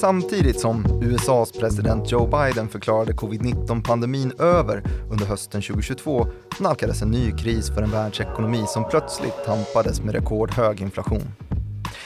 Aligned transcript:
Samtidigt 0.00 0.60
som 0.60 1.00
USAs 1.02 1.52
president 1.52 2.12
Joe 2.12 2.26
Biden 2.26 2.68
förklarade 2.68 3.12
covid-19-pandemin 3.12 4.32
över 4.38 4.82
under 5.10 5.26
hösten 5.26 5.62
2022 5.62 6.26
nalkades 6.60 7.02
en 7.02 7.10
ny 7.10 7.32
kris 7.32 7.68
för 7.68 7.82
en 7.82 7.90
världsekonomi 7.90 8.64
som 8.66 8.88
plötsligt 8.88 9.44
tampades 9.46 10.02
med 10.02 10.14
rekordhög 10.14 10.80
inflation. 10.80 11.22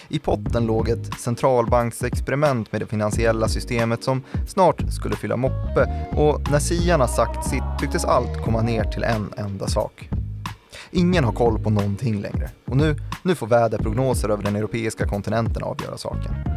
I 0.08 0.18
potten 0.18 0.66
låg 0.66 0.88
ett 0.88 1.20
centralbanksexperiment 1.20 2.72
med 2.72 2.80
det 2.80 2.86
finansiella 2.86 3.48
systemet 3.48 4.04
som 4.04 4.22
snart 4.48 4.92
skulle 4.92 5.16
fylla 5.16 5.36
moppe 5.36 6.06
och 6.16 6.50
när 6.50 6.58
siarna 6.58 7.08
sagt 7.08 7.48
sitt 7.50 7.78
tycktes 7.80 8.04
allt 8.04 8.42
komma 8.44 8.62
ner 8.62 8.84
till 8.84 9.02
en 9.02 9.32
enda 9.36 9.66
sak. 9.66 10.08
Ingen 10.90 11.24
har 11.24 11.32
koll 11.32 11.58
på 11.58 11.70
någonting 11.70 12.20
längre 12.20 12.50
och 12.66 12.76
nu, 12.76 12.96
nu 13.22 13.34
får 13.34 13.46
väderprognoser 13.46 14.28
över 14.28 14.44
den 14.44 14.56
europeiska 14.56 15.08
kontinenten 15.08 15.62
avgöra 15.62 15.98
saken. 15.98 16.51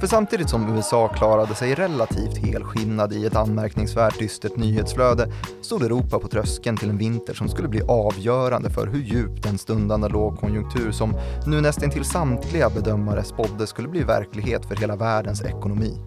För 0.00 0.06
samtidigt 0.06 0.48
som 0.50 0.76
USA 0.76 1.08
klarade 1.08 1.54
sig 1.54 1.74
relativt 1.74 2.38
helskinnad 2.38 3.12
i 3.12 3.26
ett 3.26 3.36
anmärkningsvärt 3.36 4.18
dystert 4.18 4.56
nyhetsflöde 4.56 5.32
stod 5.62 5.82
Europa 5.82 6.18
på 6.18 6.28
tröskeln 6.28 6.76
till 6.76 6.90
en 6.90 6.98
vinter 6.98 7.34
som 7.34 7.48
skulle 7.48 7.68
bli 7.68 7.82
avgörande 7.82 8.70
för 8.70 8.86
hur 8.86 9.00
djup 9.00 9.42
den 9.42 9.58
stundande 9.58 10.08
lågkonjunktur 10.08 10.90
som 10.90 11.14
nu 11.46 11.60
nästan 11.60 11.90
till 11.90 12.04
samtliga 12.04 12.70
bedömare 12.70 13.24
spådde 13.24 13.66
skulle 13.66 13.88
bli 13.88 14.02
verklighet 14.02 14.66
för 14.66 14.76
hela 14.76 14.96
världens 14.96 15.42
ekonomi. 15.42 15.98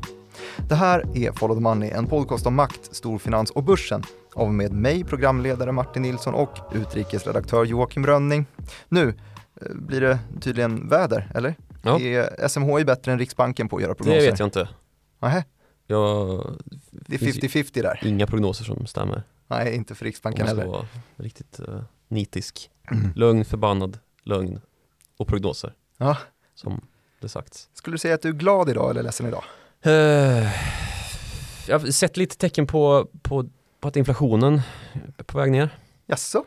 Det 0.69 0.75
här 0.75 1.05
är 1.13 1.31
Follow 1.31 1.57
the 1.57 1.61
Money, 1.61 1.89
en 1.89 2.07
podcast 2.07 2.47
om 2.47 2.55
makt, 2.55 2.95
storfinans 2.95 3.51
och 3.51 3.63
börsen 3.63 4.03
av 4.35 4.53
med 4.53 4.73
mig, 4.73 5.03
programledare 5.03 5.71
Martin 5.71 6.01
Nilsson 6.01 6.33
och 6.33 6.57
utrikesredaktör 6.73 7.65
Joakim 7.65 8.05
Rönning. 8.05 8.45
Nu 8.89 9.07
eh, 9.61 9.67
blir 9.75 10.01
det 10.01 10.19
tydligen 10.41 10.89
väder, 10.89 11.31
eller? 11.35 11.55
Ja. 11.85 11.99
Är 11.99 12.47
SMHI 12.47 12.85
bättre 12.85 13.11
än 13.11 13.19
Riksbanken 13.19 13.69
på 13.69 13.75
att 13.75 13.81
göra 13.81 13.95
prognoser? 13.95 14.21
Det 14.21 14.29
vet 14.31 14.39
jag 14.39 14.47
inte. 14.47 14.67
Nähä? 15.19 15.45
Jag... 15.87 16.45
Det 16.91 17.15
är 17.15 17.19
50-50 17.19 17.81
där. 17.81 17.99
Inga 18.03 18.27
prognoser 18.27 18.65
som 18.65 18.85
stämmer. 18.85 19.23
Nej, 19.47 19.75
inte 19.75 19.95
för 19.95 20.05
Riksbanken 20.05 20.47
heller. 20.47 20.65
vara 20.65 20.87
riktigt 21.15 21.59
uh, 21.59 21.81
nitisk. 22.07 22.69
Mm. 22.91 23.11
Lögn, 23.15 23.45
förbannad, 23.45 23.99
lögn 24.23 24.61
och 25.17 25.27
prognoser. 25.27 25.73
Ja. 25.97 26.17
Som 26.55 26.81
det 27.19 27.29
sagts. 27.29 27.69
Skulle 27.73 27.93
du 27.93 27.97
säga 27.97 28.15
att 28.15 28.21
du 28.21 28.29
är 28.29 28.33
glad 28.33 28.69
idag 28.69 28.89
eller 28.89 29.03
ledsen 29.03 29.27
idag? 29.27 29.43
Uh, 29.85 30.49
jag 31.67 31.79
har 31.79 31.91
sett 31.91 32.17
lite 32.17 32.37
tecken 32.37 32.67
på, 32.67 33.07
på, 33.21 33.49
på 33.79 33.87
att 33.87 33.95
inflationen 33.95 34.61
är 35.17 35.23
på 35.23 35.37
väg 35.37 35.51
ner. 35.51 35.77
Jaså? 36.05 36.43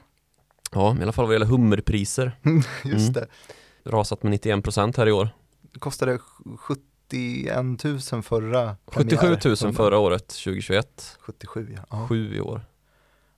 Ja, 0.72 0.96
i 1.00 1.02
alla 1.02 1.12
fall 1.12 1.24
vad 1.24 1.34
gäller 1.34 1.46
hummerpriser. 1.46 2.32
Just 2.84 3.08
mm. 3.08 3.12
det 3.12 3.26
rasat 3.86 4.22
med 4.22 4.30
91 4.30 4.64
procent 4.64 4.96
här 4.96 5.08
i 5.08 5.12
år. 5.12 5.28
Det 5.72 5.78
kostade 5.78 6.18
71 6.56 7.84
000 8.12 8.22
förra 8.22 8.76
77 8.86 9.36
000 9.62 9.74
förra 9.74 9.98
året, 9.98 10.28
2021. 10.28 11.16
77 11.20 11.74
ja. 11.76 11.82
ja. 11.90 12.06
7 12.08 12.36
i 12.36 12.40
år. 12.40 12.60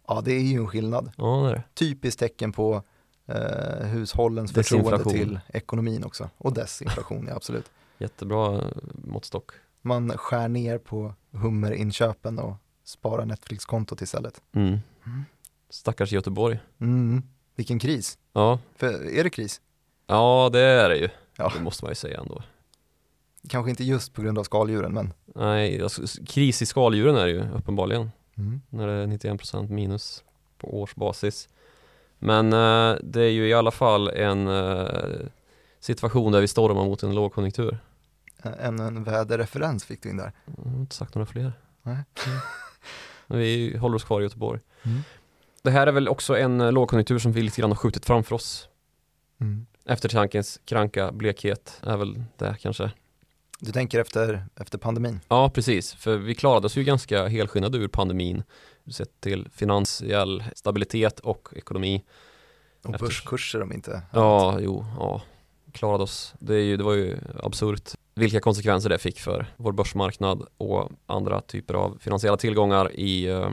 Ja 0.09 0.21
det 0.25 0.33
är 0.33 0.41
ju 0.41 0.57
en 0.57 0.67
skillnad. 0.67 1.13
Ja 1.17 1.43
det 1.43 1.51
är 1.51 1.55
det. 1.55 1.63
Typiskt 1.75 2.21
tecken 2.21 2.53
på 2.53 2.83
eh, 3.27 3.87
hushållens 3.87 4.53
förtroende 4.53 5.05
till 5.05 5.41
ekonomin 5.49 6.05
också. 6.05 6.31
Och 6.39 6.53
desinflation, 6.53 7.27
ja 7.29 7.37
absolut. 7.37 7.71
Jättebra 7.99 8.55
eh, 8.55 8.65
måttstock. 9.05 9.51
Man 9.83 10.11
skär 10.11 10.49
ner 10.49 10.79
på 10.79 11.15
hummerinköpen 11.31 12.39
och 12.39 12.57
sparar 12.85 13.25
Netflix-kontot 13.25 14.03
istället. 14.03 14.43
Mm. 14.53 14.69
Mm. 15.07 15.25
Stackars 15.71 16.13
Göteborg. 16.13 16.59
Mm. 16.81 17.23
Vilken 17.57 17.79
kris. 17.79 18.19
Ja. 18.33 18.59
För 18.77 19.17
är 19.19 19.25
det 19.25 19.31
kris? 19.31 19.61
Ja 20.11 20.51
det 20.53 20.61
är 20.61 20.89
det 20.89 20.97
ju, 20.97 21.09
ja. 21.37 21.53
det 21.57 21.63
måste 21.63 21.85
man 21.85 21.91
ju 21.91 21.95
säga 21.95 22.21
ändå. 22.21 22.43
Kanske 23.49 23.71
inte 23.71 23.85
just 23.85 24.15
på 24.15 24.23
grund 24.23 24.39
av 24.39 24.45
skaldjuren 24.45 24.93
men 24.93 25.13
Nej, 25.35 25.83
alltså, 25.83 26.03
kris 26.27 26.63
i 26.63 26.67
skaldjuren 26.67 27.17
är 27.17 27.27
det 27.27 27.33
ju 27.33 27.45
uppenbarligen. 27.55 28.11
Mm. 28.37 28.61
När 28.69 28.87
det 28.87 28.93
är 28.93 29.07
91% 29.07 29.71
minus 29.71 30.25
på 30.59 30.81
årsbasis. 30.81 31.49
Men 32.19 32.53
eh, 32.53 32.97
det 33.03 33.23
är 33.23 33.31
ju 33.31 33.49
i 33.49 33.55
alla 33.55 33.71
fall 33.71 34.09
en 34.09 34.49
eh, 34.49 35.27
situation 35.81 36.33
där 36.33 36.41
vi 36.41 36.49
stormar 36.49 36.85
mot 36.85 37.03
en 37.03 37.15
lågkonjunktur. 37.15 37.79
En, 38.43 38.81
en 38.81 39.05
väderreferens 39.05 39.85
fick 39.85 40.03
du 40.03 40.11
in 40.11 40.17
där. 40.17 40.33
Jag 40.57 40.71
har 40.71 40.79
inte 40.79 40.95
sagt 40.95 41.15
några 41.15 41.27
fler. 41.27 41.53
Nej. 41.83 41.99
Men 43.27 43.39
vi 43.39 43.77
håller 43.77 43.97
oss 43.97 44.05
kvar 44.05 44.21
i 44.21 44.23
Göteborg. 44.23 44.61
Mm. 44.83 45.01
Det 45.63 45.71
här 45.71 45.87
är 45.87 45.93
väl 45.93 46.09
också 46.09 46.39
en 46.39 46.61
eh, 46.61 46.73
lågkonjunktur 46.73 47.19
som 47.19 47.33
vi 47.33 47.43
lite 47.43 47.61
grann 47.61 47.71
har 47.71 47.77
skjutit 47.77 48.07
framför 48.07 48.35
oss. 48.35 48.69
Mm. 49.41 49.67
Eftertankens 49.89 50.61
kranka 50.65 51.13
blekhet 51.13 51.81
är 51.83 51.97
väl 51.97 52.23
det 52.37 52.57
kanske. 52.61 52.91
Du 53.61 53.73
tänker 53.73 54.01
efter, 54.01 54.47
efter 54.57 54.79
pandemin? 54.79 55.21
Ja, 55.29 55.51
precis. 55.51 55.95
För 55.95 56.17
vi 56.17 56.35
klarade 56.35 56.67
oss 56.67 56.77
ju 56.77 56.85
ganska 56.85 57.27
helskinnade 57.27 57.79
ur 57.79 57.89
pandemin 57.89 58.43
sett 58.91 59.21
till 59.21 59.49
finansiell 59.55 60.45
stabilitet 60.55 61.21
och 61.21 61.49
ekonomi. 61.57 62.05
Och 62.85 62.95
efter... 62.95 63.07
börskurser 63.07 63.63
om 63.63 63.73
inte 63.73 64.03
Ja, 64.13 64.51
annat. 64.51 64.63
jo, 64.63 64.87
ja. 64.99 65.23
Klarade 65.73 66.03
oss. 66.03 66.35
Det, 66.39 66.55
är 66.55 66.63
ju, 66.63 66.77
det 66.77 66.85
var 66.85 66.95
ju 66.95 67.19
absurt 67.43 67.91
vilka 68.15 68.41
konsekvenser 68.41 68.89
det 68.89 68.99
fick 68.99 69.21
för 69.21 69.47
vår 69.57 69.73
börsmarknad 69.73 70.47
och 70.57 70.91
andra 71.07 71.41
typer 71.41 71.75
av 71.75 71.99
finansiella 72.01 72.37
tillgångar 72.37 72.93
i 72.95 73.31
uh, 73.31 73.51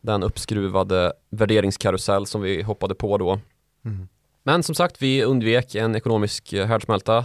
den 0.00 0.22
uppskruvade 0.22 1.12
värderingskarusell 1.30 2.26
som 2.26 2.40
vi 2.40 2.62
hoppade 2.62 2.94
på 2.94 3.18
då. 3.18 3.40
Mm. 3.84 4.08
Men 4.46 4.62
som 4.62 4.74
sagt, 4.74 5.02
vi 5.02 5.24
undvek 5.24 5.74
en 5.74 5.96
ekonomisk 5.96 6.52
eh, 6.52 6.66
härdsmälta. 6.66 7.24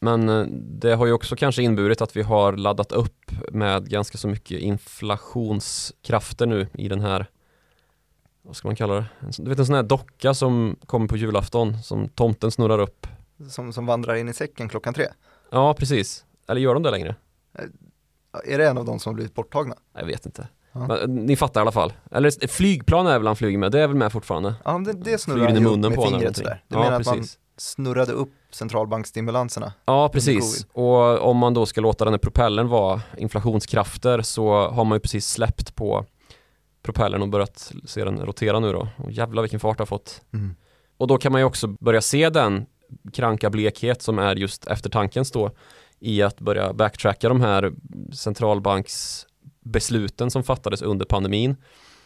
Men 0.00 0.28
eh, 0.28 0.46
det 0.50 0.94
har 0.94 1.06
ju 1.06 1.12
också 1.12 1.36
kanske 1.36 1.62
inburit 1.62 2.00
att 2.00 2.16
vi 2.16 2.22
har 2.22 2.52
laddat 2.52 2.92
upp 2.92 3.30
med 3.50 3.88
ganska 3.88 4.18
så 4.18 4.28
mycket 4.28 4.60
inflationskrafter 4.60 6.46
nu 6.46 6.66
i 6.74 6.88
den 6.88 7.00
här 7.00 7.26
vad 8.42 8.56
ska 8.56 8.68
man 8.68 8.76
kalla 8.76 8.94
det? 8.94 9.06
Du 9.38 9.48
vet 9.48 9.58
en 9.58 9.66
sån 9.66 9.74
här 9.74 9.82
docka 9.82 10.34
som 10.34 10.76
kommer 10.86 11.08
på 11.08 11.16
julafton 11.16 11.82
som 11.82 12.08
tomten 12.08 12.50
snurrar 12.50 12.78
upp. 12.78 13.06
Som, 13.50 13.72
som 13.72 13.86
vandrar 13.86 14.14
in 14.14 14.28
i 14.28 14.32
säcken 14.32 14.68
klockan 14.68 14.94
tre? 14.94 15.06
Ja, 15.50 15.74
precis. 15.74 16.24
Eller 16.48 16.60
gör 16.60 16.74
de 16.74 16.82
det 16.82 16.90
längre? 16.90 17.14
Eh, 17.58 17.64
är 18.44 18.58
det 18.58 18.68
en 18.68 18.78
av 18.78 18.84
de 18.84 18.98
som 18.98 19.14
blivit 19.14 19.34
borttagna? 19.34 19.74
Jag 19.92 20.06
vet 20.06 20.26
inte. 20.26 20.48
Ja. 20.72 21.06
Ni 21.06 21.36
fattar 21.36 21.60
i 21.60 21.62
alla 21.62 21.72
fall. 21.72 21.92
Eller 22.10 22.48
flygplan 22.48 23.06
är 23.06 23.18
väl 23.18 23.26
han 23.26 23.36
flyger 23.36 23.58
med, 23.58 23.72
det 23.72 23.80
är 23.80 23.86
väl 23.86 23.96
med 23.96 24.12
fortfarande? 24.12 24.54
Ja, 24.64 24.78
det, 24.78 24.92
det 24.92 25.18
snurrar 25.18 25.48
han 25.48 25.80
med 25.80 26.02
fingret 26.02 26.36
sådär. 26.36 26.62
Du 26.68 26.76
ja, 26.76 26.82
menar 26.82 26.98
precis. 26.98 27.12
att 27.12 27.18
man 27.18 27.26
snurrade 27.56 28.12
upp 28.12 28.32
centralbankstimulanserna? 28.50 29.72
Ja, 29.84 30.08
precis. 30.08 30.66
Och 30.72 31.20
om 31.20 31.36
man 31.36 31.54
då 31.54 31.66
ska 31.66 31.80
låta 31.80 32.04
den 32.04 32.14
här 32.14 32.18
propellern 32.18 32.68
vara 32.68 33.00
inflationskrafter 33.18 34.22
så 34.22 34.68
har 34.68 34.84
man 34.84 34.96
ju 34.96 35.00
precis 35.00 35.26
släppt 35.28 35.74
på 35.74 36.04
propellern 36.82 37.22
och 37.22 37.28
börjat 37.28 37.72
se 37.84 38.04
den 38.04 38.18
rotera 38.18 38.60
nu 38.60 38.72
då. 38.72 38.88
Och 38.96 39.12
jävlar 39.12 39.42
vilken 39.42 39.60
fart 39.60 39.78
det 39.78 39.82
har 39.82 39.86
fått. 39.86 40.20
Mm. 40.32 40.54
Och 40.96 41.06
då 41.06 41.18
kan 41.18 41.32
man 41.32 41.40
ju 41.40 41.44
också 41.44 41.66
börja 41.66 42.00
se 42.00 42.30
den 42.30 42.66
kranka 43.12 43.50
blekhet 43.50 44.02
som 44.02 44.18
är 44.18 44.36
just 44.36 44.66
eftertankens 44.66 45.30
då 45.30 45.50
i 46.00 46.22
att 46.22 46.40
börja 46.40 46.72
backtracka 46.72 47.28
de 47.28 47.40
här 47.40 47.72
centralbanks 48.12 49.26
besluten 49.62 50.30
som 50.30 50.42
fattades 50.42 50.82
under 50.82 51.06
pandemin. 51.06 51.56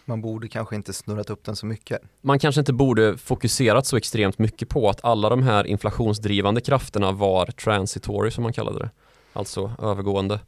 Man 0.05 0.21
borde 0.21 0.49
kanske 0.49 0.77
inte 0.77 0.93
snurrat 0.93 1.31
upp 1.31 1.44
den 1.44 1.56
så 1.56 1.67
mycket. 1.67 2.03
Man 2.21 2.39
kanske 2.39 2.61
inte 2.61 2.72
borde 2.72 3.17
fokuserat 3.19 3.87
så 3.87 3.97
extremt 3.97 4.38
mycket 4.38 4.69
på 4.69 4.88
att 4.88 5.05
alla 5.05 5.29
de 5.29 5.43
här 5.43 5.67
inflationsdrivande 5.67 6.61
krafterna 6.61 7.12
var 7.12 7.47
transitory 7.47 8.31
som 8.31 8.43
man 8.43 8.53
kallade 8.53 8.79
det. 8.79 8.91
Alltså 9.32 9.73
övergående. 9.82 10.41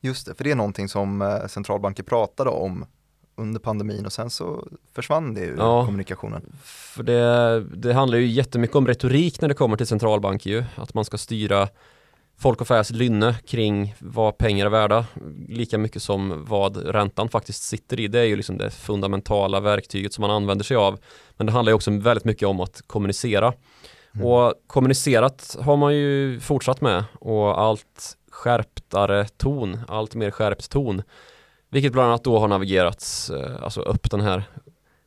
Just 0.00 0.26
det, 0.26 0.34
för 0.34 0.44
det 0.44 0.50
är 0.50 0.54
någonting 0.54 0.88
som 0.88 1.22
eh, 1.22 1.46
centralbanker 1.46 2.02
pratade 2.02 2.50
om 2.50 2.84
under 3.36 3.60
pandemin 3.60 4.06
och 4.06 4.12
sen 4.12 4.30
så 4.30 4.68
försvann 4.92 5.34
det 5.34 5.40
ur 5.40 5.56
ja, 5.58 5.84
kommunikationen. 5.86 6.52
För 6.62 7.02
det, 7.02 7.60
det 7.60 7.92
handlar 7.92 8.18
ju 8.18 8.26
jättemycket 8.26 8.76
om 8.76 8.86
retorik 8.86 9.40
när 9.40 9.48
det 9.48 9.54
kommer 9.54 9.76
till 9.76 9.86
centralbanker 9.86 10.50
ju. 10.50 10.64
Att 10.76 10.94
man 10.94 11.04
ska 11.04 11.18
styra 11.18 11.68
folk 12.38 12.60
och 12.60 12.68
fäs 12.68 12.90
lynne 12.90 13.34
kring 13.46 13.94
vad 13.98 14.38
pengar 14.38 14.66
är 14.66 14.70
värda 14.70 15.06
lika 15.48 15.78
mycket 15.78 16.02
som 16.02 16.44
vad 16.48 16.76
räntan 16.76 17.28
faktiskt 17.28 17.62
sitter 17.62 18.00
i. 18.00 18.08
Det 18.08 18.18
är 18.18 18.24
ju 18.24 18.36
liksom 18.36 18.58
det 18.58 18.70
fundamentala 18.70 19.60
verktyget 19.60 20.12
som 20.12 20.22
man 20.22 20.30
använder 20.30 20.64
sig 20.64 20.76
av. 20.76 20.98
Men 21.36 21.46
det 21.46 21.52
handlar 21.52 21.70
ju 21.70 21.74
också 21.74 21.90
väldigt 21.90 22.24
mycket 22.24 22.48
om 22.48 22.60
att 22.60 22.82
kommunicera. 22.86 23.52
Mm. 24.14 24.26
Och 24.26 24.54
kommunicerat 24.66 25.56
har 25.60 25.76
man 25.76 25.94
ju 25.94 26.40
fortsatt 26.40 26.80
med 26.80 27.04
och 27.20 27.60
allt 27.60 28.16
skärptare 28.30 29.28
ton, 29.28 29.80
allt 29.88 30.14
mer 30.14 30.30
skärpt 30.30 30.70
ton. 30.70 31.02
Vilket 31.70 31.92
bland 31.92 32.08
annat 32.08 32.24
då 32.24 32.38
har 32.38 32.48
navigerats, 32.48 33.30
eh, 33.30 33.62
alltså 33.62 33.80
upp 33.80 34.10
den 34.10 34.20
här 34.20 34.42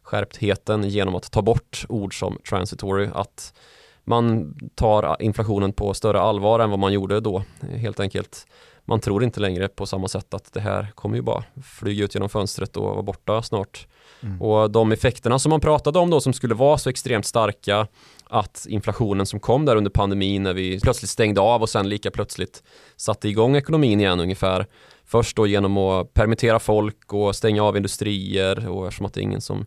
skärptheten 0.04 0.90
genom 0.90 1.16
att 1.16 1.32
ta 1.32 1.42
bort 1.42 1.86
ord 1.90 2.20
som 2.20 2.38
transitory, 2.50 3.10
att 3.14 3.54
man 4.04 4.56
tar 4.76 5.18
inflationen 5.20 5.74
på 5.74 5.94
större 5.94 6.22
allvar 6.22 6.60
än 6.60 6.70
vad 6.70 6.80
man 6.80 6.94
gjorde 6.94 7.20
då 7.20 7.44
helt 7.76 8.00
enkelt. 8.00 8.46
man 8.86 9.00
tror 9.00 9.24
inte 9.24 9.40
längre 9.40 9.68
på 9.68 9.86
samma 9.86 10.08
sätt 10.08 10.34
att 10.34 10.54
det 10.54 10.60
här 10.60 10.88
kommer 10.96 11.16
ju 11.16 11.22
bara 11.22 11.44
flyga 11.64 12.04
ut 12.04 12.16
genom 12.16 12.30
fönstret 12.30 12.78
och 12.78 12.84
vara 12.84 13.02
borta 13.02 13.42
snart. 13.42 13.88
Mm. 14.24 14.42
Och 14.42 14.72
de 14.72 14.92
effekterna 14.92 15.40
som 15.40 15.50
man 15.50 15.60
pratade 15.60 16.00
om 16.00 16.10
då 16.10 16.22
som 16.22 16.34
skulle 16.34 16.56
vara 16.56 16.78
så 16.78 16.90
extremt 16.90 17.26
starka 17.26 17.88
att 18.26 18.66
inflationen 18.70 19.26
som 19.26 19.40
kom 19.40 19.66
där 19.66 19.76
under 19.76 19.92
pandemin 19.92 20.44
när 20.44 20.54
vi 20.54 20.80
plötsligt 20.80 21.10
stängde 21.10 21.42
av 21.42 21.62
och 21.62 21.70
sen 21.70 21.90
lika 21.90 22.12
plötsligt 22.12 22.64
satte 22.96 23.30
igång 23.30 23.56
ekonomin 23.56 24.00
igen 24.00 24.20
ungefär. 24.20 24.66
Först 25.06 25.36
då 25.36 25.48
genom 25.48 25.78
att 25.78 26.14
permittera 26.14 26.60
folk 26.60 27.14
och 27.14 27.36
stänga 27.36 27.64
av 27.64 27.78
industrier 27.78 28.70
och 28.70 28.88
eftersom 28.88 29.06
att 29.06 29.14
det 29.14 29.22
är 29.22 29.24
ingen 29.24 29.42
som 29.42 29.66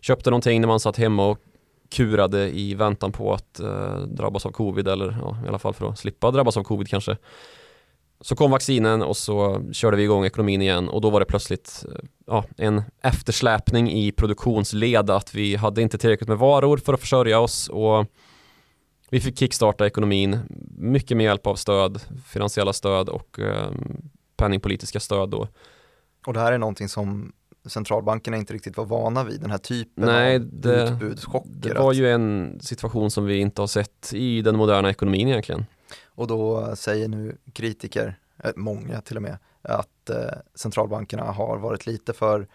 köpte 0.00 0.30
någonting 0.30 0.60
när 0.60 0.68
man 0.68 0.80
satt 0.80 0.96
hemma 0.96 1.26
och 1.26 1.38
kurade 1.90 2.58
i 2.58 2.74
väntan 2.74 3.12
på 3.12 3.32
att 3.34 3.60
eh, 3.60 3.98
drabbas 3.98 4.46
av 4.46 4.50
covid 4.50 4.88
eller 4.88 5.18
ja, 5.20 5.38
i 5.44 5.48
alla 5.48 5.58
fall 5.58 5.74
för 5.74 5.88
att 5.88 5.98
slippa 5.98 6.30
drabbas 6.30 6.56
av 6.56 6.62
covid 6.62 6.88
kanske. 6.88 7.16
Så 8.20 8.36
kom 8.36 8.50
vaccinen 8.50 9.02
och 9.02 9.16
så 9.16 9.62
körde 9.72 9.96
vi 9.96 10.02
igång 10.02 10.24
ekonomin 10.24 10.62
igen 10.62 10.88
och 10.88 11.00
då 11.00 11.10
var 11.10 11.20
det 11.20 11.26
plötsligt 11.26 11.84
eh, 11.88 12.08
ja, 12.26 12.44
en 12.56 12.82
eftersläpning 13.02 13.90
i 13.92 14.12
produktionsled 14.12 15.10
att 15.10 15.34
vi 15.34 15.56
hade 15.56 15.82
inte 15.82 15.98
tillräckligt 15.98 16.28
med 16.28 16.38
varor 16.38 16.76
för 16.76 16.94
att 16.94 17.00
försörja 17.00 17.40
oss 17.40 17.68
och 17.68 18.06
vi 19.10 19.20
fick 19.20 19.38
kickstarta 19.38 19.86
ekonomin 19.86 20.38
mycket 20.78 21.16
med 21.16 21.24
hjälp 21.24 21.46
av 21.46 21.54
stöd, 21.54 22.00
finansiella 22.26 22.72
stöd 22.72 23.08
och 23.08 23.38
eh, 23.40 23.70
penningpolitiska 24.36 25.00
stöd 25.00 25.28
då. 25.28 25.48
Och 26.26 26.32
det 26.32 26.40
här 26.40 26.52
är 26.52 26.58
någonting 26.58 26.88
som 26.88 27.32
centralbankerna 27.66 28.36
inte 28.36 28.54
riktigt 28.54 28.76
var 28.76 28.84
vana 28.84 29.24
vid, 29.24 29.40
den 29.40 29.50
här 29.50 29.58
typen 29.58 30.04
Nej, 30.04 30.36
av 30.36 30.42
det, 30.52 30.88
utbudschocker. 30.88 31.50
Det 31.74 31.74
var 31.74 31.92
ju 31.92 32.10
en 32.10 32.58
situation 32.60 33.10
som 33.10 33.24
vi 33.24 33.36
inte 33.36 33.62
har 33.62 33.66
sett 33.66 34.12
i 34.12 34.42
den 34.42 34.56
moderna 34.56 34.90
ekonomin 34.90 35.28
egentligen. 35.28 35.66
Och 36.06 36.26
då 36.26 36.76
säger 36.76 37.08
nu 37.08 37.36
kritiker, 37.52 38.18
eh, 38.44 38.50
många 38.56 39.00
till 39.00 39.16
och 39.16 39.22
med, 39.22 39.38
att 39.62 40.10
eh, 40.10 40.16
centralbankerna 40.54 41.24
har 41.24 41.58
varit 41.58 41.86
lite 41.86 42.12
för 42.12 42.46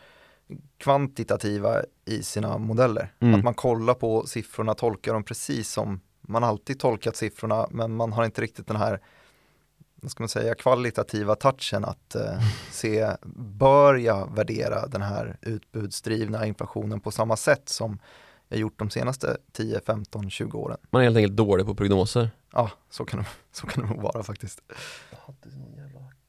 kvantitativa 0.78 1.82
i 2.06 2.24
sina 2.24 2.58
modeller. 2.58 3.14
Mm. 3.20 3.36
Att 3.36 3.44
man 3.44 3.54
kollar 3.54 3.94
på 3.94 4.28
siffrorna, 4.28 4.74
tolkar 4.74 5.14
dem 5.14 5.24
precis 5.24 5.72
som 5.72 6.00
man 6.22 6.44
alltid 6.44 6.80
tolkat 6.80 7.16
siffrorna, 7.16 7.68
men 7.72 7.96
man 7.96 8.14
har 8.14 8.26
inte 8.26 8.42
riktigt 8.42 8.68
den 8.68 8.76
här 8.76 9.00
vad 10.02 10.12
ska 10.12 10.24
man 10.24 10.30
säga, 10.30 10.56
kvalitativa 10.56 11.36
touchen 11.36 11.86
att 11.86 12.16
eh, 12.16 12.42
se, 12.72 13.08
bör 13.36 13.96
jag 13.96 14.36
värdera 14.36 14.88
den 14.88 15.02
här 15.02 15.38
utbudsdrivna 15.42 16.46
inflationen 16.46 17.00
på 17.00 17.12
samma 17.12 17.36
sätt 17.36 17.70
som 17.70 18.00
jag 18.48 18.60
gjort 18.60 18.80
de 18.80 18.90
senaste 18.90 19.38
10, 19.52 19.80
15, 19.86 20.30
20 20.30 20.58
åren. 20.58 20.78
Man 20.90 21.02
är 21.02 21.04
helt 21.04 21.18
enkelt 21.18 21.36
dålig 21.36 21.66
på 21.66 21.76
prognoser. 21.76 22.30
Ja, 22.54 22.72
så 22.90 23.06
kan 23.06 23.20
det, 23.20 23.26
så 23.52 23.68
kan 23.68 23.84
det 23.84 23.90
nog 23.94 24.02
vara 24.02 24.24
faktiskt. 24.24 24.62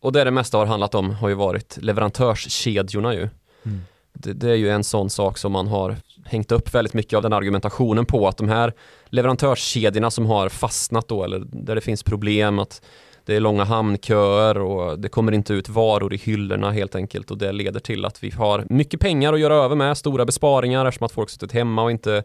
Och 0.01 0.13
det 0.13 0.25
det 0.25 0.31
mesta 0.31 0.59
har 0.59 0.67
handlat 0.67 0.95
om 0.95 1.11
har 1.11 1.29
ju 1.29 1.35
varit 1.35 1.77
leverantörskedjorna 1.77 3.15
ju. 3.15 3.29
Mm. 3.63 3.81
Det, 4.13 4.33
det, 4.33 4.51
är 4.51 4.55
ju 4.55 4.71
en 4.71 4.85
sån 4.85 5.11
sak 5.11 5.39
som 5.39 5.53
man 5.53 5.67
har 5.67 5.97
hängt 6.25 6.53
upp 6.53 6.75
väldigt 6.75 6.95
mycket 6.95 7.17
av 7.17 7.23
den 7.23 7.33
argumentationen 7.33 8.07
på 8.07 8.29
att 8.29 8.37
de 8.37 8.49
här 8.49 8.73
leverantörskedjorna 9.07 10.11
som 10.11 10.27
har 10.27 10.49
fastnat 10.49 11.09
då 11.09 11.25
eller 11.25 11.39
där 11.39 11.75
det 11.75 11.81
finns 11.81 12.03
problem 12.03 12.59
att 12.59 12.83
det 13.25 13.37
är 13.37 13.41
långa 13.41 13.65
hamnköer 13.65 14.59
och 14.59 14.99
det 14.99 15.09
kommer 15.09 15.33
inte 15.33 15.55
ut 15.55 15.69
varor 15.69 16.15
i 16.15 16.17
hyllorna 16.17 16.71
helt 16.71 16.95
enkelt 16.95 17.31
och 17.31 17.39
det 17.39 17.53
leder 17.53 17.81
till 17.81 18.05
att 18.05 18.25
vi 18.25 18.31
har 18.31 18.67
mycket 18.69 19.01
pengar 19.01 19.33
att 19.33 19.41
göra 19.41 19.55
över 19.55 19.77
med, 19.77 19.99
stora 19.99 20.25
besparingar 20.25 20.87
eftersom 20.87 21.05
att 21.05 21.13
folk 21.13 21.31
suttit 21.31 21.53
hemma 21.53 21.83
och 21.83 21.91
inte 21.91 22.25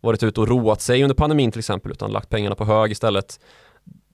varit 0.00 0.22
ute 0.22 0.40
och 0.40 0.48
roat 0.48 0.80
sig 0.80 1.02
under 1.02 1.14
pandemin 1.14 1.52
till 1.52 1.58
exempel 1.58 1.92
utan 1.92 2.12
lagt 2.12 2.28
pengarna 2.28 2.54
på 2.54 2.64
hög 2.64 2.90
istället. 2.90 3.40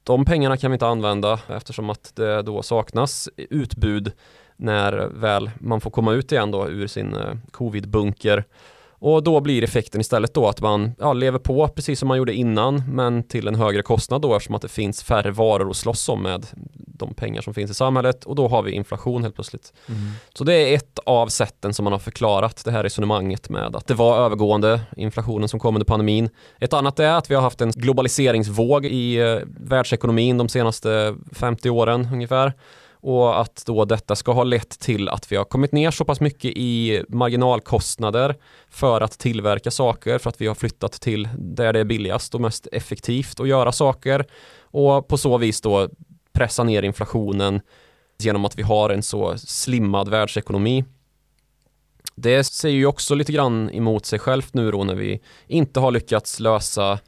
De 0.02 0.24
pengarna 0.24 0.56
kan 0.56 0.70
vi 0.70 0.74
inte 0.74 0.86
använda 0.86 1.40
eftersom 1.48 1.90
att 1.90 2.12
det 2.14 2.42
då 2.42 2.62
saknas 2.62 3.28
utbud 3.36 4.12
när 4.56 4.92
väl 4.92 5.50
man 5.58 5.80
får 5.80 5.90
komma 5.90 6.12
ut 6.12 6.32
igen 6.32 6.50
då 6.50 6.68
ur 6.68 6.86
sin 6.86 7.14
eh, 7.14 7.20
covidbunker. 7.50 7.50
covid-bunker 7.50 8.44
och 8.98 9.22
då 9.22 9.40
blir 9.40 9.64
effekten 9.64 10.00
istället 10.00 10.34
då 10.34 10.48
att 10.48 10.60
man 10.60 10.92
ja, 10.98 11.12
lever 11.12 11.38
på 11.38 11.68
precis 11.68 11.98
som 11.98 12.08
man 12.08 12.18
gjorde 12.18 12.34
innan 12.34 12.82
men 12.88 13.22
till 13.22 13.48
en 13.48 13.54
högre 13.54 13.82
kostnad 13.82 14.22
då 14.22 14.36
eftersom 14.36 14.54
att 14.54 14.62
det 14.62 14.68
finns 14.68 15.02
färre 15.02 15.30
varor 15.30 15.70
att 15.70 15.76
slåss 15.76 16.08
om 16.08 16.22
med 16.22 16.46
de 16.74 17.14
pengar 17.14 17.42
som 17.42 17.54
finns 17.54 17.70
i 17.70 17.74
samhället 17.74 18.24
och 18.24 18.34
då 18.34 18.48
har 18.48 18.62
vi 18.62 18.72
inflation 18.72 19.22
helt 19.22 19.34
plötsligt. 19.34 19.72
Mm. 19.88 20.00
Så 20.34 20.44
det 20.44 20.54
är 20.54 20.74
ett 20.74 20.98
av 21.06 21.28
sätten 21.28 21.74
som 21.74 21.84
man 21.84 21.92
har 21.92 22.00
förklarat 22.00 22.64
det 22.64 22.70
här 22.70 22.82
resonemanget 22.82 23.48
med 23.48 23.76
att 23.76 23.86
det 23.86 23.94
var 23.94 24.18
övergående 24.18 24.80
inflationen 24.96 25.48
som 25.48 25.60
kom 25.60 25.74
under 25.74 25.86
pandemin. 25.86 26.28
Ett 26.60 26.72
annat 26.72 27.00
är 27.00 27.12
att 27.12 27.30
vi 27.30 27.34
har 27.34 27.42
haft 27.42 27.60
en 27.60 27.70
globaliseringsvåg 27.70 28.86
i 28.86 29.16
eh, 29.16 29.38
världsekonomin 29.46 30.38
de 30.38 30.48
senaste 30.48 31.16
50 31.32 31.70
åren 31.70 32.08
ungefär 32.12 32.52
och 33.04 33.40
att 33.40 33.62
då 33.66 33.84
detta 33.84 34.16
ska 34.16 34.32
ha 34.32 34.44
lett 34.44 34.80
till 34.80 35.08
att 35.08 35.32
vi 35.32 35.36
har 35.36 35.44
kommit 35.44 35.72
ner 35.72 35.90
så 35.90 36.04
pass 36.04 36.20
mycket 36.20 36.52
i 36.56 37.02
marginalkostnader 37.08 38.34
för 38.68 39.00
att 39.00 39.18
tillverka 39.18 39.70
saker 39.70 40.18
för 40.18 40.30
att 40.30 40.40
vi 40.40 40.46
har 40.46 40.54
flyttat 40.54 40.92
till 40.92 41.28
där 41.38 41.72
det 41.72 41.80
är 41.80 41.84
billigast 41.84 42.34
och 42.34 42.40
mest 42.40 42.68
effektivt 42.72 43.40
att 43.40 43.48
göra 43.48 43.72
saker 43.72 44.26
och 44.60 45.08
på 45.08 45.18
så 45.18 45.38
vis 45.38 45.60
då 45.60 45.88
pressa 46.32 46.64
ner 46.64 46.82
inflationen 46.82 47.60
genom 48.18 48.44
att 48.44 48.58
vi 48.58 48.62
har 48.62 48.90
en 48.90 49.02
så 49.02 49.38
slimmad 49.38 50.08
världsekonomi. 50.08 50.84
Det 52.14 52.44
säger 52.44 52.76
ju 52.76 52.86
också 52.86 53.14
lite 53.14 53.32
grann 53.32 53.70
emot 53.70 54.06
sig 54.06 54.18
självt 54.18 54.54
nu 54.54 54.70
då 54.70 54.84
när 54.84 54.94
vi 54.94 55.20
inte 55.46 55.80
har 55.80 55.90
lyckats 55.90 56.40
lösa 56.40 56.98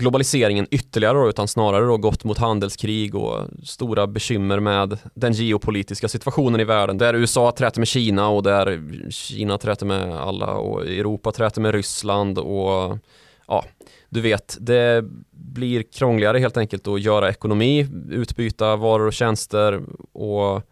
globaliseringen 0.00 0.66
ytterligare 0.70 1.18
då, 1.18 1.28
utan 1.28 1.48
snarare 1.48 1.86
då 1.86 1.96
gått 1.96 2.24
mot 2.24 2.38
handelskrig 2.38 3.14
och 3.14 3.38
stora 3.64 4.06
bekymmer 4.06 4.60
med 4.60 4.98
den 5.14 5.32
geopolitiska 5.32 6.08
situationen 6.08 6.60
i 6.60 6.64
världen 6.64 6.98
där 6.98 7.14
USA 7.14 7.52
träter 7.58 7.80
med 7.80 7.88
Kina 7.88 8.28
och 8.28 8.42
där 8.42 8.80
Kina 9.10 9.58
träter 9.58 9.86
med 9.86 10.16
alla 10.16 10.46
och 10.46 10.86
Europa 10.86 11.32
träter 11.32 11.60
med 11.60 11.74
Ryssland 11.74 12.38
och 12.38 12.98
ja, 13.46 13.64
du 14.08 14.20
vet, 14.20 14.56
det 14.60 15.04
blir 15.30 15.82
krångligare 15.82 16.38
helt 16.38 16.56
enkelt 16.56 16.88
att 16.88 17.00
göra 17.00 17.30
ekonomi, 17.30 17.88
utbyta 18.10 18.76
varor 18.76 19.06
och 19.06 19.12
tjänster 19.12 19.80
och 20.12 20.62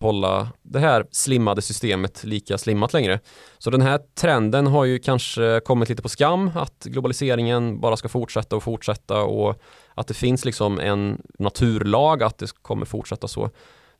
hålla 0.00 0.48
det 0.62 0.78
här 0.78 1.06
slimmade 1.10 1.62
systemet 1.62 2.24
lika 2.24 2.58
slimmat 2.58 2.92
längre. 2.92 3.20
Så 3.58 3.70
den 3.70 3.82
här 3.82 4.00
trenden 4.14 4.66
har 4.66 4.84
ju 4.84 4.98
kanske 4.98 5.60
kommit 5.64 5.88
lite 5.88 6.02
på 6.02 6.08
skam 6.08 6.50
att 6.54 6.84
globaliseringen 6.84 7.80
bara 7.80 7.96
ska 7.96 8.08
fortsätta 8.08 8.56
och 8.56 8.62
fortsätta 8.62 9.22
och 9.22 9.62
att 9.94 10.06
det 10.06 10.14
finns 10.14 10.44
liksom 10.44 10.80
en 10.80 11.22
naturlag 11.38 12.22
att 12.22 12.38
det 12.38 12.62
kommer 12.62 12.86
fortsätta 12.86 13.28
så. 13.28 13.50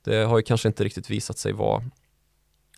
Det 0.05 0.25
har 0.25 0.39
ju 0.39 0.43
kanske 0.43 0.69
inte 0.69 0.85
riktigt 0.85 1.11
visat 1.11 1.39
sig 1.39 1.53
vara 1.53 1.83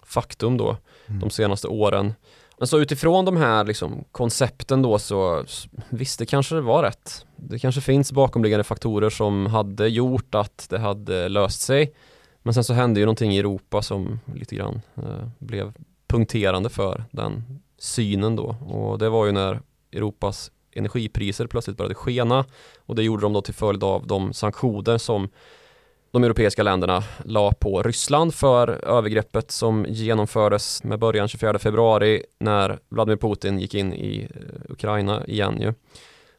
faktum 0.04 0.56
då 0.56 0.76
mm. 1.06 1.20
de 1.20 1.30
senaste 1.30 1.68
åren. 1.68 2.14
Men 2.58 2.68
så 2.68 2.78
utifrån 2.78 3.24
de 3.24 3.36
här 3.36 3.64
liksom 3.64 4.04
koncepten 4.12 4.82
då 4.82 4.98
så 4.98 5.44
visst 5.88 6.18
det 6.18 6.26
kanske 6.26 6.60
var 6.60 6.82
rätt. 6.82 7.26
Det 7.36 7.58
kanske 7.58 7.80
finns 7.80 8.12
bakomliggande 8.12 8.64
faktorer 8.64 9.10
som 9.10 9.46
hade 9.46 9.88
gjort 9.88 10.34
att 10.34 10.66
det 10.70 10.78
hade 10.78 11.28
löst 11.28 11.60
sig. 11.60 11.94
Men 12.48 12.54
sen 12.54 12.64
så 12.64 12.74
hände 12.74 13.00
ju 13.00 13.06
någonting 13.06 13.32
i 13.32 13.38
Europa 13.38 13.82
som 13.82 14.20
lite 14.34 14.56
grann 14.56 14.80
eh, 14.96 15.28
blev 15.38 15.72
punkterande 16.06 16.68
för 16.68 17.04
den 17.10 17.60
synen 17.78 18.36
då. 18.36 18.56
Och 18.66 18.98
det 18.98 19.08
var 19.08 19.26
ju 19.26 19.32
när 19.32 19.60
Europas 19.92 20.50
energipriser 20.72 21.46
plötsligt 21.46 21.76
började 21.76 21.94
skena. 21.94 22.44
Och 22.78 22.94
det 22.94 23.02
gjorde 23.02 23.22
de 23.22 23.32
då 23.32 23.42
till 23.42 23.54
följd 23.54 23.84
av 23.84 24.06
de 24.06 24.32
sanktioner 24.32 24.98
som 24.98 25.28
de 26.10 26.24
europeiska 26.24 26.62
länderna 26.62 27.04
la 27.24 27.52
på 27.52 27.82
Ryssland 27.82 28.34
för 28.34 28.68
övergreppet 28.68 29.50
som 29.50 29.86
genomfördes 29.88 30.84
med 30.84 30.98
början 30.98 31.28
24 31.28 31.58
februari 31.58 32.22
när 32.40 32.78
Vladimir 32.88 33.16
Putin 33.16 33.58
gick 33.58 33.74
in 33.74 33.92
i 33.92 34.28
eh, 34.34 34.72
Ukraina 34.72 35.26
igen 35.26 35.60
ju. 35.60 35.74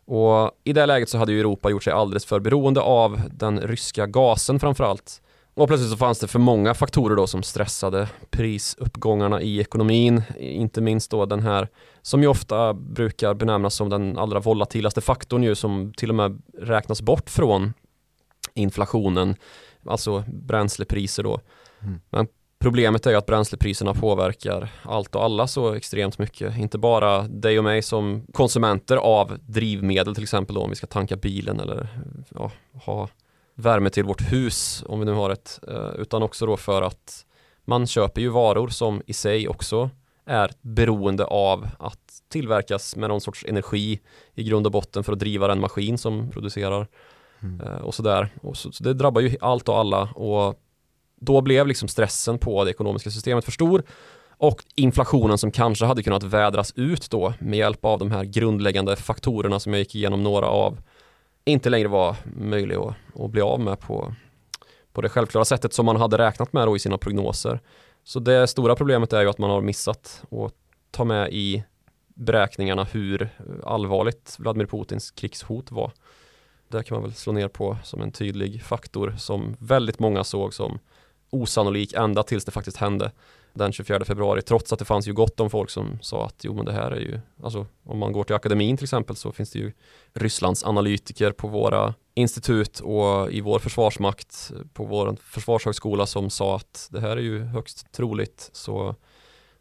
Och 0.05 0.51
i 0.63 0.73
det 0.73 0.85
läget 0.85 1.09
så 1.09 1.17
hade 1.17 1.31
ju 1.31 1.39
Europa 1.39 1.69
gjort 1.69 1.83
sig 1.83 1.93
alldeles 1.93 2.25
för 2.25 2.39
beroende 2.39 2.81
av 2.81 3.21
den 3.31 3.61
ryska 3.61 4.07
gasen 4.07 4.59
framförallt 4.59 5.21
och 5.59 5.67
plötsligt 5.67 5.91
så 5.91 5.97
fanns 5.97 6.19
det 6.19 6.27
för 6.27 6.39
många 6.39 6.73
faktorer 6.73 7.15
då 7.15 7.27
som 7.27 7.43
stressade 7.43 8.09
prisuppgångarna 8.29 9.41
i 9.41 9.59
ekonomin. 9.59 10.23
Inte 10.37 10.81
minst 10.81 11.11
då 11.11 11.25
den 11.25 11.39
här 11.39 11.67
som 12.01 12.21
ju 12.21 12.27
ofta 12.27 12.73
brukar 12.73 13.33
benämnas 13.33 13.75
som 13.75 13.89
den 13.89 14.17
allra 14.17 14.39
volatilaste 14.39 15.01
faktorn 15.01 15.43
ju 15.43 15.55
som 15.55 15.93
till 15.97 16.09
och 16.09 16.15
med 16.15 16.41
räknas 16.57 17.01
bort 17.01 17.29
från 17.29 17.73
inflationen. 18.53 19.35
Alltså 19.85 20.23
bränslepriser 20.27 21.23
då. 21.23 21.39
Mm. 21.81 22.01
Men 22.09 22.27
problemet 22.59 23.05
är 23.05 23.11
ju 23.11 23.17
att 23.17 23.25
bränslepriserna 23.25 23.93
påverkar 23.93 24.69
allt 24.83 25.15
och 25.15 25.23
alla 25.23 25.47
så 25.47 25.73
extremt 25.73 26.19
mycket. 26.19 26.57
Inte 26.57 26.77
bara 26.77 27.21
dig 27.21 27.57
och 27.57 27.63
mig 27.63 27.81
som 27.81 28.25
konsumenter 28.33 28.97
av 28.97 29.37
drivmedel 29.41 30.15
till 30.15 30.23
exempel 30.23 30.55
då 30.55 30.61
om 30.61 30.69
vi 30.69 30.75
ska 30.75 30.87
tanka 30.87 31.15
bilen 31.15 31.59
eller 31.59 31.87
ja, 32.29 32.51
ha 32.85 33.09
värme 33.59 33.89
till 33.89 34.03
vårt 34.03 34.31
hus 34.31 34.83
om 34.87 34.99
vi 34.99 35.05
nu 35.05 35.11
har 35.11 35.29
ett 35.29 35.59
eh, 35.67 36.01
utan 36.01 36.23
också 36.23 36.45
då 36.45 36.57
för 36.57 36.81
att 36.81 37.25
man 37.65 37.87
köper 37.87 38.21
ju 38.21 38.29
varor 38.29 38.67
som 38.67 39.01
i 39.05 39.13
sig 39.13 39.47
också 39.47 39.89
är 40.25 40.51
beroende 40.61 41.25
av 41.25 41.67
att 41.79 41.99
tillverkas 42.29 42.95
med 42.95 43.09
någon 43.09 43.21
sorts 43.21 43.45
energi 43.47 43.99
i 44.33 44.43
grund 44.43 44.65
och 44.65 44.71
botten 44.71 45.03
för 45.03 45.13
att 45.13 45.19
driva 45.19 45.47
den 45.47 45.59
maskin 45.59 45.97
som 45.97 46.29
producerar 46.31 46.87
mm. 47.39 47.61
Eh, 47.61 47.81
och 47.81 47.95
sådär. 47.95 48.29
Och 48.41 48.57
så, 48.57 48.71
så, 48.71 48.83
det 48.83 48.93
drabbar 48.93 49.21
ju 49.21 49.37
allt 49.41 49.69
och 49.69 49.77
alla 49.77 50.01
och 50.01 50.59
då 51.21 51.41
blev 51.41 51.67
liksom 51.67 51.87
stressen 51.87 52.37
på 52.37 52.63
det 52.63 52.71
ekonomiska 52.71 53.11
systemet 53.11 53.45
för 53.45 53.51
stor 53.51 53.83
och 54.37 54.63
inflationen 54.75 55.37
som 55.37 55.51
kanske 55.51 55.85
hade 55.85 56.03
kunnat 56.03 56.23
vädras 56.23 56.73
ut 56.75 57.09
då 57.09 57.33
med 57.39 57.59
hjälp 57.59 57.85
av 57.85 57.99
de 57.99 58.11
här 58.11 58.23
grundläggande 58.23 58.95
faktorerna 58.95 59.59
som 59.59 59.73
jag 59.73 59.79
gick 59.79 59.95
igenom 59.95 60.23
några 60.23 60.47
av 60.47 60.79
inte 61.51 61.69
längre 61.69 61.87
var 61.87 62.15
möjlig 62.23 62.75
att, 62.75 62.95
att 63.15 63.29
bli 63.31 63.41
av 63.41 63.59
med 63.59 63.79
på, 63.79 64.13
på 64.93 65.01
det 65.01 65.09
självklara 65.09 65.45
sättet 65.45 65.73
som 65.73 65.85
man 65.85 65.95
hade 65.95 66.17
räknat 66.17 66.53
med 66.53 66.67
då 66.67 66.75
i 66.75 66.79
sina 66.79 66.97
prognoser. 66.97 67.59
Så 68.03 68.19
det 68.19 68.47
stora 68.47 68.75
problemet 68.75 69.13
är 69.13 69.21
ju 69.21 69.29
att 69.29 69.37
man 69.37 69.49
har 69.49 69.61
missat 69.61 70.23
att 70.31 70.53
ta 70.91 71.03
med 71.03 71.33
i 71.33 71.63
beräkningarna 72.07 72.83
hur 72.83 73.29
allvarligt 73.63 74.35
Vladimir 74.39 74.65
Putins 74.65 75.11
krigshot 75.11 75.71
var. 75.71 75.91
Det 76.67 76.83
kan 76.83 76.95
man 76.95 77.03
väl 77.03 77.13
slå 77.13 77.33
ner 77.33 77.47
på 77.47 77.77
som 77.83 78.01
en 78.01 78.11
tydlig 78.11 78.63
faktor 78.63 79.15
som 79.17 79.55
väldigt 79.59 79.99
många 79.99 80.23
såg 80.23 80.53
som 80.53 80.79
osannolik 81.29 81.93
ända 81.93 82.23
tills 82.23 82.45
det 82.45 82.51
faktiskt 82.51 82.77
hände 82.77 83.11
den 83.53 83.71
24 83.71 84.05
februari 84.05 84.41
trots 84.41 84.73
att 84.73 84.79
det 84.79 84.85
fanns 84.85 85.07
ju 85.07 85.13
gott 85.13 85.39
om 85.39 85.49
folk 85.49 85.69
som 85.69 85.99
sa 86.01 86.25
att 86.25 86.43
jo 86.43 86.53
men 86.53 86.65
det 86.65 86.73
här 86.73 86.91
är 86.91 86.99
ju 86.99 87.19
alltså 87.43 87.65
om 87.83 87.97
man 87.97 88.11
går 88.11 88.23
till 88.23 88.35
akademin 88.35 88.77
till 88.77 88.85
exempel 88.85 89.15
så 89.15 89.31
finns 89.31 89.51
det 89.51 89.59
ju 89.59 89.71
Rysslands 90.13 90.63
analytiker 90.63 91.31
på 91.31 91.47
våra 91.47 91.93
institut 92.13 92.79
och 92.79 93.31
i 93.31 93.41
vår 93.41 93.59
försvarsmakt 93.59 94.51
på 94.73 94.85
vår 94.85 95.17
försvarshögskola 95.23 96.05
som 96.05 96.29
sa 96.29 96.55
att 96.55 96.87
det 96.91 96.99
här 96.99 97.17
är 97.17 97.21
ju 97.21 97.43
högst 97.43 97.91
troligt. 97.91 98.49
Så 98.53 98.95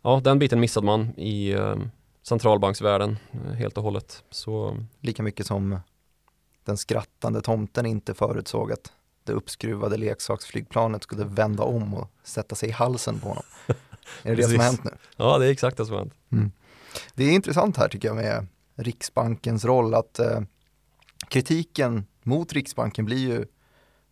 ja 0.02 0.21
den 0.25 0.38
biten 0.38 0.61
missade 0.61 0.87
man 0.87 1.18
i 1.18 1.52
ehm, 1.52 1.80
eh, 1.80 1.87
centralbanksvärlden 2.23 3.16
helt 3.57 3.76
och 3.76 3.85
hållet. 3.85 4.25
Så 4.30 4.76
Lika 5.00 5.23
mycket 5.23 5.47
som 5.47 5.80
den 6.64 6.76
skrattande 6.76 7.40
tomten 7.40 7.87
inte 7.87 8.14
förutsåg 8.14 8.73
att 8.73 8.92
det 9.28 9.35
uppskruvade 9.35 9.97
leksaksflygplanet 9.97 11.02
skulle 11.02 11.25
vända 11.25 11.62
om 11.62 11.94
och 11.94 12.11
sätta 12.23 12.54
sig 12.54 12.68
i 12.68 12.73
halsen 12.73 13.20
på 13.20 13.28
honom. 13.28 13.44
är 14.23 14.30
det 14.30 14.35
det 14.35 14.42
som 14.42 14.56
har 14.56 14.64
hänt 14.64 14.85
nu? 14.85 14.90
Ja, 15.16 15.38
det 15.38 15.47
är 15.47 15.50
exakt 15.50 15.76
det 15.76 15.87
som 15.87 15.94
har 15.94 16.00
hänt. 16.00 16.14
Mm. 16.32 16.52
Det 17.14 17.25
är 17.25 17.32
intressant 17.32 17.76
här 17.76 17.88
tycker 17.88 18.08
jag 18.08 18.16
med 18.16 18.47
Riksbankens 18.75 19.64
roll 19.64 19.94
att 19.94 20.18
eh, 20.18 20.40
kritiken 21.28 22.06
mot 22.23 22.52
Riksbanken 22.52 23.04
blir 23.04 23.18
ju 23.18 23.47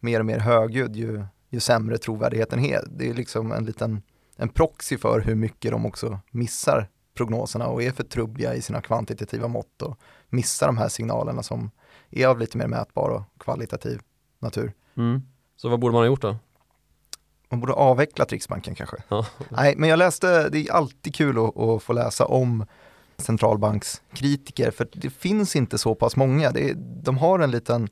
mer 0.00 0.20
och 0.20 0.26
mer 0.26 0.38
högljudd 0.38 0.96
ju, 0.96 1.24
ju 1.50 1.60
sämre 1.60 1.98
trovärdigheten 1.98 2.64
är. 2.64 2.84
Det 2.90 3.08
är 3.08 3.14
liksom 3.14 3.52
en 3.52 3.64
liten 3.64 4.02
en 4.36 4.48
proxy 4.48 4.98
för 4.98 5.20
hur 5.20 5.34
mycket 5.34 5.70
de 5.70 5.86
också 5.86 6.18
missar 6.30 6.88
prognoserna 7.14 7.66
och 7.66 7.82
är 7.82 7.92
för 7.92 8.04
trubbiga 8.04 8.54
i 8.54 8.62
sina 8.62 8.80
kvantitativa 8.80 9.48
mått 9.48 9.82
och 9.82 9.98
missar 10.28 10.66
de 10.66 10.76
här 10.78 10.88
signalerna 10.88 11.42
som 11.42 11.70
är 12.10 12.26
av 12.26 12.38
lite 12.38 12.58
mer 12.58 12.66
mätbar 12.66 13.10
och 13.10 13.22
kvalitativ 13.38 14.00
natur. 14.38 14.72
Mm. 14.96 15.22
Så 15.56 15.68
vad 15.68 15.80
borde 15.80 15.92
man 15.92 16.02
ha 16.02 16.06
gjort 16.06 16.22
då? 16.22 16.36
Man 17.48 17.60
borde 17.60 17.72
avvecklat 17.72 18.32
Riksbanken 18.32 18.74
kanske. 18.74 18.96
Ja. 19.08 19.26
Nej, 19.48 19.74
men 19.76 19.88
jag 19.88 19.98
läste, 19.98 20.48
det 20.48 20.58
är 20.68 20.72
alltid 20.72 21.14
kul 21.14 21.38
att, 21.38 21.58
att 21.58 21.82
få 21.82 21.92
läsa 21.92 22.24
om 22.24 22.66
centralbankskritiker 23.16 24.70
för 24.70 24.88
det 24.92 25.10
finns 25.10 25.56
inte 25.56 25.78
så 25.78 25.94
pass 25.94 26.16
många. 26.16 26.50
Det 26.50 26.70
är, 26.70 26.74
de 27.02 27.18
har 27.18 27.38
en 27.38 27.50
liten 27.50 27.88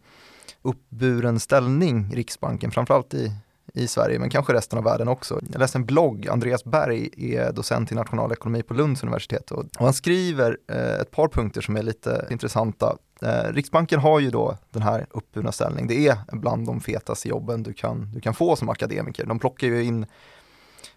uppburen 0.62 1.40
ställning, 1.40 2.11
Riksbanken, 2.14 2.70
framförallt 2.70 3.14
i, 3.14 3.32
i 3.75 3.87
Sverige, 3.87 4.18
men 4.18 4.30
kanske 4.30 4.52
resten 4.52 4.78
av 4.78 4.84
världen 4.84 5.08
också. 5.08 5.40
Jag 5.52 5.58
läste 5.58 5.78
en 5.78 5.87
blogg, 5.87 6.28
Andreas 6.28 6.64
Berg 6.64 7.11
är 7.16 7.52
docent 7.52 7.92
i 7.92 7.94
nationalekonomi 7.94 8.62
på 8.62 8.75
Lunds 8.75 9.02
universitet 9.02 9.50
och, 9.50 9.58
och 9.58 9.84
han 9.84 9.94
skriver 9.94 10.58
eh, 10.68 11.00
ett 11.00 11.11
par 11.11 11.28
punkter 11.28 11.61
som 11.61 11.76
är 11.76 11.82
lite 11.82 12.26
intressanta. 12.30 12.96
Eh, 13.25 13.52
Riksbanken 13.52 14.00
har 14.00 14.21
ju 14.21 14.31
då 14.31 14.57
den 14.71 14.83
här 14.83 15.07
uppburna 15.11 15.52
ställning. 15.52 15.87
Det 15.87 16.09
är 16.09 16.16
bland 16.33 16.66
de 16.66 16.81
fetaste 16.81 17.28
jobben 17.28 17.62
du 17.62 17.73
kan, 17.73 18.12
du 18.14 18.21
kan 18.21 18.35
få 18.35 18.57
som 18.57 18.69
akademiker. 18.69 19.26
De 19.26 19.38
plockar 19.38 19.66
ju 19.66 19.85
in 19.85 20.07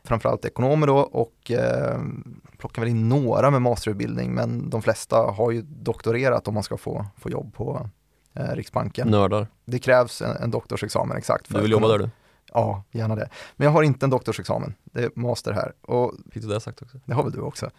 framförallt 0.04 0.46
ekonomer 0.46 0.88
då 0.88 0.98
och 0.98 1.52
eh, 1.52 2.00
plockar 2.58 2.82
väl 2.82 2.92
in 2.92 3.10
några 3.10 3.52
med 3.52 3.62
masterutbildning 3.62 4.34
men 4.34 4.70
de 4.70 4.82
flesta 4.82 5.18
har 5.18 5.52
ju 5.52 5.62
doktorerat 5.62 6.48
om 6.48 6.54
man 6.54 6.64
ska 6.64 6.78
få, 6.78 7.06
få 7.18 7.30
jobb 7.30 7.54
på 7.54 7.90
eh, 8.34 8.56
Riksbanken. 8.56 9.08
Nördar. 9.08 9.48
Det 9.66 9.80
krävs 9.80 10.22
en, 10.22 10.38
en 10.38 10.52
doktorsexamen 10.52 11.18
exakt. 11.18 11.50
Du 11.50 11.62
vill 11.62 11.72
jobba 11.72 11.88
där 11.88 12.00
du? 12.00 12.10
Ja, 12.54 12.84
gärna 12.92 13.16
det. 13.16 13.30
Men 13.56 13.66
jag 13.66 13.72
har 13.72 13.84
inte 13.84 14.06
en 14.06 14.10
doktorsexamen, 14.10 14.74
det 14.84 15.04
är 15.04 15.12
master 15.16 15.52
här. 15.52 15.74
Och 15.82 16.14
Fick 16.32 16.44
du 16.44 16.50
det 16.50 16.60
sagt 16.60 16.82
också? 16.82 16.98
det 17.06 17.14
har 17.14 17.24
väl 17.24 17.32
du 17.32 17.42
också. 17.42 17.70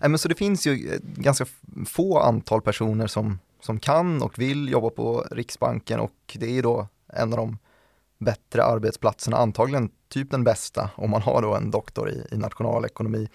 Nej, 0.00 0.10
men 0.10 0.18
så 0.18 0.28
det 0.28 0.34
finns 0.34 0.66
ju 0.66 0.94
ett 0.94 1.02
ganska 1.02 1.46
få 1.86 2.18
antal 2.18 2.62
personer 2.62 3.06
som, 3.06 3.38
som 3.60 3.80
kan 3.80 4.22
och 4.22 4.38
vill 4.38 4.68
jobba 4.68 4.90
på 4.90 5.26
Riksbanken 5.30 6.00
och 6.00 6.36
det 6.38 6.46
är 6.46 6.50
ju 6.52 6.62
då 6.62 6.88
en 7.12 7.32
av 7.32 7.36
de 7.36 7.58
bättre 8.18 8.64
arbetsplatserna, 8.64 9.36
antagligen 9.36 9.90
typ 10.08 10.30
den 10.30 10.44
bästa 10.44 10.90
om 10.96 11.10
man 11.10 11.22
har 11.22 11.42
då 11.42 11.54
en 11.54 11.70
doktor 11.70 12.10
i, 12.10 12.26
i 12.32 12.36
nationalekonomi. 12.36 13.28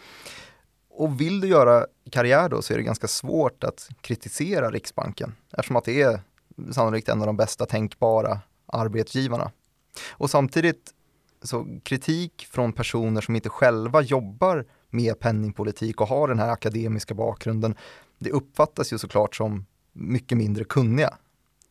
Och 0.90 1.22
vill 1.22 1.42
du 1.42 1.48
göra 1.48 1.86
karriär 2.12 2.50
då 2.50 2.62
så 2.62 2.74
är 2.74 2.78
det 2.78 2.84
ganska 2.84 3.08
svårt 3.08 3.64
att 3.64 3.90
kritisera 4.02 4.72
Riksbanken 4.72 5.36
eftersom 5.52 5.76
att 5.76 5.86
det 5.86 6.02
är 6.02 6.20
sannolikt 6.72 7.10
en 7.10 7.22
av 7.22 7.28
de 7.28 7.38
bästa 7.38 7.66
tänkbara 7.66 8.40
arbetsgivarna. 8.66 9.52
Och 10.10 10.30
samtidigt 10.30 10.92
så 11.42 11.80
kritik 11.84 12.48
från 12.52 12.74
personer 12.74 13.22
som 13.22 13.36
inte 13.36 13.50
själva 13.50 14.02
jobbar 14.02 14.66
med 14.90 15.20
penningpolitik 15.20 16.02
och 16.02 16.08
har 16.08 16.28
den 16.28 16.40
här 16.40 16.50
akademiska 16.50 17.14
bakgrunden, 17.14 17.76
det 18.20 18.32
uppfattas 18.32 18.94
ju 18.94 18.98
såklart 18.98 19.36
som 19.36 19.66
mycket 19.96 20.38
mindre 20.38 20.64
kunniga. 20.64 21.18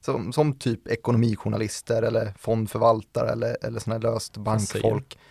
Som, 0.00 0.32
som 0.32 0.58
typ 0.58 0.88
ekonomijournalister 0.88 2.02
eller 2.02 2.34
fondförvaltare 2.38 3.30
eller, 3.30 3.56
eller 3.62 3.80
sådana 3.80 4.10
löst 4.10 4.36
bankfolk. 4.36 5.18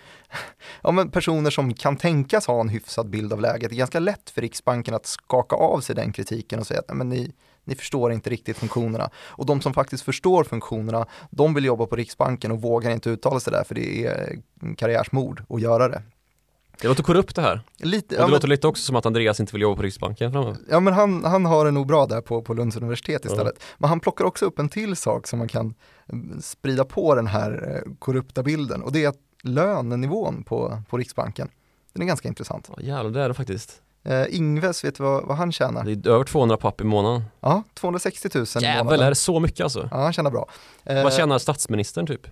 Ja, 0.81 0.91
men 0.91 1.11
personer 1.11 1.49
som 1.49 1.73
kan 1.73 1.97
tänkas 1.97 2.47
ha 2.47 2.61
en 2.61 2.69
hyfsad 2.69 3.09
bild 3.09 3.33
av 3.33 3.41
läget. 3.41 3.69
Det 3.69 3.75
är 3.75 3.77
ganska 3.77 3.99
lätt 3.99 4.29
för 4.29 4.41
Riksbanken 4.41 4.93
att 4.93 5.05
skaka 5.05 5.55
av 5.55 5.81
sig 5.81 5.95
den 5.95 6.13
kritiken 6.13 6.59
och 6.59 6.67
säga 6.67 6.79
att 6.87 6.97
men 6.97 7.09
ni, 7.09 7.33
ni 7.63 7.75
förstår 7.75 8.11
inte 8.11 8.29
riktigt 8.29 8.57
funktionerna. 8.57 9.09
Och 9.15 9.45
de 9.45 9.61
som 9.61 9.73
faktiskt 9.73 10.03
förstår 10.03 10.43
funktionerna, 10.43 11.05
de 11.29 11.53
vill 11.53 11.65
jobba 11.65 11.85
på 11.85 11.95
Riksbanken 11.95 12.51
och 12.51 12.61
vågar 12.61 12.91
inte 12.91 13.09
uttala 13.09 13.39
sig 13.39 13.53
där 13.53 13.63
för 13.63 13.75
det 13.75 14.05
är 14.05 14.39
karriärsmord 14.77 15.43
att 15.49 15.61
göra 15.61 15.87
det. 15.87 16.01
Det 16.81 16.87
låter 16.87 17.03
korrupt 17.03 17.35
det 17.35 17.41
här. 17.41 17.61
Lite, 17.77 18.05
Och 18.05 18.09
det 18.09 18.15
ja, 18.15 18.21
men, 18.21 18.31
låter 18.31 18.47
lite 18.47 18.67
också 18.67 18.83
som 18.83 18.95
att 18.95 19.05
Andreas 19.05 19.39
inte 19.39 19.51
vill 19.53 19.61
jobba 19.61 19.75
på 19.75 19.81
Riksbanken 19.81 20.31
framöver. 20.31 20.57
ja, 20.69 20.79
men 20.79 20.93
han, 20.93 21.25
han 21.25 21.45
har 21.45 21.65
det 21.65 21.71
nog 21.71 21.87
bra 21.87 22.05
där 22.05 22.21
på, 22.21 22.41
på 22.41 22.53
Lunds 22.53 22.77
universitet 22.77 23.25
istället. 23.25 23.63
Men 23.77 23.89
han 23.89 23.99
plockar 23.99 24.25
också 24.25 24.45
upp 24.45 24.59
en 24.59 24.69
till 24.69 24.95
sak 24.95 25.27
som 25.27 25.39
man 25.39 25.47
kan 25.47 25.73
mm, 26.11 26.41
sprida 26.41 26.85
på 26.85 27.15
den 27.15 27.27
här 27.27 27.81
eh, 27.85 27.91
korrupta 27.99 28.43
bilden 28.43 28.81
och 28.81 28.91
det 28.91 29.03
är 29.03 29.09
att 29.09 29.17
lönenivån 29.43 30.43
på, 30.43 30.81
på 30.89 30.97
Riksbanken, 30.97 31.49
den 31.93 32.01
är 32.03 32.07
ganska 32.07 32.27
intressant. 32.27 32.69
Ja, 32.77 32.83
jävlar, 32.83 33.11
det 33.11 33.21
är 33.21 33.27
det 33.27 33.33
faktiskt. 33.33 33.81
Eh, 34.05 34.35
Ingves, 34.35 34.83
vet 34.83 34.95
du 34.95 35.03
vad, 35.03 35.23
vad 35.25 35.37
han 35.37 35.51
tjänar? 35.51 35.83
Det 35.83 36.09
är 36.09 36.13
över 36.13 36.23
200 36.23 36.57
papp 36.57 36.81
i 36.81 36.83
månaden. 36.83 37.23
Ja, 37.39 37.63
260 37.73 38.29
000 38.35 38.43
i 38.45 38.47
Jävlar, 38.61 38.83
månaden. 38.83 39.05
är 39.05 39.09
det 39.09 39.15
så 39.15 39.39
mycket 39.39 39.63
alltså? 39.63 39.87
Ja, 39.91 39.97
han 39.97 40.13
tjänar 40.13 40.31
bra. 40.31 40.49
Eh, 40.83 41.03
Vad 41.03 41.13
tjänar 41.13 41.37
statsministern 41.39 42.07
typ? 42.07 42.27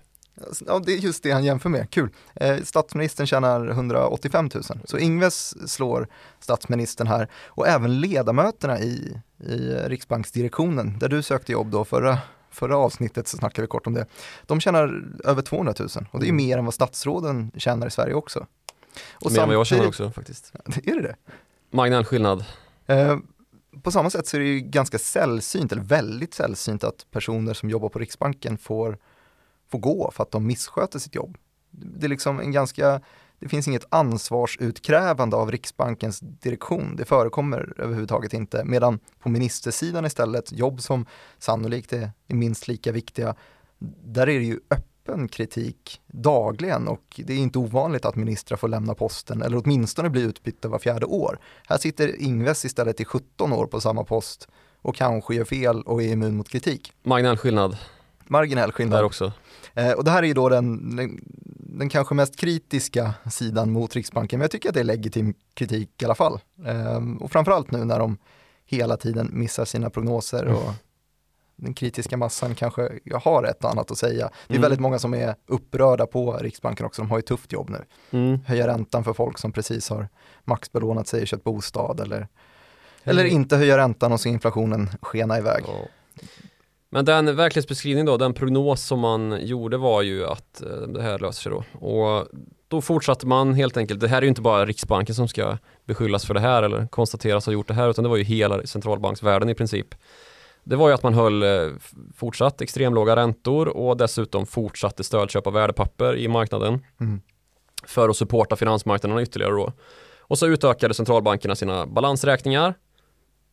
Ja, 0.66 0.78
det 0.78 0.92
är 0.92 0.96
just 0.96 1.22
det 1.22 1.30
han 1.30 1.44
jämför 1.44 1.68
med, 1.68 1.90
kul. 1.90 2.10
Eh, 2.34 2.56
statsministern 2.62 3.26
tjänar 3.26 3.68
185 3.68 4.50
000, 4.54 4.62
så 4.84 4.98
Ingves 4.98 5.70
slår 5.72 6.08
statsministern 6.40 7.06
här 7.06 7.28
och 7.46 7.68
även 7.68 8.00
ledamöterna 8.00 8.80
i, 8.80 9.20
i 9.38 9.74
Riksbanksdirektionen, 9.86 10.98
där 10.98 11.08
du 11.08 11.22
sökte 11.22 11.52
jobb 11.52 11.70
då 11.70 11.84
förra, 11.84 12.18
förra 12.50 12.76
avsnittet 12.76 13.28
så 13.28 13.36
snackade 13.36 13.62
vi 13.62 13.68
kort 13.68 13.86
om 13.86 13.94
det. 13.94 14.06
De 14.46 14.60
tjänar 14.60 15.04
över 15.24 15.42
200 15.42 15.74
000 15.78 15.88
och 16.10 16.20
det 16.20 16.26
är 16.26 16.28
Mm. 16.28 16.36
mer 16.36 16.58
än 16.58 16.64
vad 16.64 16.74
statsråden 16.74 17.50
tjänar 17.56 17.86
i 17.86 17.90
Sverige 17.90 18.14
också. 18.14 18.46
Och 19.12 19.32
Mer 19.32 19.40
än 19.40 19.48
vad 19.48 19.56
jag 19.56 19.66
tjänar 19.66 19.86
också 19.86 20.10
faktiskt. 20.10 20.52
Är 20.84 20.94
det 20.94 21.02
det? 21.02 21.16
Marginell 21.70 22.04
skillnad. 22.04 22.44
Eh, 22.86 23.18
på 23.82 23.90
samma 23.90 24.10
sätt 24.10 24.26
så 24.26 24.36
är 24.36 24.40
det 24.40 24.46
ju 24.46 24.60
ganska 24.60 24.98
sällsynt, 24.98 25.72
eller 25.72 25.82
väldigt 25.82 26.34
sällsynt 26.34 26.84
att 26.84 27.06
personer 27.10 27.54
som 27.54 27.70
jobbar 27.70 27.88
på 27.88 27.98
Riksbanken 27.98 28.58
får, 28.58 28.98
får 29.72 29.78
gå 29.78 30.10
för 30.10 30.22
att 30.22 30.30
de 30.30 30.46
missköter 30.46 30.98
sitt 30.98 31.14
jobb. 31.14 31.38
Det 31.70 32.06
är 32.06 32.08
liksom 32.08 32.40
en 32.40 32.52
ganska, 32.52 33.00
det 33.38 33.48
finns 33.48 33.68
inget 33.68 33.86
ansvarsutkrävande 33.88 35.36
av 35.36 35.50
Riksbankens 35.50 36.20
direktion, 36.20 36.96
det 36.96 37.04
förekommer 37.04 37.74
överhuvudtaget 37.78 38.34
inte, 38.34 38.64
medan 38.64 38.98
på 39.18 39.28
ministersidan 39.28 40.04
istället, 40.04 40.52
jobb 40.52 40.80
som 40.80 41.06
sannolikt 41.38 41.92
är, 41.92 42.10
är 42.28 42.34
minst 42.34 42.68
lika 42.68 42.92
viktiga, 42.92 43.34
där 44.04 44.28
är 44.28 44.38
det 44.38 44.44
ju 44.44 44.60
öppen 44.70 45.28
kritik 45.28 46.00
dagligen 46.06 46.88
och 46.88 47.20
det 47.24 47.32
är 47.32 47.38
inte 47.38 47.58
ovanligt 47.58 48.04
att 48.04 48.16
ministrar 48.16 48.56
får 48.56 48.68
lämna 48.68 48.94
posten 48.94 49.42
eller 49.42 49.62
åtminstone 49.64 50.10
bli 50.10 50.22
utbytta 50.22 50.68
var 50.68 50.78
fjärde 50.78 51.06
år. 51.06 51.38
Här 51.68 51.78
sitter 51.78 52.22
Ingves 52.22 52.64
istället 52.64 53.00
i 53.00 53.04
17 53.04 53.52
år 53.52 53.66
på 53.66 53.80
samma 53.80 54.04
post 54.04 54.48
och 54.82 54.96
kanske 54.96 55.34
gör 55.34 55.44
fel 55.44 55.82
och 55.82 56.02
är 56.02 56.08
immun 56.08 56.36
mot 56.36 56.48
kritik. 56.48 56.92
Marginell 57.02 57.36
skillnad 57.36 57.76
Marginell 58.32 58.68
där 58.68 58.72
skillnad. 58.72 59.04
också. 59.04 59.32
Eh, 59.74 59.92
och 59.92 60.04
det 60.04 60.10
här 60.10 60.22
är 60.22 60.26
ju 60.26 60.34
då 60.34 60.48
den, 60.48 60.96
den, 60.96 61.20
den 61.58 61.88
kanske 61.88 62.14
mest 62.14 62.36
kritiska 62.36 63.14
sidan 63.30 63.70
mot 63.72 63.94
Riksbanken, 63.96 64.38
men 64.38 64.44
jag 64.44 64.50
tycker 64.50 64.68
att 64.68 64.74
det 64.74 64.80
är 64.80 64.84
legitim 64.84 65.34
kritik 65.54 66.02
i 66.02 66.04
alla 66.04 66.14
fall. 66.14 66.40
Eh, 66.66 67.00
och 67.20 67.32
framförallt 67.32 67.70
nu 67.70 67.84
när 67.84 67.98
de 67.98 68.16
hela 68.64 68.96
tiden 68.96 69.30
missar 69.32 69.64
sina 69.64 69.90
prognoser 69.90 70.46
och 70.46 70.72
den 71.56 71.74
kritiska 71.74 72.16
massan 72.16 72.54
kanske 72.54 72.90
har 73.24 73.44
ett 73.44 73.64
och 73.64 73.70
annat 73.70 73.90
att 73.90 73.98
säga. 73.98 74.30
Det 74.46 74.54
är 74.54 74.56
Mm. 74.56 74.62
väldigt 74.62 74.80
många 74.80 74.98
som 74.98 75.14
är 75.14 75.34
upprörda 75.46 76.06
på 76.06 76.32
Riksbanken 76.36 76.86
också, 76.86 77.02
de 77.02 77.10
har 77.10 77.18
ju 77.18 77.22
tufft 77.22 77.52
jobb 77.52 77.70
nu. 77.70 77.84
Mm. 78.18 78.38
Höja 78.46 78.66
räntan 78.66 79.04
för 79.04 79.12
folk 79.12 79.38
som 79.38 79.52
precis 79.52 79.88
har 79.88 80.08
maxbelånat 80.44 81.06
sig 81.08 81.20
och 81.22 81.26
köpt 81.28 81.44
bostad 81.44 82.00
eller, 82.00 82.28
eller 83.04 83.24
inte 83.24 83.56
höja 83.56 83.76
räntan 83.76 84.12
och 84.12 84.20
se 84.20 84.28
inflationen 84.28 84.90
skena 85.02 85.38
iväg. 85.38 85.64
Ja. 85.66 85.88
Men 86.94 87.04
den 87.04 87.36
verklighetsbeskrivning 87.36 88.04
då, 88.04 88.16
den 88.16 88.34
prognos 88.34 88.82
som 88.82 89.00
man 89.00 89.38
gjorde 89.46 89.76
var 89.76 90.02
ju 90.02 90.26
att 90.26 90.62
eh, 90.62 90.68
det 90.68 91.02
här 91.02 91.18
löser 91.18 91.42
sig 91.42 91.52
då. 91.52 91.86
Och 91.86 92.28
då 92.68 92.80
fortsatte 92.80 93.26
man 93.26 93.54
helt 93.54 93.76
enkelt, 93.76 94.00
det 94.00 94.08
här 94.08 94.18
är 94.18 94.22
ju 94.22 94.28
inte 94.28 94.40
bara 94.40 94.66
Riksbanken 94.66 95.14
som 95.14 95.28
ska 95.28 95.58
beskyllas 95.84 96.26
för 96.26 96.34
det 96.34 96.40
här 96.40 96.62
eller 96.62 96.86
konstateras 96.86 97.46
ha 97.46 97.52
gjort 97.52 97.68
det 97.68 97.74
här, 97.74 97.90
utan 97.90 98.02
det 98.02 98.08
var 98.08 98.16
ju 98.16 98.22
hela 98.24 98.66
centralbanksvärlden 98.66 99.48
i 99.48 99.54
princip. 99.54 99.94
Det 100.64 100.76
var 100.76 100.88
ju 100.88 100.94
att 100.94 101.02
man 101.02 101.14
höll 101.14 101.42
eh, 101.42 101.68
fortsatt 102.16 102.60
extremlåga 102.60 103.16
räntor 103.16 103.68
och 103.68 103.96
dessutom 103.96 104.46
fortsatte 104.46 105.04
stödköpa 105.04 105.50
värdepapper 105.50 106.16
i 106.16 106.28
marknaden 106.28 106.80
Mm. 107.00 107.20
för 107.86 108.08
att 108.08 108.16
supporta 108.16 108.56
finansmarknaderna 108.56 109.22
ytterligare 109.22 109.52
då. 109.52 109.72
Och 110.20 110.38
så 110.38 110.46
utökade 110.46 110.94
centralbankerna 110.94 111.54
sina 111.54 111.86
balansräkningar 111.86 112.74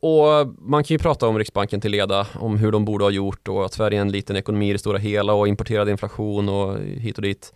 och 0.00 0.54
man 0.58 0.84
kan 0.84 0.94
ju 0.94 0.98
prata 0.98 1.28
om 1.28 1.38
Riksbanken 1.38 1.80
till 1.80 1.90
leda, 1.90 2.26
om 2.34 2.58
hur 2.58 2.72
de 2.72 2.84
borde 2.84 3.04
ha 3.04 3.10
gjort 3.10 3.48
och 3.48 3.64
att 3.64 3.72
Sverige 3.72 3.98
är 3.98 4.02
en 4.02 4.12
liten 4.12 4.36
ekonomi 4.36 4.70
i 4.70 4.72
det 4.72 4.78
stora 4.78 4.98
hela 4.98 5.32
och 5.32 5.48
importerad 5.48 5.88
inflation 5.88 6.48
och 6.48 6.78
hit 6.78 7.16
och 7.16 7.22
dit. 7.22 7.52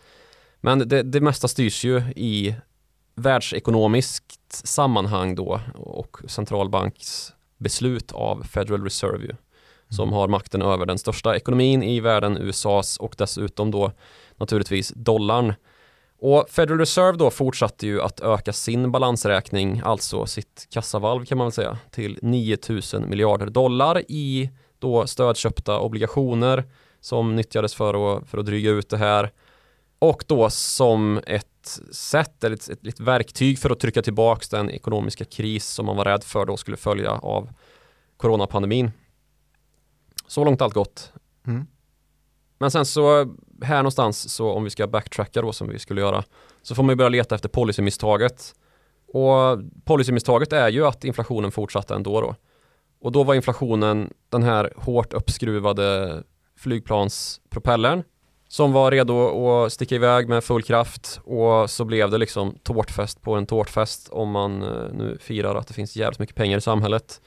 Men 0.60 0.88
det, 0.88 1.02
det 1.02 1.20
mesta 1.20 1.48
styrs 1.48 1.84
ju 1.84 2.02
i 2.16 2.54
världsekonomiskt 3.14 4.66
sammanhang 4.66 5.34
då 5.34 5.60
och 5.74 6.16
centralbanks 6.26 7.32
beslut 7.58 8.12
av 8.12 8.42
Federal 8.42 8.84
Reserve 8.84 9.24
ju, 9.24 9.32
som 9.88 10.12
har 10.12 10.28
makten 10.28 10.62
över 10.62 10.86
den 10.86 10.98
största 10.98 11.36
ekonomin 11.36 11.82
i 11.82 12.00
världen, 12.00 12.38
USAs 12.38 12.96
och 12.96 13.14
dessutom 13.18 13.70
då 13.70 13.92
naturligtvis 14.36 14.92
dollarn. 14.96 15.54
Och 16.26 16.50
Federal 16.50 16.78
Reserve 16.78 17.18
då 17.18 17.30
fortsatte 17.30 17.86
ju 17.86 18.02
att 18.02 18.20
öka 18.20 18.52
sin 18.52 18.92
balansräkning, 18.92 19.82
alltså 19.84 20.26
sitt 20.26 20.66
kassavalv 20.70 21.24
kan 21.24 21.38
man 21.38 21.46
väl 21.46 21.52
säga, 21.52 21.78
till 21.90 22.18
9000 22.22 23.08
miljarder 23.08 23.46
dollar 23.46 24.02
i 24.08 24.50
då 24.78 25.06
stödköpta 25.06 25.80
obligationer 25.80 26.64
som 27.00 27.36
nyttjades 27.36 27.74
för 27.74 28.16
att, 28.16 28.28
för 28.28 28.38
att 28.38 28.46
dryga 28.46 28.70
ut 28.70 28.88
det 28.88 28.96
här. 28.96 29.32
Och 29.98 30.24
då 30.26 30.50
som 30.50 31.20
ett 31.26 31.80
sätt, 31.92 32.44
eller 32.44 32.56
ett, 32.56 32.68
ett, 32.68 32.86
ett 32.86 33.00
verktyg 33.00 33.58
för 33.58 33.70
att 33.70 33.80
trycka 33.80 34.02
tillbaka 34.02 34.56
den 34.56 34.70
ekonomiska 34.70 35.24
kris 35.24 35.66
som 35.66 35.86
man 35.86 35.96
var 35.96 36.04
rädd 36.04 36.24
för 36.24 36.46
då 36.46 36.56
skulle 36.56 36.76
följa 36.76 37.10
av 37.10 37.48
coronapandemin. 38.16 38.90
Så 40.26 40.44
långt 40.44 40.62
allt 40.62 40.74
gott. 40.74 41.12
Mm. 41.46 41.66
Men 42.58 42.70
sen 42.70 42.86
så 42.86 43.34
här 43.62 43.76
någonstans 43.76 44.34
så 44.34 44.50
om 44.50 44.64
vi 44.64 44.70
ska 44.70 44.86
backtracka 44.86 45.42
då 45.42 45.52
som 45.52 45.68
vi 45.68 45.78
skulle 45.78 46.00
göra 46.00 46.24
så 46.62 46.74
får 46.74 46.82
man 46.82 46.92
ju 46.92 46.96
börja 46.96 47.08
leta 47.08 47.34
efter 47.34 47.48
policymisstaget. 47.48 48.54
Och 49.08 49.58
policymisstaget 49.84 50.52
är 50.52 50.68
ju 50.68 50.86
att 50.86 51.04
inflationen 51.04 51.52
fortsatte 51.52 51.94
ändå 51.94 52.20
då. 52.20 52.34
Och 53.00 53.12
då 53.12 53.22
var 53.22 53.34
inflationen 53.34 54.12
den 54.28 54.42
här 54.42 54.72
hårt 54.76 55.12
uppskruvade 55.12 56.22
flygplanspropellern 56.58 58.02
som 58.48 58.72
var 58.72 58.90
redo 58.90 59.48
att 59.48 59.72
sticka 59.72 59.94
iväg 59.94 60.28
med 60.28 60.44
full 60.44 60.62
kraft 60.62 61.20
och 61.24 61.70
så 61.70 61.84
blev 61.84 62.10
det 62.10 62.18
liksom 62.18 62.58
tårtfest 62.62 63.22
på 63.22 63.34
en 63.34 63.46
tårtfest 63.46 64.08
om 64.08 64.30
man 64.30 64.62
eh, 64.62 64.92
nu 64.92 65.18
firar 65.20 65.54
att 65.54 65.68
det 65.68 65.74
finns 65.74 65.96
jävligt 65.96 66.18
mycket 66.18 66.36
pengar 66.36 66.58
i 66.58 66.60
samhället. 66.60 67.20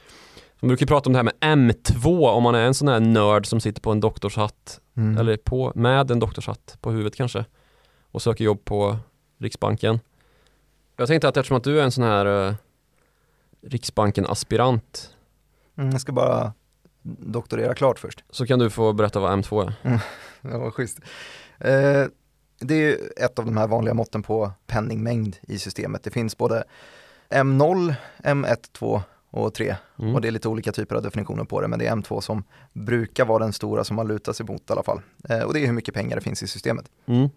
Man 0.59 0.67
brukar 0.67 0.85
prata 0.85 1.09
om 1.09 1.13
det 1.13 1.19
här 1.19 1.23
med 1.23 1.33
M2 1.73 2.27
om 2.29 2.43
man 2.43 2.55
är 2.55 2.65
en 2.65 2.73
sån 2.73 2.87
här 2.87 2.99
nörd 2.99 3.45
som 3.45 3.59
sitter 3.59 3.81
på 3.81 3.91
en 3.91 3.99
doktorshatt 3.99 4.79
Mm. 4.97 5.17
eller 5.17 5.37
på, 5.37 5.71
med 5.75 6.11
en 6.11 6.20
doktorshatt 6.20 6.77
på 6.81 6.91
huvudet 6.91 7.15
kanske 7.15 7.46
och 8.11 8.22
söker 8.22 8.43
jobb 8.46 8.65
på 8.65 8.98
Riksbanken. 9.39 10.00
Jag 10.96 11.07
tänkte 11.07 11.27
att 11.27 11.37
eftersom 11.37 11.57
att 11.57 11.63
du 11.63 11.79
är 11.79 11.83
en 11.83 11.91
sån 11.91 12.03
här 12.03 12.48
eh, 12.48 12.53
Riksbanken-aspirant 13.77 15.13
Mm, 15.77 15.91
jag 15.91 16.01
ska 16.01 16.11
bara 16.11 16.53
doktorera 17.20 17.74
klart 17.74 18.00
först. 18.00 18.24
så 18.29 18.46
kan 18.46 18.59
du 18.59 18.70
få 18.70 18.93
berätta 18.93 19.20
vad 19.20 19.31
M2 19.39 19.74
är. 19.81 20.00
Det 20.51 20.57
var 20.57 20.72
schysst. 20.72 21.00
Eh, 21.59 22.05
det 22.59 22.74
är 22.74 22.79
ju 22.79 22.98
ett 23.17 23.39
av 23.39 23.46
de 23.46 23.57
här 23.57 23.67
vanliga 23.67 23.93
måtten 23.93 24.24
på 24.24 24.51
penningmängd 24.67 25.35
i 25.41 25.59
systemet. 25.59 26.03
Det 26.03 26.11
finns 26.11 26.37
både 26.37 26.63
M0, 27.29 27.96
M1, 28.24 28.55
2 28.72 29.01
och 29.37 29.53
3 29.53 29.75
Mm. 30.00 30.15
och 30.15 30.21
det 30.21 30.27
är 30.27 30.31
lite 30.31 30.47
olika 30.47 30.71
typer 30.71 30.95
av 30.95 31.01
definitioner 31.01 31.43
på 31.43 31.61
det 31.61 31.67
men 31.67 31.79
det 31.79 31.87
är 31.87 31.95
M2 31.95 32.21
som 32.21 32.43
brukar 32.73 33.25
vara 33.25 33.43
den 33.43 33.53
stora 33.53 33.83
som 33.83 33.95
man 33.95 34.07
lutar 34.07 34.33
sig 34.33 34.45
mot 34.45 34.69
i 34.69 34.73
alla 34.73 34.83
fall. 34.83 35.01
Eh, 35.29 35.39
och 35.41 35.53
det 35.53 35.59
är 35.59 35.65
hur 35.65 35.73
mycket 35.73 35.93
pengar 35.93 36.15
det 36.15 36.21
finns 36.21 36.43
i 36.43 36.47
systemet. 36.47 36.85
Mm. 37.05 37.29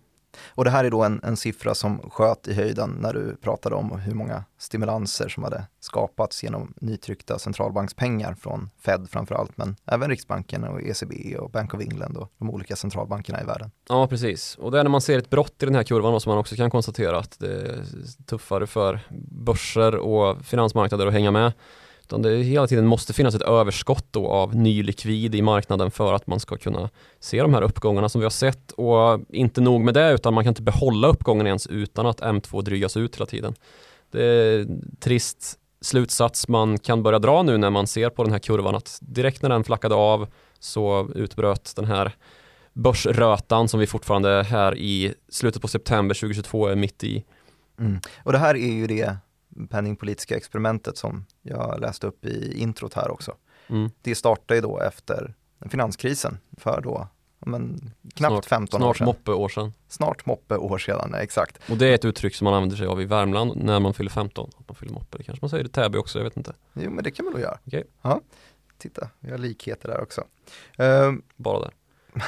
Och 0.49 0.65
det 0.65 0.71
här 0.71 0.85
är 0.85 0.91
då 0.91 1.03
en, 1.05 1.21
en 1.25 1.37
siffra 1.37 1.75
som 1.75 2.11
sköt 2.11 2.49
i 2.49 2.55
höjden 2.55 2.91
när 3.01 3.13
du 3.13 3.37
pratade 3.37 3.75
om 3.75 3.99
hur 4.01 4.15
många 4.15 4.45
stimulanser 4.59 5.29
som 5.29 5.43
hade 5.45 5.65
skapats 5.81 6.43
genom 6.43 6.75
nytryckta 6.81 7.39
centralbankspengar 7.39 8.35
från 8.35 8.71
Fed 8.81 9.09
framförallt, 9.11 9.57
men 9.57 9.77
även 9.87 10.11
Riksbanken 10.11 10.65
och 10.65 10.83
ECB 10.83 11.37
och 11.37 11.51
Bank 11.51 11.75
of 11.75 11.81
England 11.81 12.17
och 12.17 12.33
de 12.39 12.51
olika 12.51 12.77
centralbankerna 12.77 13.43
i 13.43 13.45
världen. 13.45 13.71
Ja, 13.89 14.07
precis. 14.07 14.57
Och 14.59 14.71
det 14.71 14.79
är 14.79 14.83
när 14.83 14.91
man 14.91 15.01
ser 15.01 15.19
ett 15.19 15.31
brott 15.31 15.63
i 15.63 15.67
den 15.67 15.75
här 15.75 15.83
kurvan 15.83 16.21
som 16.21 16.31
man 16.31 16.39
också 16.39 16.57
kan 16.57 16.71
konstatera 16.71 17.19
att 17.19 17.39
det 17.39 17.53
är 17.53 17.85
tuffare 18.27 18.67
för 18.67 19.01
börser 19.31 19.97
och 19.97 20.45
finansmarknader 20.45 21.07
att 21.07 21.13
hänga 21.13 21.31
med. 21.31 21.53
Utan 22.11 22.23
det 22.23 22.37
hela 22.37 22.67
tiden 22.67 22.87
måste 22.87 23.13
finnas 23.13 23.35
ett 23.35 23.43
överskott 23.43 24.07
då 24.11 24.29
av 24.29 24.57
ny 24.57 24.83
likvid 24.83 25.35
i 25.35 25.43
marknaden 25.43 25.91
för 25.91 26.13
att 26.13 26.27
man 26.27 26.41
ska 26.41 26.57
kunna 26.57 26.91
se 27.21 27.43
de 27.43 27.55
här 27.55 27.63
uppgångarna 27.63 28.09
som 28.09 28.21
vi 28.21 28.25
har 28.25 28.31
sett. 28.31 28.73
Och 28.73 29.21
inte 29.29 29.61
nog 29.61 29.81
med 29.81 29.95
det, 29.95 30.13
utan 30.13 30.35
man 30.35 30.45
kan 30.45 30.51
inte 30.51 30.63
behålla 30.63 31.09
uppgången 31.09 31.47
ens 31.47 31.67
utan 31.67 32.07
att 32.07 32.21
M2 32.21 32.63
drygas 32.63 32.97
ut 32.97 33.17
hela 33.17 33.27
tiden. 33.27 33.55
Det 34.11 34.25
är 34.25 34.61
en 34.61 34.97
trist 35.01 35.59
slutsats 35.81 36.49
man 36.49 36.79
kan 36.79 37.03
börja 37.03 37.19
dra 37.19 37.43
nu 37.43 37.59
när 37.59 37.71
man 37.71 37.87
ser 37.87 38.11
på 38.11 38.25
den 38.25 38.33
här 38.33 38.39
kurvan 38.39 38.75
att 38.75 38.99
direkt 39.01 39.43
när 39.43 39.49
den 39.49 39.65
flackade 39.65 39.95
av 39.95 40.29
så 40.59 41.11
utbröt 41.15 41.73
den 41.77 41.85
här 41.85 42.13
börsrötan 42.73 43.69
som 43.69 43.81
vi 43.81 43.87
fortfarande 43.87 44.43
här 44.43 44.79
i 44.79 45.15
slutet 45.29 45.63
på 45.63 45.69
september 45.69 46.15
2022 46.15 46.67
är 46.67 46.77
mitt 46.77 47.05
i. 47.05 47.25
Mm. 47.79 48.01
Och 48.25 48.33
det 48.33 48.39
här 48.39 48.55
är 48.55 48.73
ju 48.73 48.87
det 48.87 49.17
penningpolitiska 49.69 50.37
experimentet 50.37 50.97
som 50.97 51.27
jag 51.43 51.81
läste 51.81 52.07
upp 52.07 52.25
i 52.25 52.61
introt 52.63 52.95
här 52.95 53.11
också. 53.11 53.35
Mm. 53.69 53.91
Det 54.03 54.15
startade 54.15 54.55
ju 54.55 54.61
då 54.61 54.81
efter 54.81 55.35
finanskrisen 55.71 56.39
för 56.57 56.81
då 56.81 57.09
men, 57.47 57.93
knappt 58.15 58.33
Snart- 58.33 58.47
15 58.47 58.83
år 58.83 58.87
Snart 58.87 58.97
sedan. 58.97 59.05
moppe 59.07 59.31
år 59.33 59.49
sedan. 59.49 59.73
Snart 59.89 60.27
moppe 60.27 60.57
år 60.57 60.79
sedan, 60.79 61.15
exakt. 61.15 61.59
Och 61.71 61.77
det 61.77 61.87
är 61.89 61.95
ett 61.95 62.05
uttryck 62.05 62.35
som 62.35 62.45
man 62.45 62.55
använder 62.55 62.77
sig 62.77 62.87
av 62.87 63.03
i 63.03 63.05
Värmland 63.05 63.57
när 63.57 63.81
man 63.81 63.95
fyller 63.95 64.11
15. 64.11 64.51
Att 64.59 64.69
man 64.69 64.75
fyller 64.75 64.93
moppe. 64.93 65.19
Det 65.19 65.25
kanske 65.25 65.43
man 65.45 65.51
säger 65.51 65.65
i 65.65 65.69
Täby 65.69 65.99
också, 65.99 66.19
jag 66.19 66.25
vet 66.25 66.37
inte. 66.37 66.55
Jo 66.73 66.91
men 66.91 67.05
det 67.05 67.11
kan 67.11 67.25
man 67.25 67.33
nog 67.33 67.43
göra. 67.43 67.59
Okej. 67.67 67.85
Ja, 68.03 68.21
titta, 68.79 69.09
vi 69.21 69.31
har 69.31 69.39
likheter 69.39 69.89
där 69.89 70.01
också. 70.01 70.25
Ehm, 70.79 71.23
Bara 71.37 71.61
där. 71.61 71.71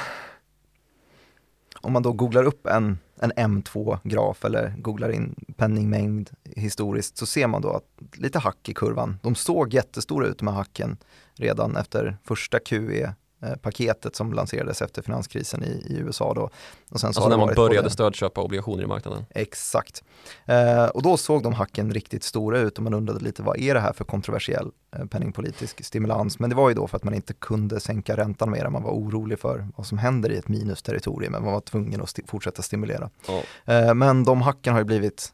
om 1.81 1.93
man 1.93 2.03
då 2.03 2.11
googlar 2.11 2.43
upp 2.43 2.67
en, 2.67 2.99
en 3.15 3.31
M2-graf 3.31 4.45
eller 4.45 4.73
googlar 4.77 5.09
in 5.09 5.35
penningmängd 5.57 6.29
historiskt 6.55 7.17
så 7.17 7.25
ser 7.25 7.47
man 7.47 7.61
då 7.61 7.69
att 7.69 8.17
lite 8.17 8.39
hack 8.39 8.69
i 8.69 8.73
kurvan. 8.73 9.19
De 9.23 9.35
såg 9.35 9.73
jättestora 9.73 10.27
ut 10.27 10.41
med 10.41 10.53
hacken 10.53 10.97
redan 11.35 11.77
efter 11.77 12.17
första 12.23 12.59
QE 12.59 13.13
QE-paketet 13.43 14.15
som 14.15 14.33
lanserades 14.33 14.81
efter 14.81 15.01
finanskrisen 15.01 15.63
i, 15.63 15.85
i 15.89 15.97
USA 15.97 16.33
då. 16.33 16.41
Och 16.89 16.99
sen 16.99 16.99
så 16.99 17.19
Alltså 17.19 17.29
när 17.29 17.45
man 17.45 17.55
började 17.55 17.89
stödköpa 17.89 18.41
obligationer 18.41 18.83
i 18.83 18.87
marknaden. 18.87 19.25
Exakt. 19.29 20.03
Eh, 20.45 20.85
och 20.85 21.01
då 21.01 21.17
såg 21.17 21.43
de 21.43 21.53
hacken 21.53 21.91
riktigt 21.93 22.23
stora 22.23 22.59
ut 22.59 22.77
och 22.77 22.83
man 22.83 22.93
undrade 22.93 23.19
lite 23.19 23.43
vad 23.43 23.59
är 23.59 23.73
det 23.73 23.79
här 23.79 23.93
för 23.93 24.05
kontroversiell 24.05 24.71
eh, 24.95 25.05
penningpolitisk 25.05 25.85
stimulans. 25.85 26.39
Men 26.39 26.49
det 26.49 26.55
var 26.55 26.69
ju 26.69 26.75
då 26.75 26.87
för 26.87 26.97
att 26.97 27.03
man 27.03 27.13
inte 27.13 27.33
kunde 27.33 27.79
sänka 27.79 28.17
räntan 28.17 28.51
mer. 28.51 28.69
Man 28.69 28.83
var 28.83 28.91
orolig 28.91 29.39
för 29.39 29.67
vad 29.75 29.85
som 29.85 29.97
händer 29.97 30.31
i 30.31 30.37
ett 30.37 30.47
minusterritorium 30.47 31.31
men 31.31 31.43
man 31.43 31.53
var 31.53 31.61
tvungen 31.61 32.01
att 32.01 32.07
sti- 32.09 32.27
fortsätta 32.27 32.61
stimulera. 32.61 33.09
Ja. 33.27 33.41
Eh, 33.73 33.93
men 33.93 34.23
de 34.23 34.41
hacken 34.41 34.73
har 34.73 34.79
ju 34.79 34.85
blivit 34.85 35.33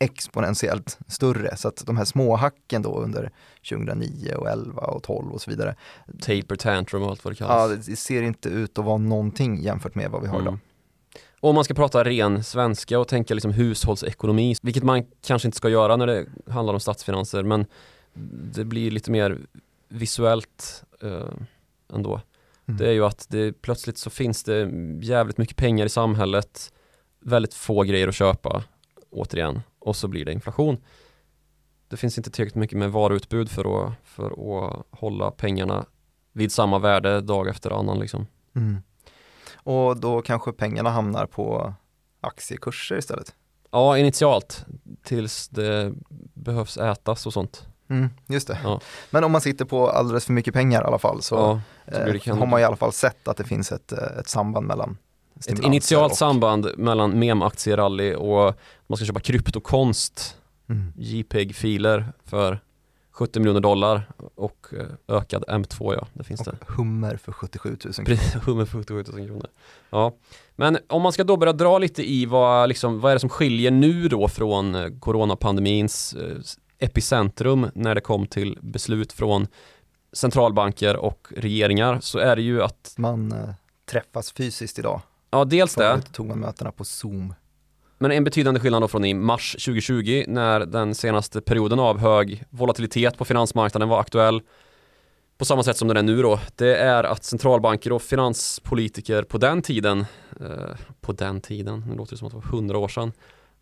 exponentiellt 0.00 0.98
större 1.06 1.56
så 1.56 1.68
att 1.68 1.86
de 1.86 1.96
här 1.96 2.04
små 2.04 2.36
hacken 2.36 2.82
då 2.82 2.98
under 2.98 3.30
2009 3.68 4.34
och 4.34 4.48
11 4.50 4.82
och 4.82 5.02
12 5.02 5.32
och 5.32 5.40
så 5.42 5.50
vidare. 5.50 5.74
Taper 6.20 6.56
tantrum 6.56 7.02
och 7.02 7.10
allt 7.10 7.24
vad 7.24 7.34
det 7.34 7.40
Ja, 7.40 7.46
kallas. 7.46 7.86
det 7.86 7.96
ser 7.96 8.22
inte 8.22 8.48
ut 8.48 8.78
att 8.78 8.84
vara 8.84 8.98
någonting 8.98 9.62
jämfört 9.62 9.94
med 9.94 10.10
vad 10.10 10.22
vi 10.22 10.28
har 10.28 10.40
idag. 10.40 10.48
Mm. 10.52 10.60
Och 11.40 11.48
om 11.48 11.54
man 11.54 11.64
ska 11.64 11.74
prata 11.74 12.04
ren 12.04 12.44
svenska 12.44 12.98
och 12.98 13.08
tänka 13.08 13.34
liksom 13.34 13.52
hushållsekonomi, 13.52 14.54
vilket 14.62 14.82
man 14.82 15.06
kanske 15.26 15.48
inte 15.48 15.56
ska 15.56 15.68
göra 15.68 15.96
när 15.96 16.06
det 16.06 16.26
handlar 16.48 16.74
om 16.74 16.80
statsfinanser, 16.80 17.42
men 17.42 17.66
det 18.54 18.64
blir 18.64 18.90
lite 18.90 19.10
mer 19.10 19.38
visuellt 19.88 20.84
eh, 21.02 21.30
ändå. 21.92 22.20
Mm. 22.66 22.78
Det 22.78 22.88
är 22.88 22.92
ju 22.92 23.04
att 23.04 23.26
det, 23.28 23.52
plötsligt 23.62 23.98
så 23.98 24.10
finns 24.10 24.44
det 24.44 24.70
jävligt 25.02 25.38
mycket 25.38 25.56
pengar 25.56 25.86
i 25.86 25.88
samhället, 25.88 26.72
väldigt 27.20 27.54
få 27.54 27.82
grejer 27.82 28.08
att 28.08 28.14
köpa, 28.14 28.64
återigen, 29.10 29.60
och 29.80 29.96
så 29.96 30.08
blir 30.08 30.24
det 30.24 30.32
inflation. 30.32 30.78
Det 31.88 31.96
finns 31.96 32.18
inte 32.18 32.30
tillräckligt 32.30 32.60
mycket 32.60 32.78
med 32.78 32.92
varuutbud 32.92 33.50
för 33.50 33.86
att, 33.86 33.92
för 34.04 34.26
att 34.30 34.86
hålla 34.90 35.30
pengarna 35.30 35.84
vid 36.32 36.52
samma 36.52 36.78
värde 36.78 37.20
dag 37.20 37.48
efter 37.48 37.70
annan 37.70 37.98
liksom. 37.98 38.26
Mm. 38.56 38.82
Och 39.54 40.00
då 40.00 40.22
kanske 40.22 40.52
pengarna 40.52 40.90
hamnar 40.90 41.26
på 41.26 41.74
aktiekurser 42.20 42.98
istället? 42.98 43.34
Ja, 43.70 43.98
initialt 43.98 44.66
tills 45.02 45.48
det 45.48 45.92
behövs 46.34 46.76
ätas 46.76 47.26
och 47.26 47.32
sånt. 47.32 47.66
Mm, 47.88 48.08
just 48.26 48.48
det. 48.48 48.58
Ja. 48.64 48.80
Men 49.10 49.24
om 49.24 49.32
man 49.32 49.40
sitter 49.40 49.64
på 49.64 49.90
alldeles 49.90 50.24
för 50.24 50.32
mycket 50.32 50.54
pengar 50.54 50.82
i 50.82 50.84
alla 50.84 50.98
fall 50.98 51.22
så, 51.22 51.34
Ja, 51.34 51.60
så 51.92 52.30
eh, 52.30 52.38
har 52.38 52.46
man 52.46 52.60
i 52.60 52.64
alla 52.64 52.76
fall 52.76 52.92
sett 52.92 53.28
att 53.28 53.36
det 53.36 53.44
finns 53.44 53.72
ett, 53.72 53.92
ett 53.92 54.28
samband 54.28 54.66
mellan 54.66 54.98
ett 55.48 55.58
initialt 55.58 56.12
och, 56.12 56.18
samband 56.18 56.70
mellan 56.76 57.18
mem-aktierally 57.18 58.14
och 58.14 58.54
man 58.86 58.96
ska 58.96 59.06
köpa 59.06 59.20
kryptokonst, 59.20 60.36
Mm. 60.70 60.92
JPEG-filer 60.96 62.12
för 62.24 62.60
70 63.10 63.40
miljoner 63.40 63.60
dollar 63.60 64.02
och 64.34 64.66
eh, 64.78 65.16
ökad 65.16 65.44
M2 65.48 65.94
ja, 65.94 66.06
det 66.12 66.24
finns 66.24 66.40
det. 66.40 66.50
och 66.50 66.72
hummer 66.72 67.16
för 67.16 67.32
77 67.32 67.68
000 67.68 67.94
kronor. 67.94 68.04
Precis, 68.06 68.34
177 68.46 69.04
000 69.12 69.26
kronor. 69.26 69.46
Ja, 69.90 70.14
men 70.56 70.78
om 70.88 71.02
man 71.02 71.12
ska 71.12 71.24
då 71.24 71.36
börja 71.36 71.52
dra 71.52 71.78
lite 71.78 72.10
i 72.10 72.26
vad, 72.26 72.68
liksom, 72.68 73.00
vad 73.00 73.10
är 73.10 73.16
det 73.16 73.20
som 73.20 73.28
skiljer 73.28 73.70
nu 73.70 74.08
då 74.08 74.28
från 74.28 74.74
eh, 74.74 74.88
coronapandemins 75.00 76.14
eh, 76.14 76.36
epicentrum 76.78 77.70
när 77.74 77.94
det 77.94 78.00
kom 78.00 78.26
till 78.26 78.58
beslut 78.62 79.12
från 79.12 79.46
centralbanker 80.12 80.96
och 80.96 81.28
regeringar 81.36 82.00
så 82.00 82.18
är 82.18 82.36
det 82.36 82.42
ju 82.42 82.62
att, 82.62 82.94
Man 82.96 83.34
träffas 83.90 84.32
fysiskt 84.32 84.78
idag. 84.78 85.00
Ja 85.30 85.44
dels 85.44 85.74
det, 85.74 85.90
Förut 85.90 86.12
tog 86.12 86.26
man 86.26 86.38
mötena 86.38 86.72
på 86.72 86.84
Zoom. 86.84 87.34
men 87.98 88.12
en 88.12 88.24
betydande 88.24 88.60
skillnad 88.60 88.82
då 88.82 88.88
från 88.88 89.04
i 89.04 89.14
mars 89.14 89.52
2020 89.52 90.24
när 90.28 90.60
den 90.60 90.94
senaste 90.94 91.40
perioden 91.40 91.78
av 91.78 91.98
hög 91.98 92.44
volatilitet 92.50 93.18
på 93.18 93.24
finansmarknaden 93.24 93.88
var 93.88 94.00
aktuell 94.00 94.42
på 95.40 95.44
samma 95.44 95.62
sätt 95.62 95.76
som 95.76 95.88
den 95.88 95.96
är 95.96 96.02
nu 96.02 96.22
då, 96.22 96.40
det 96.56 96.76
är 96.76 97.04
att 97.04 97.24
centralbanker 97.24 97.92
och 97.92 98.02
finanspolitiker 98.02 99.22
på 99.22 99.38
den 99.38 99.62
tiden, 99.62 100.06
eh, 100.40 100.76
på 101.00 101.12
den 101.12 101.40
tiden, 101.40 101.84
det 101.90 101.96
låter 101.96 102.16
som 102.16 102.26
att 102.26 102.32
det 102.32 102.36
var 102.36 102.58
hundra 102.58 102.78
år 102.78 102.88
sedan, 102.88 103.12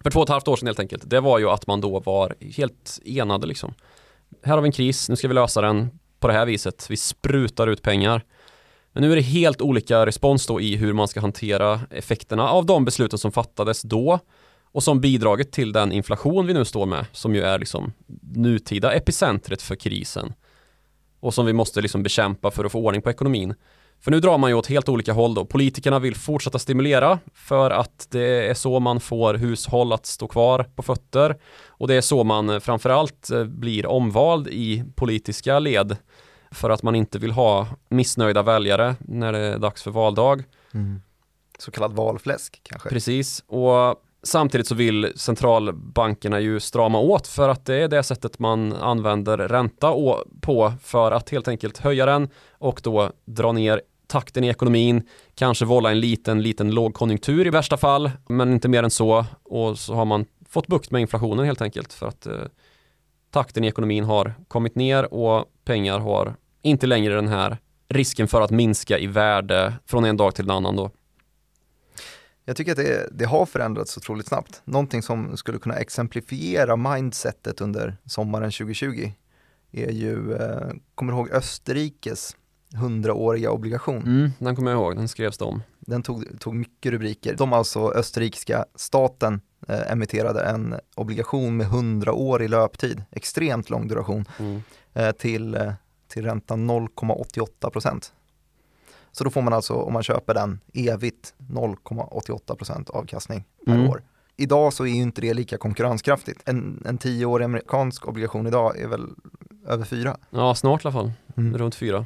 för 0.02 0.10
två 0.10 0.20
och 0.20 0.26
ett 0.26 0.28
halvt 0.28 0.48
år 0.48 0.56
sedan 0.56 0.66
helt 0.66 0.80
enkelt, 0.80 1.10
det 1.10 1.20
var 1.20 1.38
ju 1.38 1.50
att 1.50 1.66
man 1.66 1.80
då 1.80 2.00
var 2.00 2.34
helt 2.56 3.00
enade 3.04 3.46
liksom. 3.46 3.74
Här 4.42 4.54
har 4.54 4.62
vi 4.62 4.68
en 4.68 4.72
kris, 4.72 5.08
nu 5.08 5.16
ska 5.16 5.28
vi 5.28 5.34
lösa 5.34 5.60
den 5.60 5.90
på 6.20 6.28
det 6.28 6.34
här 6.34 6.46
viset, 6.46 6.86
vi 6.90 6.96
sprutar 6.96 7.66
ut 7.66 7.82
pengar. 7.82 8.24
Men 8.98 9.02
nu 9.02 9.12
är 9.12 9.16
det 9.16 9.22
helt 9.22 9.60
olika 9.60 10.06
respons 10.06 10.46
då 10.46 10.60
i 10.60 10.76
hur 10.76 10.92
man 10.92 11.08
ska 11.08 11.20
hantera 11.20 11.80
effekterna 11.90 12.48
av 12.48 12.66
de 12.66 12.84
besluten 12.84 13.18
som 13.18 13.32
fattades 13.32 13.82
då 13.82 14.18
och 14.72 14.82
som 14.82 15.00
bidragit 15.00 15.52
till 15.52 15.72
den 15.72 15.92
inflation 15.92 16.46
vi 16.46 16.54
nu 16.54 16.64
står 16.64 16.86
med, 16.86 17.06
som 17.12 17.34
ju 17.34 17.42
är 17.42 17.58
liksom 17.58 17.92
nutida 18.34 18.92
epicentret 18.92 19.62
för 19.62 19.76
krisen 19.76 20.32
och 21.20 21.34
som 21.34 21.46
vi 21.46 21.52
måste 21.52 21.80
liksom 21.80 22.02
bekämpa 22.02 22.50
för 22.50 22.64
att 22.64 22.72
få 22.72 22.78
ordning 22.78 23.02
på 23.02 23.10
ekonomin. 23.10 23.54
För 24.00 24.10
nu 24.10 24.20
drar 24.20 24.38
man 24.38 24.50
ju 24.50 24.56
åt 24.56 24.66
helt 24.66 24.88
olika 24.88 25.12
håll 25.12 25.34
då. 25.34 25.44
Politikerna 25.44 25.98
vill 25.98 26.14
fortsätta 26.14 26.58
stimulera 26.58 27.18
för 27.34 27.70
att 27.70 28.08
det 28.10 28.48
är 28.48 28.54
så 28.54 28.80
man 28.80 29.00
får 29.00 29.34
hushåll 29.34 29.92
att 29.92 30.06
stå 30.06 30.28
kvar 30.28 30.66
på 30.74 30.82
fötter 30.82 31.36
och 31.66 31.88
det 31.88 31.94
är 31.94 32.00
så 32.00 32.24
man 32.24 32.60
framförallt 32.60 33.30
eh, 33.30 33.44
blir 33.44 33.86
omvald 33.86 34.48
i 34.48 34.84
politiska 34.96 35.58
led 35.58 35.96
för 36.50 36.70
att 36.70 36.82
man 36.82 36.94
inte 36.94 37.18
vill 37.18 37.30
ha 37.30 37.66
missnöjda 37.88 38.42
väljare 38.42 38.94
när 38.98 39.32
det 39.32 39.38
är 39.38 39.58
dags 39.58 39.82
för 39.82 39.90
valdag. 39.90 40.44
Mm. 40.74 41.00
Så 41.58 41.70
kallad 41.70 41.92
valfläsk 41.92 42.60
kanske. 42.62 42.88
Precis, 42.88 43.44
och 43.46 44.02
samtidigt 44.22 44.66
så 44.66 44.74
vill 44.74 45.12
centralbankerna 45.16 46.40
ju 46.40 46.60
strama 46.60 46.98
åt 46.98 47.26
för 47.26 47.48
att 47.48 47.64
det 47.64 47.74
är 47.74 47.88
det 47.88 48.02
sättet 48.02 48.38
man 48.38 48.72
använder 48.72 49.38
ränta 49.38 49.92
å- 49.92 50.24
på 50.40 50.72
för 50.82 51.12
att 51.12 51.30
helt 51.30 51.48
enkelt 51.48 51.78
höja 51.78 52.06
den 52.06 52.28
och 52.52 52.80
då 52.84 53.12
dra 53.24 53.52
ner 53.52 53.82
takten 54.06 54.44
i 54.44 54.48
ekonomin, 54.48 55.02
kanske 55.34 55.64
vålla 55.64 55.90
en 55.90 56.00
liten, 56.00 56.42
liten 56.42 56.70
lågkonjunktur 56.70 57.46
i 57.46 57.50
värsta 57.50 57.76
fall, 57.76 58.10
men 58.28 58.52
inte 58.52 58.68
mer 58.68 58.82
än 58.82 58.90
så. 58.90 59.24
Och 59.42 59.78
så 59.78 59.94
har 59.94 60.04
man 60.04 60.26
fått 60.48 60.66
bukt 60.66 60.90
med 60.90 61.00
inflationen 61.00 61.44
helt 61.46 61.62
enkelt 61.62 61.92
för 61.92 62.06
att 62.06 62.26
eh, 62.26 62.34
takten 63.38 63.64
i 63.64 63.68
ekonomin 63.68 64.04
har 64.04 64.34
kommit 64.48 64.74
ner 64.74 65.14
och 65.14 65.44
pengar 65.64 65.98
har 65.98 66.36
inte 66.62 66.86
längre 66.86 67.14
den 67.14 67.28
här 67.28 67.58
risken 67.88 68.28
för 68.28 68.40
att 68.40 68.50
minska 68.50 68.98
i 68.98 69.06
värde 69.06 69.74
från 69.86 70.04
en 70.04 70.16
dag 70.16 70.34
till 70.34 70.44
en 70.44 70.50
annan 70.50 70.76
då. 70.76 70.90
Jag 72.44 72.56
tycker 72.56 72.72
att 72.72 72.78
det, 72.78 73.08
det 73.12 73.24
har 73.24 73.46
förändrats 73.46 73.96
otroligt 73.96 74.26
snabbt. 74.26 74.62
Någonting 74.64 75.02
som 75.02 75.36
skulle 75.36 75.58
kunna 75.58 75.74
exemplifiera 75.76 76.76
mindsetet 76.76 77.60
under 77.60 77.96
sommaren 78.04 78.50
2020 78.50 79.12
är 79.72 79.90
ju, 79.90 80.34
eh, 80.34 80.70
kommer 80.94 81.12
du 81.12 81.18
ihåg 81.18 81.30
Österrikes 81.30 82.36
hundraåriga 82.74 83.50
obligation? 83.50 84.02
Mm, 84.02 84.30
den 84.38 84.56
kommer 84.56 84.70
jag 84.70 84.80
ihåg, 84.80 84.96
den 84.96 85.08
skrevs 85.08 85.38
det 85.38 85.44
om. 85.44 85.62
Den 85.80 86.02
tog, 86.02 86.40
tog 86.40 86.54
mycket 86.54 86.92
rubriker. 86.92 87.36
De 87.36 87.52
alltså, 87.52 87.92
österrikiska 87.92 88.64
staten 88.74 89.40
eh, 89.68 89.92
emitterade 89.92 90.42
en 90.42 90.74
obligation 90.94 91.56
med 91.56 91.66
100 91.66 92.12
år 92.12 92.42
i 92.42 92.48
löptid, 92.48 93.02
extremt 93.10 93.70
lång 93.70 93.88
duration, 93.88 94.24
Mm. 94.38 94.62
eh, 94.94 95.10
till, 95.12 95.54
eh, 95.54 95.72
till 96.08 96.24
räntan 96.24 96.66
0,88 96.70 97.70
procent. 97.70 98.12
Så 99.12 99.24
då 99.24 99.30
får 99.30 99.42
man 99.42 99.52
alltså, 99.52 99.74
om 99.74 99.92
man 99.92 100.02
köper 100.02 100.34
den 100.34 100.60
evigt, 100.74 101.34
0,88 101.38 102.54
procent 102.56 102.90
avkastning 102.90 103.44
per 103.66 103.74
Mm. 103.74 103.90
år. 103.90 104.02
Idag 104.36 104.72
så 104.72 104.84
är 104.84 104.88
ju 104.88 104.94
inte 105.02 105.20
det 105.20 105.34
lika 105.34 105.56
konkurrenskraftigt. 105.58 106.42
En, 106.48 106.82
en 106.86 106.98
tioårig 106.98 107.44
amerikansk 107.44 108.08
obligation 108.08 108.46
idag 108.46 108.78
är 108.80 108.86
väl 108.88 109.06
över 109.66 109.84
fyra. 109.84 110.16
Ja, 110.30 110.54
snart 110.54 110.84
i 110.84 110.88
alla 110.88 110.92
fall. 110.92 111.12
Mm. 111.36 111.58
Runt 111.58 111.74
fyra. 111.74 112.04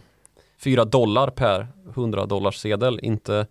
Fyra 0.59 0.85
dollar 0.85 1.31
per 1.31 1.69
100 1.95 2.27
dollars 2.27 2.57
sedel, 2.57 3.01
inte 3.03 3.47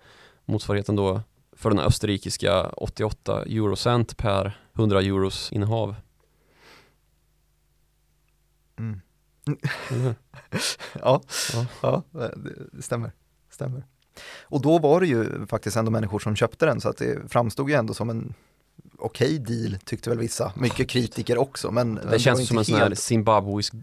motsvarigheten 0.46 0.96
då 0.96 1.22
för 1.62 1.70
den 1.70 1.80
österrikiska 1.80 2.70
88 2.70 3.44
eurocent 3.44 4.18
per 4.18 4.60
100 4.74 5.02
euros 5.02 5.52
innehav. 5.52 5.96
Mm. 8.80 9.02
Hur? 9.90 10.16
Ja, 11.02 11.22
Ja. 11.54 11.66
ja. 11.82 12.04
det, 12.12 12.82
stämmer. 12.82 13.12
stämmer. 13.50 13.84
Och 14.44 14.62
då 14.62 14.80
var 14.80 15.02
det 15.02 15.08
ju 15.08 15.46
faktiskt 15.48 15.78
ändå 15.78 15.92
människor 15.92 16.20
som 16.20 16.36
köpte 16.36 16.66
den 16.66 16.82
så 16.82 16.90
att 16.90 16.98
det 16.98 17.32
framstod 17.32 17.70
ju 17.70 17.76
ändå 17.76 17.94
som 17.94 18.10
en 18.10 18.34
okej 18.98 19.40
deal 19.40 19.78
tyckte 19.86 20.10
väl 20.10 20.20
vissa. 20.20 20.54
Mycket 20.58 20.90
kritiker 20.90 21.38
också 21.38 21.72
men 21.72 21.94
men 21.94 22.08
Det 22.12 22.20
känns 22.20 22.48
som 22.48 22.58
en 22.58 22.66
sån 22.66 22.76
här 22.76 22.96
zimbabwisk 22.96 23.74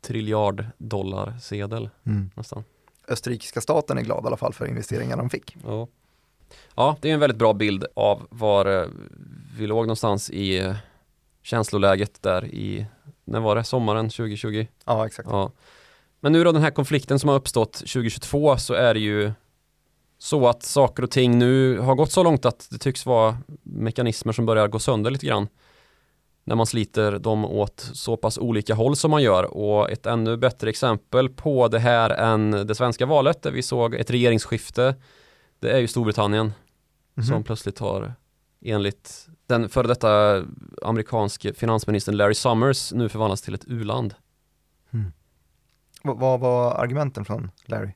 triljard 0.00 0.66
dollar 0.78 1.38
sedel 1.42 1.90
Mm. 2.06 2.30
nästan. 2.34 2.64
Österrikiska 3.08 3.60
staten 3.60 3.98
är 3.98 4.02
glad 4.02 4.24
i 4.24 4.26
alla 4.26 4.36
fall 4.36 4.52
för 4.52 4.66
investeringarna 4.66 5.22
de 5.22 5.30
fick. 5.30 5.56
Ja. 5.64 5.88
Ja, 6.74 6.96
det 7.00 7.10
är 7.10 7.14
en 7.14 7.20
väldigt 7.20 7.38
bra 7.38 7.52
bild 7.52 7.84
av 7.96 8.26
var 8.30 8.82
eh, 8.82 8.88
vi 9.58 9.66
låg 9.66 9.86
någonstans 9.86 10.30
i 10.30 10.58
eh, 10.58 10.74
känsloläget 11.42 12.22
där 12.22 12.44
i, 12.44 12.86
när 13.24 13.40
var 13.40 13.56
det, 13.56 13.64
sommaren 13.64 14.10
2020? 14.10 14.66
Ja 14.84 15.06
exakt. 15.06 15.28
Ja. 15.32 15.50
Men 16.20 16.32
nu 16.32 16.44
då 16.44 16.52
den 16.52 16.62
här 16.62 16.70
konflikten 16.70 17.18
som 17.18 17.28
har 17.28 17.36
uppstått 17.36 17.72
2022 17.72 18.56
så 18.56 18.74
är 18.74 18.94
det 18.94 19.00
ju 19.00 19.32
så 20.18 20.48
att 20.48 20.62
saker 20.62 21.02
och 21.02 21.10
ting 21.10 21.38
nu 21.38 21.78
har 21.78 21.94
gått 21.94 22.12
så 22.12 22.22
långt 22.22 22.44
att 22.44 22.68
det 22.70 22.78
tycks 22.78 23.06
vara 23.06 23.38
mekanismer 23.62 24.32
som 24.32 24.46
börjar 24.46 24.68
gå 24.68 24.78
sönder 24.78 25.10
lite 25.10 25.26
grann. 25.26 25.48
När 26.44 26.56
man 26.56 26.66
sliter 26.66 27.18
dem 27.18 27.44
åt 27.44 27.90
så 27.92 28.16
pass 28.16 28.38
olika 28.38 28.74
håll 28.74 28.96
som 28.96 29.10
man 29.10 29.22
gör 29.22 29.44
och 29.44 29.90
ett 29.90 30.06
ännu 30.06 30.36
bättre 30.36 30.70
exempel 30.70 31.28
på 31.28 31.68
det 31.68 31.78
här 31.78 32.10
än 32.10 32.50
det 32.50 32.74
svenska 32.74 33.06
valet 33.06 33.42
där 33.42 33.50
vi 33.50 33.62
såg 33.62 33.94
ett 33.94 34.10
regeringsskifte 34.10 34.94
det 35.64 35.72
är 35.72 35.78
ju 35.78 35.88
Storbritannien 35.88 36.52
Mhm. 37.16 37.26
som 37.26 37.42
plötsligt 37.44 37.78
har 37.78 38.14
enligt 38.64 39.28
den 39.46 39.68
före 39.68 39.86
detta 39.86 40.42
amerikanske 40.82 41.54
finansministern 41.54 42.16
Larry 42.16 42.34
Summers 42.34 42.92
nu 42.92 43.08
förvandlats 43.08 43.42
till 43.42 43.54
ett 43.54 43.64
u-land. 43.66 44.14
Vad 46.02 46.18
vad 46.18 46.40
var 46.40 46.72
argumenten 46.74 47.24
från 47.24 47.50
Larry? 47.64 47.90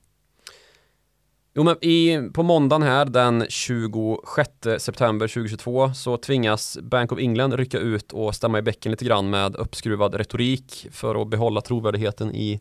Jo 1.55 1.63
men 1.65 1.85
i, 1.85 2.31
på 2.35 2.43
måndagen 2.43 2.83
här 2.83 3.05
den 3.05 3.47
26 3.49 4.51
september 4.79 5.29
2022 5.29 5.93
så 5.95 6.17
tvingas 6.17 6.79
Bank 6.83 7.13
of 7.13 7.19
England 7.19 7.53
rycka 7.55 7.79
ut 7.79 8.13
och 8.13 8.35
stämma 8.35 8.59
i 8.59 8.63
bäcken 8.63 8.91
lite 8.93 9.05
grann 9.05 9.31
med 9.31 9.57
uppskruvad 9.57 10.15
retorik 10.15 10.87
för 10.91 11.23
att 11.23 11.29
behålla 11.29 11.61
trovärdigheten 11.61 12.35
i 12.35 12.61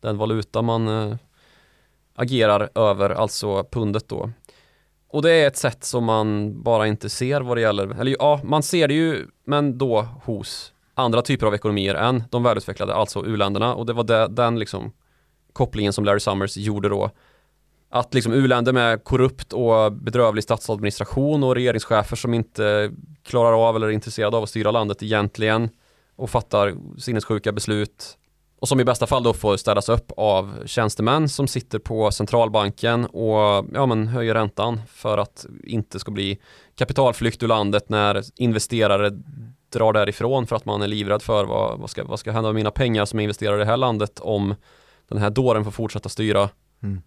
den 0.00 0.16
valuta 0.18 0.62
man 0.62 0.88
eh, 0.88 1.16
agerar 2.14 2.70
över, 2.74 3.10
alltså 3.10 3.64
pundet 3.64 4.08
då. 4.08 4.30
Och 5.12 5.22
det 5.22 5.30
är 5.30 5.46
ett 5.46 5.56
sätt 5.56 5.84
som 5.84 6.04
man 6.04 6.62
bara 6.62 6.86
inte 6.86 7.08
ser 7.08 7.40
vad 7.40 7.56
det 7.56 7.60
gäller, 7.60 8.00
eller 8.00 8.16
ja, 8.18 8.40
man 8.44 8.62
ser 8.62 8.88
det 8.88 8.94
ju, 8.94 9.26
men 9.44 9.78
då 9.78 10.02
hos 10.24 10.72
andra 10.94 11.22
typer 11.22 11.46
av 11.46 11.54
ekonomier 11.54 11.94
än 11.94 12.24
de 12.30 12.42
välutvecklade, 12.42 12.94
alltså 12.94 13.26
u-länderna. 13.26 13.74
Och 13.74 13.86
det 13.86 13.92
var 13.92 14.04
det, 14.04 14.28
den 14.28 14.58
liksom 14.58 14.92
kopplingen 15.52 15.92
som 15.92 16.04
Larry 16.04 16.20
Summers 16.20 16.56
gjorde 16.56 16.88
då 16.88 17.10
att 17.90 18.14
liksom 18.14 18.32
u-länder 18.32 18.72
med 18.72 19.04
korrupt 19.04 19.52
och 19.52 19.92
bedrövlig 19.92 20.44
statsadministration 20.44 21.44
och 21.44 21.54
regeringschefer 21.54 22.16
som 22.16 22.34
inte 22.34 22.92
klarar 23.22 23.68
av 23.68 23.76
eller 23.76 23.86
är 23.86 23.90
intresserade 23.90 24.36
av 24.36 24.42
att 24.42 24.48
styra 24.48 24.70
landet 24.70 25.02
egentligen 25.02 25.68
och 26.16 26.30
fattar 26.30 26.74
sinnessjuka 26.98 27.52
beslut 27.52 28.18
och 28.62 28.68
som 28.68 28.80
i 28.80 28.84
bästa 28.84 29.06
fall 29.06 29.22
då 29.22 29.32
får 29.32 29.56
städas 29.56 29.88
upp 29.88 30.12
av 30.16 30.66
tjänstemän 30.66 31.28
som 31.28 31.48
sitter 31.48 31.78
på 31.78 32.10
centralbanken 32.10 33.06
och 33.06 33.66
ja, 33.74 33.86
men 33.86 34.08
höjer 34.08 34.34
räntan 34.34 34.80
för 34.88 35.18
att 35.18 35.46
inte 35.64 35.98
ska 35.98 36.10
bli 36.10 36.38
kapitalflykt 36.74 37.42
ur 37.42 37.48
landet 37.48 37.88
när 37.88 38.22
investerare 38.36 39.10
drar 39.72 39.92
därifrån 39.92 40.46
för 40.46 40.56
att 40.56 40.64
man 40.64 40.82
är 40.82 40.88
livrädd 40.88 41.22
för 41.22 41.44
vad, 41.44 41.78
vad, 41.78 41.90
ska, 41.90 42.04
vad 42.04 42.20
ska 42.20 42.32
hända 42.32 42.48
med 42.48 42.54
mina 42.54 42.70
pengar 42.70 43.04
som 43.04 43.18
är 43.18 43.22
investerade 43.22 43.56
i 43.56 43.64
det 43.64 43.70
här 43.70 43.76
landet 43.76 44.20
om 44.20 44.54
den 45.08 45.18
här 45.18 45.30
dåren 45.30 45.64
får 45.64 45.70
fortsätta 45.70 46.08
styra. 46.08 46.48
Mm. 46.82 47.02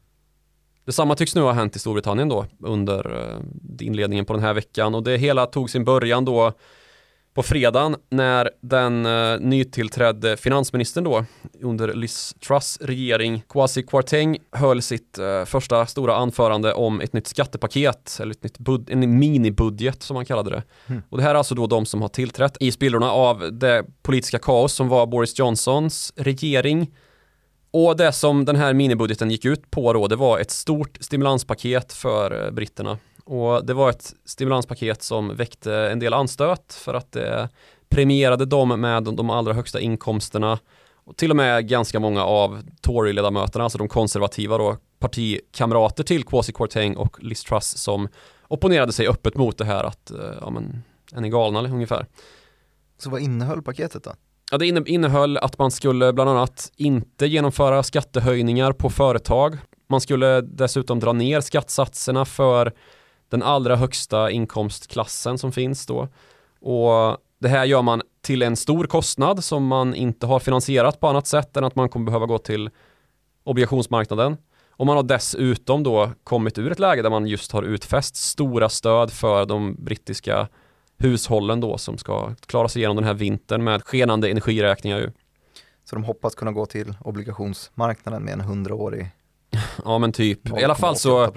Detsamma 0.85 1.15
tycks 1.15 1.35
nu 1.35 1.41
ha 1.41 1.51
hänt 1.51 1.75
i 1.75 1.79
Storbritannien 1.79 2.29
då 2.29 2.45
under 2.59 3.13
uh, 3.13 3.39
inledningen 3.79 4.25
på 4.25 4.33
den 4.33 4.41
här 4.41 4.53
veckan 4.53 4.95
och 4.95 5.03
det 5.03 5.17
hela 5.17 5.45
tog 5.45 5.69
sin 5.69 5.85
början 5.85 6.25
då 6.25 6.53
på 7.35 7.43
fredagen 7.43 7.95
när 8.09 8.49
den 8.61 9.05
uh, 9.05 9.39
nytillträdde 9.39 10.37
finansministern 10.37 11.03
då 11.03 11.25
under 11.61 11.93
Liz 11.93 12.35
Truss 12.47 12.77
regering, 12.81 13.43
Kwasi 13.49 13.83
Kwarteng, 13.83 14.37
höll 14.51 14.81
sitt 14.81 15.19
uh, 15.19 15.45
första 15.45 15.85
stora 15.85 16.15
anförande 16.15 16.73
om 16.73 17.01
ett 17.01 17.13
nytt 17.13 17.27
skattepaket, 17.27 18.17
eller 18.21 18.31
ett 18.31 18.43
nytt 18.43 18.57
bud- 18.57 18.89
en 18.89 19.19
minibudget 19.19 20.03
som 20.03 20.13
man 20.13 20.25
kallade 20.25 20.49
det. 20.49 20.63
Mm. 20.87 21.01
Och 21.09 21.17
det 21.17 21.23
här 21.23 21.29
är 21.29 21.35
alltså 21.35 21.55
då 21.55 21.67
de 21.67 21.85
som 21.85 22.01
har 22.01 22.09
tillträtt 22.09 22.57
i 22.59 22.71
spillrorna 22.71 23.11
av 23.11 23.53
det 23.53 23.85
politiska 24.01 24.39
kaos 24.39 24.73
som 24.73 24.87
var 24.87 25.05
Boris 25.05 25.39
Johnsons 25.39 26.13
regering 26.15 26.91
och 27.71 27.97
det 27.97 28.11
som 28.11 28.45
den 28.45 28.55
här 28.55 28.73
minibudgeten 28.73 29.31
gick 29.31 29.45
ut 29.45 29.71
på 29.71 29.93
då, 29.93 30.07
det 30.07 30.15
var 30.15 30.39
ett 30.39 30.51
stort 30.51 30.97
stimulanspaket 31.01 31.93
för 31.93 32.45
eh, 32.45 32.51
britterna. 32.51 32.97
Och 33.25 33.65
det 33.65 33.73
var 33.73 33.89
ett 33.89 34.13
stimulanspaket 34.25 35.03
som 35.03 35.35
väckte 35.35 35.75
en 35.75 35.99
del 35.99 36.13
anstöt 36.13 36.73
för 36.73 36.93
att 36.93 37.11
det 37.11 37.49
premierade 37.89 38.45
dem 38.45 38.81
med 38.81 39.03
de 39.03 39.29
allra 39.29 39.53
högsta 39.53 39.79
inkomsterna. 39.79 40.59
Och 40.93 41.17
till 41.17 41.29
och 41.29 41.35
med 41.35 41.67
ganska 41.67 41.99
många 41.99 42.25
av 42.25 42.61
Tory-ledamöterna, 42.81 43.63
alltså 43.63 43.77
de 43.77 43.87
konservativa 43.87 44.57
då, 44.57 44.77
partikamrater 44.99 46.03
till 46.03 46.23
Kwasi 46.23 46.53
Kwarteng 46.53 46.97
och 46.97 47.23
Liz 47.23 47.43
Truss 47.43 47.77
som 47.77 48.07
opponerade 48.47 48.93
sig 48.93 49.07
öppet 49.07 49.35
mot 49.35 49.57
det 49.57 49.65
här 49.65 49.83
att, 49.83 50.11
eh, 50.11 50.17
ja 50.41 50.49
men, 50.49 50.83
är 51.11 51.21
ni 51.21 51.29
galna 51.29 51.61
ungefär. 51.63 52.05
Så 52.97 53.09
vad 53.09 53.21
innehöll 53.21 53.61
paketet 53.61 54.03
då? 54.03 54.13
Ja, 54.51 54.57
det 54.57 54.89
innehöll 54.89 55.37
att 55.37 55.57
man 55.57 55.71
skulle 55.71 56.13
bland 56.13 56.29
annat 56.29 56.71
inte 56.75 57.27
genomföra 57.27 57.83
skattehöjningar 57.83 58.71
på 58.71 58.89
företag. 58.89 59.57
Man 59.89 60.01
skulle 60.01 60.41
dessutom 60.41 60.99
dra 60.99 61.13
ner 61.13 61.41
skattsatserna 61.41 62.25
för 62.25 62.73
den 63.29 63.43
allra 63.43 63.75
högsta 63.75 64.31
inkomstklassen 64.31 65.37
som 65.37 65.51
finns 65.51 65.85
då. 65.85 66.07
Och 66.59 67.17
det 67.39 67.47
här 67.47 67.65
gör 67.65 67.81
man 67.81 68.01
till 68.21 68.41
en 68.41 68.55
stor 68.55 68.85
kostnad 68.85 69.43
som 69.43 69.67
man 69.67 69.95
inte 69.95 70.25
har 70.25 70.39
finansierat 70.39 70.99
på 70.99 71.07
annat 71.07 71.27
sätt 71.27 71.57
än 71.57 71.63
att 71.63 71.75
man 71.75 71.89
kommer 71.89 72.05
behöva 72.05 72.25
gå 72.25 72.37
till 72.37 72.69
obligationsmarknaden. 73.43 74.37
Och 74.69 74.85
man 74.85 74.95
har 74.95 75.03
dessutom 75.03 75.83
då 75.83 76.11
kommit 76.23 76.57
ur 76.57 76.71
ett 76.71 76.79
läge 76.79 77.01
där 77.01 77.09
man 77.09 77.27
just 77.27 77.51
har 77.51 77.63
utfäst 77.63 78.15
stora 78.15 78.69
stöd 78.69 79.11
för 79.11 79.45
de 79.45 79.75
brittiska 79.79 80.47
hushållen 80.97 81.59
då 81.59 81.77
som 81.77 81.97
ska 81.97 82.35
klara 82.45 82.67
sig 82.67 82.79
igenom 82.79 82.95
den 82.95 83.05
här 83.05 83.13
vintern 83.13 83.63
med 83.63 83.83
skenande 83.83 84.29
energiräkningar 84.29 84.97
ju. 84.97 85.11
Så 85.83 85.95
de 85.95 86.03
hoppas 86.03 86.35
kunna 86.35 86.51
gå 86.51 86.65
till 86.65 86.95
obligationsmarknaden 87.01 88.23
med 88.23 88.33
en 88.33 88.41
hundraårig 88.41 89.11
Ja 89.85 89.97
men 89.97 90.11
typ, 90.11 90.59
i 90.59 90.63
alla 90.63 90.75
fall 90.75 90.95
så 90.95 91.31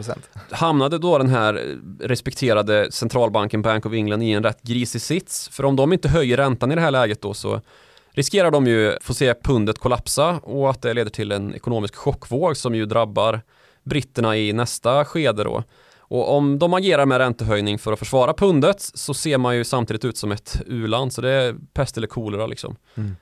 hamnade 0.51 0.99
då 0.99 1.19
den 1.19 1.29
här 1.29 1.77
respekterade 2.01 2.93
centralbanken 2.93 3.63
Bank 3.63 3.87
of 3.87 3.93
England 3.93 4.23
i 4.23 4.33
en 4.33 4.43
rätt 4.43 4.63
grisig 4.63 5.01
sits. 5.01 5.49
För 5.49 5.65
om 5.65 5.77
de 5.77 5.93
inte 5.93 6.09
höjer 6.09 6.37
räntan 6.37 6.73
i 6.73 6.75
det 6.75 6.81
här 6.81 6.91
läget 6.91 7.23
då 7.23 7.35
så 7.35 7.61
riskerar 8.11 8.51
de 8.51 8.67
ju 8.67 8.97
få 9.01 9.15
se 9.15 9.35
pundet 9.35 9.79
kollapsa 9.79 10.41
och 10.43 10.71
att 10.71 10.83
det 10.83 10.95
leder 10.95 11.11
till 11.11 11.33
en 11.33 11.55
ekonomisk 11.55 11.95
chockvåg 11.97 12.57
som 12.57 12.75
ju 12.75 12.87
drabbar 12.87 13.41
britterna 13.85 14.37
i 14.37 14.53
nästa 14.53 15.05
skede 15.05 15.45
då. 15.45 15.65
Och 15.99 16.37
om 16.37 16.59
de 16.59 16.75
agerar 16.75 17.07
med 17.07 17.19
räntehöjning 17.19 17.79
för 17.79 17.93
att 17.93 17.99
försvara 17.99 18.35
pundet 18.35 18.81
så 18.81 19.15
ser 19.15 19.39
man 19.39 19.57
ju 19.57 19.65
samtidigt 19.65 20.05
ut 20.05 20.17
som 20.17 20.33
ett 20.33 20.63
u-land 20.67 21.13
så 21.13 21.21
det 21.21 21.31
är 21.31 21.57
pest 21.73 21.97
eller 21.97 22.07
kolera 22.07 22.47
liksom. 22.47 22.77
Mm. 22.95 23.17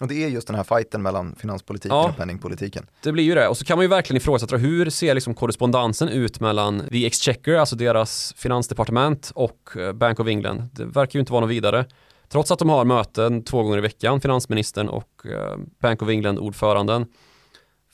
Och 0.00 0.08
det 0.08 0.24
är 0.24 0.28
just 0.28 0.46
den 0.46 0.56
här 0.56 0.64
fighten 0.64 1.02
mellan 1.02 1.34
finanspolitiken 1.38 1.96
ja, 1.96 2.08
och 2.08 2.16
penningpolitiken. 2.16 2.86
Det 3.02 3.12
blir 3.12 3.24
ju 3.24 3.34
det. 3.34 3.48
Och 3.48 3.56
så 3.56 3.64
kan 3.64 3.78
man 3.78 3.84
ju 3.84 3.88
verkligen 3.88 4.16
ifrågasätta 4.16 4.56
hur 4.56 4.90
ser 4.90 5.14
liksom 5.14 5.34
korrespondensen 5.34 6.08
ut 6.08 6.40
mellan 6.40 6.82
The 6.90 7.06
Exchequer, 7.06 7.54
alltså 7.54 7.76
deras 7.76 8.34
finansdepartement 8.36 9.32
och 9.34 9.76
eh, 9.76 9.92
Bank 9.92 10.20
of 10.20 10.28
England. 10.28 10.68
Det 10.72 10.84
verkar 10.84 11.18
ju 11.18 11.20
inte 11.20 11.32
vara 11.32 11.40
något 11.40 11.50
vidare. 11.50 11.84
Trots 12.28 12.50
att 12.50 12.58
de 12.58 12.68
har 12.68 12.84
möten 12.84 13.44
två 13.44 13.62
gånger 13.62 13.78
i 13.78 13.80
veckan, 13.80 14.20
finansministern 14.20 14.88
och 14.88 15.26
eh, 15.26 15.56
Bank 15.80 16.02
of 16.02 16.08
England-ordföranden. 16.08 17.06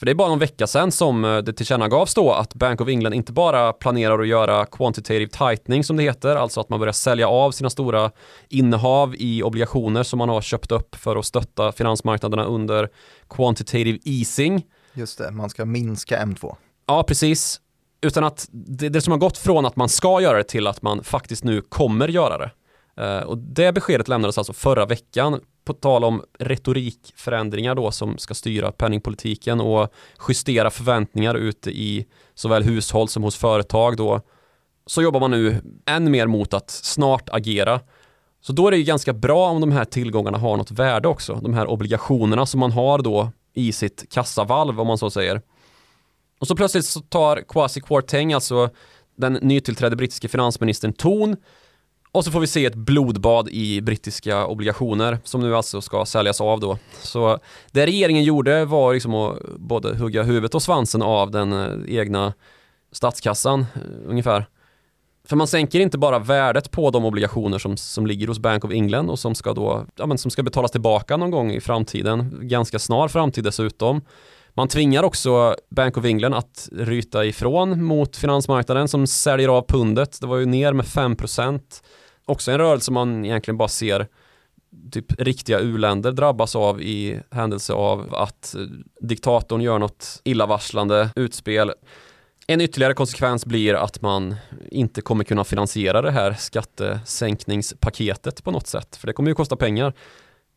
För 0.02 0.06
det 0.06 0.12
är 0.12 0.14
bara 0.14 0.28
någon 0.28 0.38
vecka 0.38 0.66
sedan 0.66 0.92
som 0.92 1.24
eh, 1.24 1.38
det 1.38 1.52
tillkännagavs 1.52 2.14
då 2.14 2.32
att 2.32 2.54
Bank 2.54 2.80
of 2.80 2.88
England 2.88 3.14
inte 3.14 3.32
bara 3.32 3.72
planerar 3.72 4.18
att 4.18 4.28
göra 4.28 4.66
quantitative 4.66 5.30
tightening 5.30 5.84
som 5.84 5.96
det 5.96 6.02
heter, 6.02 6.36
alltså 6.36 6.60
att 6.60 6.68
man 6.68 6.80
börjar 6.80 6.92
sälja 6.92 7.28
av 7.28 7.50
sina 7.50 7.70
stora 7.70 8.10
innehav 8.48 9.14
i 9.18 9.42
obligationer 9.42 10.02
som 10.02 10.18
man 10.18 10.28
har 10.28 10.40
köpt 10.40 10.72
upp 10.72 10.94
för 10.94 11.16
att 11.16 11.24
stötta 11.24 11.72
finansmarknaderna 11.72 12.44
under 12.44 12.88
quantitative 13.28 13.98
easing. 14.04 14.66
Just 14.94 15.18
det, 15.18 15.30
man 15.30 15.50
ska 15.50 15.64
minska 15.64 16.24
M2. 16.24 16.56
Ja, 16.86 17.02
precis. 17.02 17.60
Utan 18.00 18.24
att 18.24 18.48
det, 18.52 18.88
det 18.88 19.00
som 19.00 19.10
har 19.10 19.18
gått 19.18 19.38
från 19.38 19.66
att 19.66 19.76
man 19.76 19.88
ska 19.88 20.20
göra 20.20 20.36
det 20.36 20.44
till 20.44 20.66
att 20.66 20.82
man 20.82 21.04
faktiskt 21.04 21.44
nu 21.44 21.60
kommer 21.60 22.08
göra 22.08 22.38
det. 22.38 22.50
Uh, 23.00 23.22
och 23.22 23.38
det 23.38 23.72
beskedet 23.72 24.08
lämnades 24.08 24.38
alltså 24.38 24.52
förra 24.52 24.86
veckan 24.86 25.40
på 25.64 25.72
tal 25.72 26.04
om 26.04 26.22
retorikförändringar 26.38 27.74
då 27.74 27.90
som 27.90 28.18
ska 28.18 28.34
styra 28.34 28.72
penningpolitiken 28.72 29.60
och 29.60 29.92
justera 30.28 30.70
förväntningar 30.70 31.34
ute 31.34 31.70
i 31.70 32.06
såväl 32.34 32.62
hushåll 32.62 33.08
som 33.08 33.22
hos 33.22 33.36
företag 33.36 33.96
då 33.96 34.20
så 34.86 35.02
jobbar 35.02 35.20
man 35.20 35.30
nu 35.30 35.62
än 35.86 36.10
mer 36.10 36.26
mot 36.26 36.54
att 36.54 36.70
snart 36.70 37.28
agera. 37.32 37.80
Så 38.40 38.52
då 38.52 38.66
är 38.66 38.70
det 38.70 38.76
ju 38.76 38.82
ganska 38.82 39.12
bra 39.12 39.50
om 39.50 39.60
de 39.60 39.72
här 39.72 39.84
tillgångarna 39.84 40.38
har 40.38 40.56
något 40.56 40.70
värde 40.70 41.08
också. 41.08 41.34
De 41.42 41.54
här 41.54 41.66
obligationerna 41.66 42.46
som 42.46 42.60
man 42.60 42.72
har 42.72 42.98
då 42.98 43.32
i 43.54 43.72
sitt 43.72 44.12
kassavalv 44.12 44.80
om 44.80 44.86
man 44.86 44.98
så 44.98 45.10
säger. 45.10 45.42
Och 46.40 46.46
så 46.46 46.56
plötsligt 46.56 46.84
så 46.84 47.00
tar 47.00 47.36
Kwasi 47.48 47.80
Kwarteng, 47.80 48.32
alltså 48.32 48.70
den 49.16 49.32
nytillträdde 49.32 49.96
brittiske 49.96 50.28
finansministern 50.28 50.92
ton 50.92 51.36
och 52.12 52.24
så 52.24 52.30
får 52.30 52.40
vi 52.40 52.46
se 52.46 52.64
ett 52.64 52.74
blodbad 52.74 53.48
i 53.48 53.80
brittiska 53.80 54.46
obligationer 54.46 55.18
som 55.24 55.40
nu 55.40 55.56
alltså 55.56 55.80
ska 55.80 56.04
säljas 56.04 56.40
av 56.40 56.60
då. 56.60 56.78
Så 57.02 57.38
det 57.70 57.86
regeringen 57.86 58.24
gjorde 58.24 58.64
var 58.64 58.94
liksom 58.94 59.14
att 59.14 59.38
både 59.56 59.96
hugga 59.96 60.22
huvudet 60.22 60.54
och 60.54 60.62
svansen 60.62 61.02
av 61.02 61.30
den 61.30 61.52
eh, 61.52 61.98
egna 61.98 62.32
statskassan 62.92 63.60
eh, 63.60 63.80
ungefär. 64.06 64.46
För 65.24 65.36
man 65.36 65.46
sänker 65.46 65.80
inte 65.80 65.98
bara 65.98 66.18
värdet 66.18 66.70
på 66.70 66.90
de 66.90 67.04
obligationer 67.04 67.58
som, 67.58 67.76
som 67.76 68.06
ligger 68.06 68.26
hos 68.26 68.38
Bank 68.38 68.64
of 68.64 68.72
England 68.72 69.10
och 69.10 69.18
som 69.18 69.34
ska 69.34 69.52
då, 69.52 69.86
ja 69.96 70.06
men 70.06 70.18
som 70.18 70.30
ska 70.30 70.42
betalas 70.42 70.70
tillbaka 70.70 71.16
någon 71.16 71.30
gång 71.30 71.52
i 71.52 71.60
framtiden, 71.60 72.38
ganska 72.42 72.78
snar 72.78 73.08
framtid 73.08 73.44
dessutom. 73.44 74.00
Man 74.54 74.68
tvingar 74.68 75.02
också 75.02 75.56
Bank 75.70 75.96
of 75.96 76.04
England 76.04 76.34
att 76.34 76.68
ryta 76.72 77.24
ifrån 77.24 77.84
mot 77.84 78.16
finansmarknaden 78.16 78.88
som 78.88 79.06
säljer 79.06 79.48
av 79.48 79.66
pundet. 79.68 80.18
Det 80.20 80.26
var 80.26 80.36
ju 80.36 80.46
ner 80.46 80.72
med 80.72 80.86
5% 80.86 81.60
också 82.24 82.50
en 82.50 82.58
rörelse 82.58 82.92
man 82.92 83.24
egentligen 83.24 83.56
bara 83.56 83.68
ser 83.68 84.08
typ 84.90 85.20
riktiga 85.20 85.60
uländer 85.60 86.12
drabbas 86.12 86.56
av 86.56 86.82
i 86.82 87.20
händelse 87.30 87.72
av 87.72 88.14
att 88.14 88.54
eh, 88.54 88.60
diktatorn 89.00 89.60
gör 89.60 89.78
något 89.78 90.20
illavarslande 90.24 91.10
utspel. 91.16 91.72
En 92.46 92.60
ytterligare 92.60 92.94
konsekvens 92.94 93.46
blir 93.46 93.74
att 93.74 94.02
man 94.02 94.36
inte 94.70 95.00
kommer 95.00 95.24
kunna 95.24 95.44
finansiera 95.44 96.02
det 96.02 96.10
här 96.10 96.34
skattesänkningspaketet 96.38 98.44
på 98.44 98.50
något 98.50 98.66
sätt, 98.66 98.96
för 98.96 99.06
det 99.06 99.12
kommer 99.12 99.30
ju 99.30 99.34
kosta 99.34 99.56
pengar. 99.56 99.92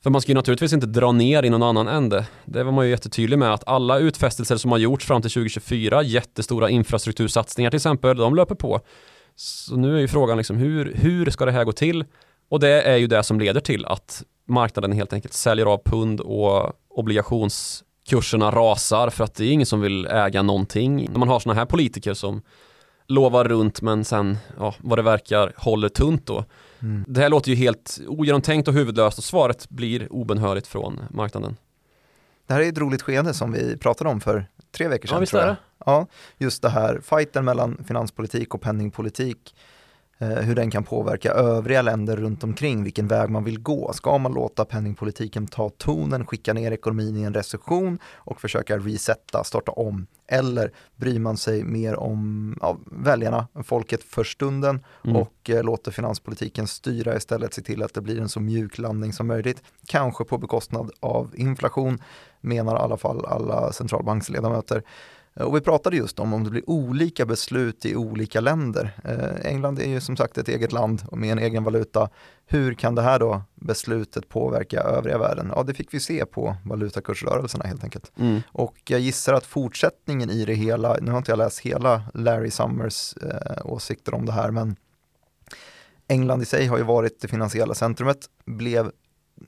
För 0.03 0.09
man 0.09 0.21
ska 0.21 0.31
ju 0.31 0.35
naturligtvis 0.35 0.73
inte 0.73 0.87
dra 0.87 1.11
ner 1.11 1.43
i 1.43 1.49
någon 1.49 1.63
annan 1.63 1.87
ände. 1.87 2.27
Det 2.45 2.63
var 2.63 2.71
man 2.71 2.85
ju 2.85 2.91
jättetydlig 2.91 3.39
med 3.39 3.53
att 3.53 3.67
alla 3.67 3.99
utfästelser 3.99 4.57
som 4.57 4.71
har 4.71 4.77
gjorts 4.77 5.05
fram 5.05 5.21
till 5.21 5.31
2024, 5.31 6.03
jättestora 6.03 6.69
infrastruktursatsningar 6.69 7.71
till 7.71 7.77
exempel, 7.77 8.17
de 8.17 8.35
löper 8.35 8.55
på. 8.55 8.81
Så 9.35 9.75
nu 9.75 9.95
är 9.95 9.99
ju 9.99 10.07
frågan 10.07 10.37
liksom 10.37 10.57
hur, 10.57 10.93
hur 10.93 11.29
ska 11.29 11.45
det 11.45 11.51
här 11.51 11.63
gå 11.63 11.71
till? 11.71 12.05
Och 12.49 12.59
det 12.59 12.81
är 12.81 12.97
ju 12.97 13.07
det 13.07 13.23
som 13.23 13.39
leder 13.39 13.61
till 13.61 13.85
att 13.85 14.23
marknaden 14.47 14.91
helt 14.91 15.13
enkelt 15.13 15.33
säljer 15.33 15.65
av 15.65 15.81
pund 15.85 16.21
och 16.21 16.73
obligationskurserna 16.89 18.51
rasar 18.51 19.09
för 19.09 19.23
att 19.23 19.35
det 19.35 19.45
är 19.45 19.51
ingen 19.51 19.65
som 19.65 19.81
vill 19.81 20.05
äga 20.05 20.41
någonting. 20.41 21.09
När 21.11 21.19
man 21.19 21.27
har 21.27 21.39
sådana 21.39 21.59
här 21.59 21.65
politiker 21.65 22.13
som 22.13 22.41
lovar 23.07 23.45
runt 23.45 23.81
men 23.81 24.05
sen, 24.05 24.37
ja, 24.59 24.75
vad 24.79 24.97
det 24.97 25.03
verkar, 25.03 25.53
håller 25.57 25.89
tunt 25.89 26.25
då. 26.25 26.45
Mm. 26.79 27.05
Det 27.07 27.21
här 27.21 27.29
låter 27.29 27.49
ju 27.49 27.55
helt 27.55 27.99
ogenomtänkt 28.07 28.67
och 28.67 28.73
huvudlöst 28.73 29.17
och 29.17 29.23
svaret 29.23 29.69
blir 29.69 30.13
obenhörligt 30.13 30.67
från 30.67 30.99
marknaden. 31.09 31.57
Det 32.47 32.53
här 32.53 32.61
är 32.61 32.69
ett 32.69 32.77
roligt 32.77 33.01
skede 33.01 33.33
som 33.33 33.51
vi 33.51 33.77
pratade 33.77 34.09
om 34.09 34.21
för 34.21 34.45
tre 34.71 34.87
veckor 34.87 35.07
sedan. 35.07 35.15
Ja, 35.15 35.19
visst 35.19 35.33
är 35.33 35.47
det. 35.47 35.55
Ja, 35.85 36.07
just 36.37 36.61
det 36.61 36.69
här, 36.69 36.99
fighten 37.03 37.45
mellan 37.45 37.83
finanspolitik 37.87 38.53
och 38.53 38.61
penningpolitik. 38.61 39.55
eh, 40.17 40.27
hur 40.29 40.55
den 40.55 40.71
kan 40.71 40.83
påverka 40.83 41.31
övriga 41.31 41.81
länder 41.81 42.17
runt 42.17 42.43
omkring, 42.43 42.83
vilken 42.83 43.07
väg 43.07 43.29
man 43.29 43.43
vill 43.43 43.59
gå. 43.61 43.93
Ska 43.93 44.17
man 44.17 44.33
låta 44.33 44.65
penningpolitiken 44.65 45.47
ta 45.47 45.69
tonen, 45.69 46.25
skicka 46.25 46.53
ner 46.53 46.71
ekonomin 46.71 47.17
i 47.17 47.23
en 47.23 47.33
recession 47.33 47.99
och 48.15 48.41
försöka 48.41 48.77
resetta, 48.77 49.43
starta 49.43 49.71
om? 49.71 50.07
Eller 50.27 50.71
bryr 50.95 51.19
man 51.19 51.37
sig 51.37 51.63
mer 51.63 51.95
om 51.95 52.57
ja, 52.61 52.77
väljarna, 52.85 53.47
folket 53.63 54.03
för 54.03 54.23
stunden 54.23 54.83
Mm. 55.03 55.15
och 55.15 55.49
eh, 55.49 55.63
låter 55.63 55.91
finanspolitiken 55.91 56.67
styra 56.67 57.15
istället, 57.15 57.53
se 57.53 57.61
till 57.61 57.83
att 57.83 57.93
det 57.93 58.01
blir 58.01 58.21
en 58.21 58.29
så 58.29 58.39
mjuk 58.39 58.77
landning 58.77 59.13
som 59.13 59.27
möjligt. 59.27 59.63
Kanske 59.87 60.23
på 60.23 60.37
bekostnad 60.37 60.91
av 60.99 61.31
inflation, 61.35 62.01
menar 62.41 62.75
i 62.75 62.79
alla 62.79 62.97
fall 62.97 63.25
alla 63.25 63.71
centralbanksledamöter. 63.71 64.83
Eh, 65.39 65.45
Och 65.45 65.55
vi 65.55 65.61
pratade 65.61 65.97
just 65.97 66.19
om 66.19 66.33
om 66.33 66.43
det 66.43 66.49
blir 66.49 66.69
olika 66.69 67.25
beslut 67.25 67.85
i 67.85 67.95
olika 67.95 68.41
länder. 68.41 68.91
Eh, 69.03 69.51
England 69.51 69.79
är 69.79 69.87
ju 69.89 70.01
som 70.01 70.17
sagt 70.17 70.37
ett 70.37 70.47
eget 70.47 70.71
land 70.71 71.03
och 71.07 71.17
med 71.17 71.31
en 71.31 71.39
egen 71.39 71.63
valuta. 71.63 72.09
Hur 72.45 72.73
kan 72.73 72.95
det 72.95 73.01
här 73.01 73.19
då 73.19 73.41
beslutet 73.55 74.29
påverka 74.29 74.79
övriga 74.81 75.17
världen? 75.17 75.51
Ja, 75.55 75.63
det 75.63 75.73
fick 75.73 75.93
vi 75.93 75.99
se 75.99 76.25
på 76.25 76.55
valutakursrörelserna 76.65 77.65
helt 77.65 77.83
enkelt. 77.83 78.11
Mm. 78.17 78.41
Och 78.51 78.75
jag 78.87 78.99
gissar 78.99 79.33
att 79.33 79.45
fortsättningen 79.45 80.29
i 80.29 80.45
det 80.45 80.53
hela, 80.53 80.97
nu 81.01 81.11
har 81.11 81.17
inte 81.17 81.31
jag 81.31 81.37
läst 81.37 81.59
hela 81.59 82.01
Larry 82.13 82.51
Summers 82.51 83.13
eh, 83.17 83.65
åsikter 83.65 84.13
om 84.13 84.25
det 84.25 84.31
här, 84.31 84.51
men 84.51 84.75
England 86.07 86.41
i 86.41 86.45
sig 86.45 86.65
har 86.67 86.77
ju 86.77 86.83
varit 86.83 87.21
det 87.21 87.27
finansiella 87.27 87.73
centrumet, 87.73 88.17
blev 88.45 88.91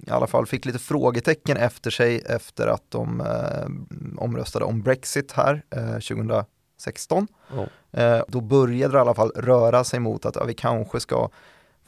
i 0.07 0.09
alla 0.09 0.27
fall 0.27 0.45
fick 0.45 0.65
lite 0.65 0.79
frågetecken 0.79 1.57
efter 1.57 1.89
sig 1.91 2.23
efter 2.25 2.67
att 2.67 2.83
de 2.89 3.21
eh, 3.21 4.23
omröstade 4.23 4.65
om 4.65 4.81
Brexit 4.81 5.31
här 5.31 5.63
eh, 5.69 5.91
2016. 5.91 7.27
Ja. 7.55 7.67
Eh, 8.01 8.23
då 8.27 8.41
började 8.41 8.93
det 8.93 8.97
i 8.97 9.01
alla 9.01 9.13
fall 9.13 9.31
röra 9.35 9.83
sig 9.83 9.99
mot 9.99 10.25
att 10.25 10.35
ja, 10.35 10.43
vi 10.43 10.53
kanske 10.53 10.99
ska 10.99 11.29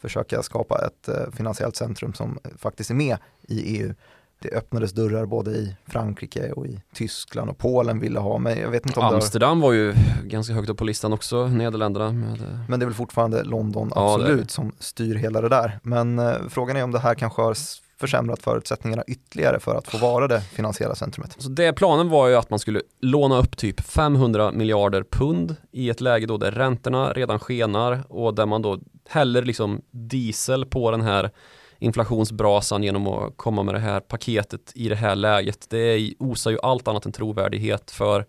försöka 0.02 0.44
skapa 0.44 0.86
ett 0.86 1.08
eh, 1.08 1.32
finansiellt 1.34 1.76
centrum 1.76 2.14
som 2.14 2.40
faktiskt 2.58 2.90
är 2.90 2.96
med 2.96 3.18
i 3.42 3.78
EU. 3.78 3.94
Det 4.42 4.52
öppnades 4.52 4.92
dörrar 4.92 5.26
både 5.26 5.52
i 5.52 5.76
Frankrike 5.88 6.52
och 6.52 6.68
i 6.68 6.82
Tyskland 6.94 7.50
och 7.50 7.58
Polen 7.58 8.00
ville 8.00 8.20
ha, 8.20 8.38
men 8.38 8.58
jag 8.58 8.70
vet 8.70 8.86
inte 8.86 9.00
om 9.00 9.06
Amsterdam 9.06 9.60
var 9.60 9.74
ju 9.74 9.94
ganska 10.24 10.54
högt 10.54 10.70
upp 10.70 10.78
på 10.78 10.84
listan 10.84 11.14
också, 11.14 11.48
Nederländerna 11.48 12.12
med 12.12 12.42
eh, 12.42 12.60
Men 12.70 12.80
det 12.80 12.84
är 12.84 12.88
väl 12.88 12.96
fortfarande 12.96 13.44
London 13.44 13.92
Ja, 13.96 14.14
absolut 14.16 14.48
det. 14.48 14.54
som 14.54 14.72
styr 14.80 15.16
hela 15.16 15.42
det 15.42 15.50
där. 15.50 15.80
Men 15.84 16.20
eh, 16.20 16.36
frågan 16.50 16.78
är 16.78 16.84
om 16.84 16.92
det 16.92 17.00
här 17.00 17.16
kanske 17.16 17.42
har 17.42 17.54
försämrat 18.00 18.44
förutsättningarna 18.44 19.04
ytterligare 19.08 19.60
för 19.60 19.76
att 19.76 19.88
få 19.88 19.98
vara 19.98 20.28
det 20.28 20.42
finansiella 20.42 20.96
centrumet. 20.96 21.36
Så 21.38 21.50
det 21.50 21.74
planen 21.74 22.10
var 22.10 22.28
ju 22.28 22.36
att 22.36 22.50
man 22.50 22.60
skulle 22.60 22.82
låna 23.02 23.38
upp 23.38 23.58
typ 23.58 23.82
500 23.82 24.52
miljarder 24.52 25.04
pund 25.04 25.56
i 25.72 25.90
ett 25.90 26.02
läge 26.02 26.26
då 26.26 26.38
där 26.38 26.52
räntorna 26.52 27.14
redan 27.14 27.40
skenar 27.40 28.04
och 28.10 28.36
där 28.36 28.46
man 28.46 28.62
då 28.62 28.80
häller 29.10 29.42
liksom 29.42 29.82
diesel 29.92 30.66
på 30.66 30.92
den 30.92 31.02
här 31.02 31.32
inflationsbrasan 31.80 32.84
genom 32.84 33.08
att 33.08 33.38
komma 33.38 33.64
med 33.64 33.76
det 33.76 33.80
här 33.80 34.00
paketet 34.00 34.72
i 34.76 34.90
det 34.90 34.96
här 34.96 35.16
läget. 35.16 35.70
Det 35.70 36.14
osar 36.20 36.52
ju 36.52 36.60
allt 36.64 36.88
annat 36.88 37.06
än 37.06 37.12
trovärdighet 37.12 37.92
för 37.92 38.26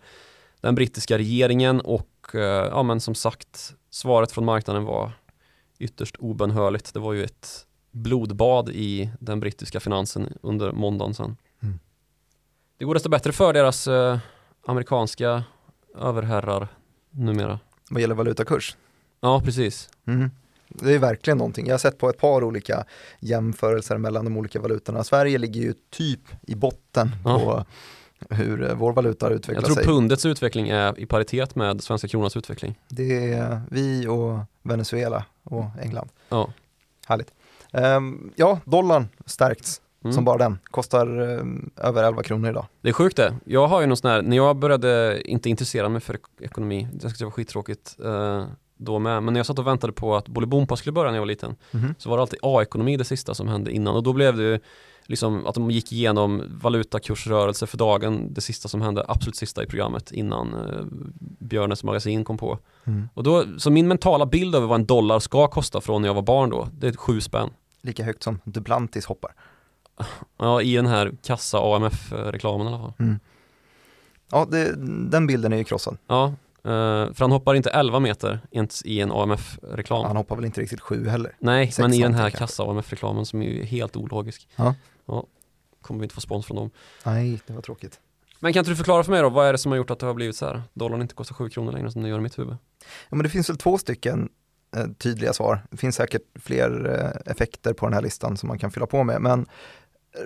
den 0.61 0.75
brittiska 0.75 1.19
regeringen 1.19 1.81
och 1.81 2.35
eh, 2.35 2.41
ja 2.41 2.83
men 2.83 3.01
som 3.01 3.15
sagt 3.15 3.75
svaret 3.91 4.33
från 4.33 4.45
marknaden 4.45 4.85
var 4.85 5.13
ytterst 5.79 6.17
obönhörligt. 6.17 6.95
Det 6.95 7.01
var 7.01 7.13
ju 7.13 7.25
ett 7.25 7.67
blodbad 7.90 8.68
i 8.68 9.11
den 9.20 9.40
brittiska 9.40 9.81
finansen 9.81 10.38
under 10.42 10.72
måndagen 10.72 11.14
sen. 11.14 11.37
Mm. 11.62 11.79
Det 12.79 12.85
går 12.85 12.94
desto 12.94 13.09
bättre 13.09 13.33
för 13.33 13.53
deras 13.53 13.88
eh, 13.88 14.18
amerikanska 14.66 15.44
överherrar 15.98 16.68
numera. 17.11 17.61
Vad 17.90 18.00
gäller 18.00 18.14
valutakurs. 18.14 18.76
Ja, 19.20 19.40
precis. 19.44 19.88
Mm. 20.07 20.31
Det 20.68 20.94
är 20.94 20.98
verkligen 20.98 21.38
någonting. 21.38 21.66
Jag 21.66 21.74
har 21.74 21.79
sett 21.79 21.98
på 21.98 22.09
ett 22.11 22.18
par 22.18 22.44
olika 22.44 22.85
jämförelser 23.20 23.98
mellan 23.98 24.24
de 24.24 24.37
olika 24.37 24.61
valutorna. 24.61 25.05
Sverige 25.05 25.38
ligger 25.38 25.61
ju 25.61 25.74
typ 25.90 26.20
i 26.42 26.55
botten 26.55 27.11
Ja. 27.24 27.38
på 27.40 27.64
hur 28.35 28.62
eh, 28.70 28.74
vår 28.74 28.92
valuta 28.92 29.26
har 29.26 29.31
Jag 29.31 29.38
utvecklat 29.38 29.64
tror 29.64 29.74
sig. 29.74 29.85
pundets 29.85 30.26
utveckling 30.26 30.68
är 30.68 30.98
i 31.00 31.07
paritet 31.07 31.55
med 31.55 31.83
svenska 31.83 32.09
kronans 32.09 32.37
utveckling. 32.37 32.79
Det 32.88 33.33
är 33.33 33.61
vi 33.70 34.07
och 34.07 34.38
Venezuela 34.62 35.24
och 35.42 35.64
England. 35.83 36.09
Ja. 36.29 36.53
Härligt. 37.07 37.31
Ehm, 37.73 38.33
ja, 38.37 38.59
dollarn 38.65 39.09
stärkts 39.27 39.81
Mm. 40.05 40.13
som 40.15 40.25
bara 40.25 40.39
den. 40.39 40.59
Kostar 40.65 41.07
ehm, 41.21 41.71
över 41.77 42.05
11 42.05 42.23
kronor 42.23 42.51
idag. 42.51 42.67
Det 42.81 42.89
är 42.89 42.93
sjukt 42.93 43.17
det. 43.17 43.35
Jag 43.45 43.67
har 43.69 43.81
ju 43.81 43.87
någon 43.87 43.97
sån 43.97 44.11
här, 44.11 44.23
när 44.23 44.37
jag 44.37 44.57
började 44.57 45.23
inte 45.25 45.51
intressera 45.51 45.89
mig 45.89 46.01
för 46.01 46.15
ek- 46.15 46.41
ekonomi, 46.41 46.89
det 46.93 47.11
skulle 47.11 47.25
vara 47.27 47.33
skittråkigt 47.33 47.97
eh, 48.05 48.45
då 48.77 48.99
med, 48.99 49.23
men 49.23 49.35
när 49.35 49.39
jag 49.39 49.47
satt 49.47 49.59
och 49.59 49.67
väntade 49.67 49.93
på 49.93 50.17
att 50.17 50.29
Bolibompa 50.29 50.77
skulle 50.77 50.93
börja 50.93 51.11
när 51.11 51.17
jag 51.17 51.23
var 51.23 51.27
liten 51.27 51.57
Mhm. 51.71 51.95
så 51.99 52.11
var 52.11 52.17
det 52.17 52.21
alltid 52.23 52.39
A-ekonomi 52.43 52.97
det 52.97 53.05
sista 53.05 53.35
som 53.35 53.49
hände 53.49 53.73
innan 53.73 53.95
och 53.95 54.03
då 54.03 54.13
blev 54.13 54.37
det 54.37 54.43
ju 54.43 54.61
liksom 55.11 55.46
att 55.46 55.55
de 55.55 55.70
gick 55.70 55.92
igenom 55.92 56.42
valutakursrörelser 56.62 57.66
för 57.66 57.79
dagen, 57.79 58.35
det 58.35 58.40
sista 58.40 58.68
som 58.68 58.81
hände, 58.83 59.05
absolut 59.09 59.37
sista 59.37 59.62
i 59.62 59.66
programmet 59.66 60.12
innan 60.12 60.55
eh, 60.55 60.85
Björnes 61.38 61.85
magasin 61.85 62.25
kom 62.25 62.38
på. 62.38 62.59
Mm. 62.85 63.09
Och 63.14 63.23
då, 63.23 63.44
så 63.59 63.70
min 63.70 63.88
mentala 63.88 64.27
bild 64.27 64.55
över 64.55 64.66
vad 64.66 64.81
en 64.81 64.87
dollar 64.87 65.18
ska 65.18 65.49
kosta 65.49 65.81
från 65.81 66.03
när 66.03 66.09
jag 66.09 66.14
var 66.14 66.23
barn 66.23 66.51
då, 66.51 66.68
det 66.73 66.88
är 66.88 66.92
sju 66.92 67.20
spänn. 67.20 67.51
Lika 67.83 68.05
högt 68.05 68.23
som 68.23 68.38
Duplantis 68.44 69.07
hoppar. 69.07 69.31
Ja, 70.37 70.62
i 70.62 70.77
den 70.77 70.87
här 70.87 71.12
kassa 71.23 71.59
AMF-reklamen 71.59 72.66
i 72.66 72.70
alla 72.70 72.79
fall. 72.79 72.92
Ja, 74.31 74.46
det, 74.51 74.75
den 75.11 75.27
bilden 75.27 75.53
är 75.53 75.57
ju 75.57 75.64
krossad. 75.64 75.99
Ja, 76.07 76.35
eh, 76.64 77.12
för 77.12 77.20
han 77.20 77.33
hoppar 77.33 77.55
inte 77.55 77.70
11 77.70 78.01
meter 78.01 78.40
ens 78.51 78.83
i 78.83 79.01
en 79.01 79.12
AMF-reklam. 79.12 80.07
Han 80.07 80.16
hoppar 80.16 80.37
väl 80.37 80.44
inte 80.44 80.61
riktigt 80.61 80.81
sju 80.81 81.09
heller. 81.09 81.37
Nej, 81.38 81.66
sex 81.66 81.79
men 81.79 81.94
i 81.94 82.03
den 82.03 82.03
här 82.03 82.18
någonting 82.18 82.38
kanske. 82.38 82.57
kassa 82.57 82.70
AMF-reklamen 82.70 83.27
som 83.27 83.42
är 83.42 83.64
helt 83.64 83.96
ologisk. 83.96 84.49
Ja. 84.57 84.75
ja. 85.07 85.27
Kommer 85.81 86.01
vi 86.01 86.05
inte 86.05 86.14
få 86.14 86.20
spons 86.20 86.46
från 86.46 86.57
dem. 86.57 86.70
Nej, 87.05 87.40
det 87.46 87.53
var 87.53 87.62
tråkigt. 87.62 88.01
Men 88.40 88.53
kan 88.53 88.61
inte 88.61 88.70
du 88.70 88.77
förklara 88.77 89.05
för 89.05 89.12
mig 89.12 89.23
då, 89.23 89.29
vad 89.29 89.46
är 89.46 89.53
det 89.53 89.59
som 89.59 89.73
har 89.73 89.77
gjort 89.77 89.90
att 89.90 89.99
det 89.99 90.07
har 90.07 90.14
blivit 90.14 90.37
så 90.37 90.46
här? 90.46 90.62
Dollarn 90.73 91.03
inte 91.03 91.14
kostar 91.14 91.35
7 91.35 91.49
kronor 91.49 91.73
längre 91.73 91.90
som 91.90 92.03
det 92.03 92.09
gör 92.09 92.18
i 92.18 92.20
mitt 92.20 92.38
huvud. 92.38 92.57
Ja, 92.81 93.16
men 93.16 93.23
det 93.23 93.29
finns 93.29 93.51
väl 93.51 93.57
två 93.57 93.79
stycken 93.79 94.29
eh, 94.77 94.87
tydliga 94.99 95.33
svar. 95.33 95.62
Det 95.70 95.77
finns 95.77 95.96
säkert 95.96 96.23
fler 96.35 96.99
eh, 96.99 97.33
effekter 97.33 97.73
på 97.73 97.87
den 97.87 97.92
här 97.94 98.03
listan 98.03 98.37
som 98.37 98.49
man 98.49 98.59
kan 98.59 98.70
fylla 98.70 98.87
på 98.87 99.05
med. 99.05 99.20
Men 99.20 99.46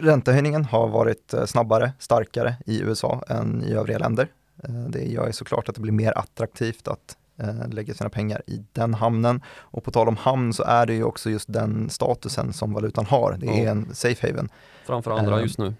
räntehöjningen 0.01 0.65
har 0.65 0.89
varit 0.89 1.35
eh, 1.35 1.45
snabbare, 1.45 1.93
starkare 1.99 2.57
i 2.67 2.81
USA 2.81 3.23
än 3.29 3.63
i 3.63 3.73
övriga 3.73 3.99
länder. 3.99 4.29
Eh, 4.63 4.71
det 4.75 5.05
gör 5.05 5.27
ju 5.27 5.33
såklart 5.33 5.69
att 5.69 5.75
det 5.75 5.81
blir 5.81 5.93
mer 5.93 6.19
attraktivt 6.19 6.89
att 6.89 7.17
eh, 7.39 7.69
lägga 7.69 7.95
sina 7.95 8.11
pengar 8.11 8.43
i 8.47 8.65
den 8.73 8.95
hamnen. 8.95 9.43
Och 9.57 9.85
på 9.85 9.91
tal 9.91 10.09
om 10.09 10.17
hamn 10.17 10.53
så 10.53 10.63
är 10.63 10.87
det 10.87 10.95
ju 10.95 11.05
också 11.05 11.31
just 11.31 11.53
den 11.53 11.91
statusen 11.91 12.53
som 12.53 12.73
valutan 12.73 13.07
har. 13.07 13.37
Det 13.41 13.47
är 13.61 13.65
Ja. 13.65 13.71
en 13.71 13.95
safe 13.95 14.27
haven. 14.31 14.49
Framför 14.87 15.11
andra 15.11 15.37
Eh, 15.37 15.43
just 15.43 15.59
nu. 15.59 15.75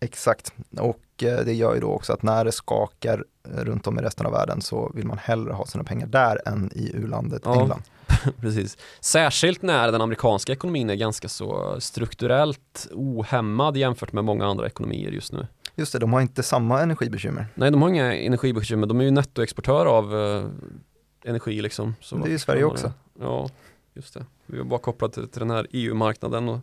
Exakt, 0.00 0.52
och 0.80 1.00
det 1.18 1.52
gör 1.54 1.74
ju 1.74 1.80
då 1.80 1.88
också 1.88 2.12
att 2.12 2.22
när 2.22 2.44
det 2.44 2.52
skakar 2.52 3.24
runt 3.42 3.86
om 3.86 3.98
i 3.98 4.02
resten 4.02 4.26
av 4.26 4.32
världen 4.32 4.60
så 4.60 4.92
vill 4.94 5.06
man 5.06 5.18
hellre 5.18 5.52
ha 5.52 5.66
sina 5.66 5.84
pengar 5.84 6.06
där 6.06 6.48
än 6.48 6.70
i 6.74 6.90
u-landet 6.94 7.42
Ja. 7.44 7.60
England. 7.60 7.82
Precis. 8.40 8.76
Särskilt 9.00 9.62
när 9.62 9.92
den 9.92 10.00
amerikanska 10.00 10.52
ekonomin 10.52 10.90
är 10.90 10.94
ganska 10.94 11.28
så 11.28 11.76
strukturellt 11.80 12.86
ohämmad 12.92 13.76
jämfört 13.76 14.12
med 14.12 14.24
många 14.24 14.46
andra 14.46 14.66
ekonomier 14.66 15.10
just 15.10 15.32
nu. 15.32 15.46
Just 15.76 15.92
det, 15.92 15.98
de 15.98 16.12
har 16.12 16.20
inte 16.20 16.42
samma 16.42 16.80
energibekymmer. 16.80 17.46
Nej, 17.54 17.70
de 17.70 17.82
har 17.82 17.88
inga 17.88 18.14
energibekymmer. 18.14 18.86
De 18.86 19.00
är 19.00 19.04
ju 19.04 19.10
nettoexportör 19.10 19.86
av 19.86 20.16
eh, 20.16 20.44
energi 21.24 21.62
liksom. 21.62 21.94
Så 22.00 22.16
Det 22.16 22.28
är 22.28 22.30
ju 22.30 22.38
Sverige 22.38 22.64
också. 22.64 22.86
det? 22.86 22.92
Ja, 23.24 23.50
just 23.94 24.14
det. 24.14 24.26
Vi 24.46 24.58
var 24.58 24.64
bara 24.64 24.80
kopplade 24.80 25.14
till, 25.14 25.28
till 25.28 25.40
den 25.40 25.50
här 25.50 25.66
EU-marknaden 25.70 26.48
och 26.48 26.60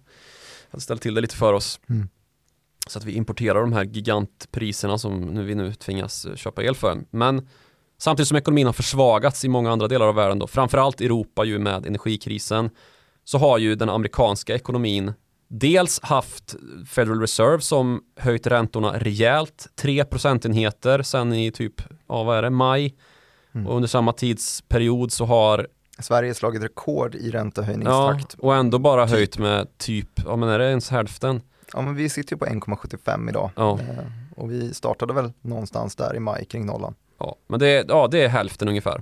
hade 0.69 0.81
ställt 0.81 1.01
till 1.01 1.13
det 1.13 1.21
lite 1.21 1.35
för 1.35 1.53
oss. 1.53 1.79
Mm. 1.89 2.09
Så 2.87 2.99
att 2.99 3.05
vi 3.05 3.13
importerar 3.13 3.61
de 3.61 3.73
här 3.73 3.83
gigantpriserna 3.83 4.97
som 4.97 5.21
nu, 5.21 5.43
vi 5.43 5.55
nu 5.55 5.73
tvingas 5.73 6.25
eh, 6.25 6.35
köpa 6.35 6.63
el 6.63 6.75
för. 6.75 6.97
Men 7.09 7.47
samtidigt 7.97 8.27
som 8.27 8.37
ekonomin 8.37 8.65
har 8.65 8.73
försvagats 8.73 9.45
i 9.45 9.47
många 9.47 9.71
andra 9.71 9.87
delar 9.87 10.07
av 10.07 10.15
världen 10.15 10.39
då, 10.39 10.47
framförallt 10.47 11.01
Europa 11.01 11.43
ju 11.43 11.59
med 11.59 11.85
energikrisen, 11.85 12.69
så 13.23 13.37
har 13.37 13.57
ju 13.57 13.75
den 13.75 13.89
amerikanska 13.89 14.55
ekonomin 14.55 15.13
dels 15.59 15.99
haft 16.03 16.55
Federal 16.87 17.19
Reserve 17.19 17.61
som 17.61 18.03
höjt 18.17 18.47
räntorna 18.47 18.99
rejält, 18.99 19.67
3 19.75 20.05
procentenheter 20.05 21.01
sen 21.01 21.33
i 21.33 21.51
typ, 21.51 21.81
ja 22.07 22.23
vad 22.23 22.37
är 22.37 22.41
det, 22.41 22.49
maj. 22.49 22.95
Mm. 23.55 23.67
Och 23.67 23.75
under 23.75 23.87
samma 23.87 24.13
tidsperiod 24.13 25.11
så 25.11 25.25
har, 25.25 25.67
Sverige 25.99 26.33
slagit 26.33 26.63
rekord 26.63 27.15
i 27.15 27.29
ja, 27.29 27.39
räntehöjningstakt. 27.39 28.33
och 28.33 28.55
ändå 28.55 28.79
bara 28.79 29.05
Typ. 29.07 29.15
höjt 29.15 29.37
med 29.37 29.77
typ, 29.77 30.09
ja 30.25 30.35
men 30.35 30.49
är 30.49 30.59
det 30.59 30.69
ens 30.69 30.89
hälften? 30.89 31.41
Ja, 31.73 31.81
men 31.81 31.95
vi 31.95 32.09
sitter 32.09 32.33
ju 32.33 32.37
på 32.37 32.45
1,75 32.45 33.29
idag 33.29 33.49
Ja. 33.55 33.79
Eh, 33.79 33.97
och 34.35 34.51
vi 34.51 34.73
startade 34.73 35.13
väl 35.13 35.31
någonstans 35.41 35.95
där 35.95 36.15
i 36.15 36.19
maj 36.19 36.45
kring 36.45 36.65
nollan. 36.65 36.95
Ja, 37.19 37.35
men 37.47 37.59
det, 37.59 37.67
är- 37.67 37.85
ja, 37.87 38.07
det 38.11 38.21
är 38.23 38.27
hälften 38.29 38.67
ungefär. 38.67 39.01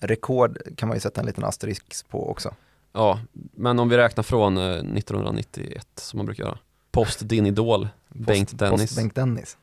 Rekord 0.00 0.58
kan 0.76 0.88
man 0.88 0.96
ju 0.96 1.00
sätta 1.00 1.20
en 1.20 1.26
liten 1.26 1.44
asterisk 1.44 2.08
på 2.08 2.30
också. 2.30 2.54
Ja, 2.92 3.20
men 3.34 3.78
om 3.78 3.88
vi 3.88 3.96
räknar 3.96 4.22
från 4.24 4.56
eh, 4.58 4.64
1991 4.64 5.86
som 5.96 6.16
man 6.16 6.26
brukar 6.26 6.44
göra. 6.44 6.58
Post 6.90 7.18
din 7.28 7.46
idol, 7.46 7.88
Bengt 8.08 8.50
Post- 8.50 8.58
Dennis. 8.58 8.80
Post 8.80 8.96
Bengt 8.96 9.14
Dennis. 9.14 9.56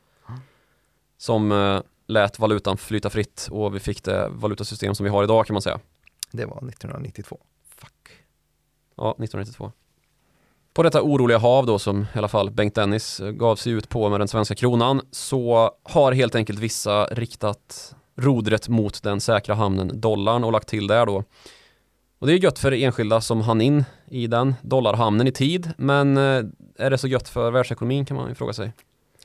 som 1.18 1.52
eh, 1.52 1.80
lät 2.06 2.38
valutan 2.38 2.76
flyta 2.76 3.10
fritt 3.10 3.48
och 3.50 3.74
vi 3.74 3.80
fick 3.80 4.04
det 4.04 4.28
valutasystem 4.28 4.94
som 4.94 5.04
vi 5.04 5.10
har 5.10 5.24
idag 5.24 5.46
kan 5.46 5.54
man 5.54 5.62
säga. 5.62 5.80
Det 6.30 6.44
var 6.44 6.56
1992. 6.68 7.38
Ja, 8.96 9.10
1992. 9.10 9.72
På 10.74 10.82
detta 10.82 11.02
oroliga 11.02 11.38
hav 11.38 11.66
då 11.66 11.78
som 11.78 12.00
i 12.14 12.18
alla 12.18 12.28
fall 12.28 12.50
Bengt 12.50 12.74
Dennis 12.74 13.20
gav 13.32 13.56
sig 13.56 13.72
ut 13.72 13.88
på 13.88 14.08
med 14.08 14.20
den 14.20 14.28
svenska 14.28 14.54
kronan 14.54 15.00
så 15.10 15.70
har 15.82 16.12
helt 16.12 16.34
enkelt 16.34 16.58
vissa 16.58 17.04
riktat 17.04 17.94
rodret 18.16 18.68
mot 18.68 19.02
den 19.02 19.20
säkra 19.20 19.54
hamnen 19.54 20.00
dollarn 20.00 20.44
och 20.44 20.52
lagt 20.52 20.68
till 20.68 20.86
där 20.86 21.06
då. 21.06 21.24
Och 22.18 22.26
det 22.26 22.32
är 22.32 22.38
gött 22.38 22.58
för 22.58 22.72
enskilda 22.72 23.20
som 23.20 23.40
hann 23.40 23.60
in 23.60 23.84
i 24.08 24.26
den 24.26 24.54
dollarhamnen 24.62 25.26
i 25.26 25.32
tid 25.32 25.72
men 25.76 26.16
eh, 26.16 26.44
är 26.78 26.90
det 26.90 26.98
så 26.98 27.08
gött 27.08 27.28
för 27.28 27.50
världsekonomin 27.50 28.04
kan 28.04 28.16
man 28.16 28.28
ju 28.28 28.34
fråga 28.34 28.52
sig. 28.52 28.72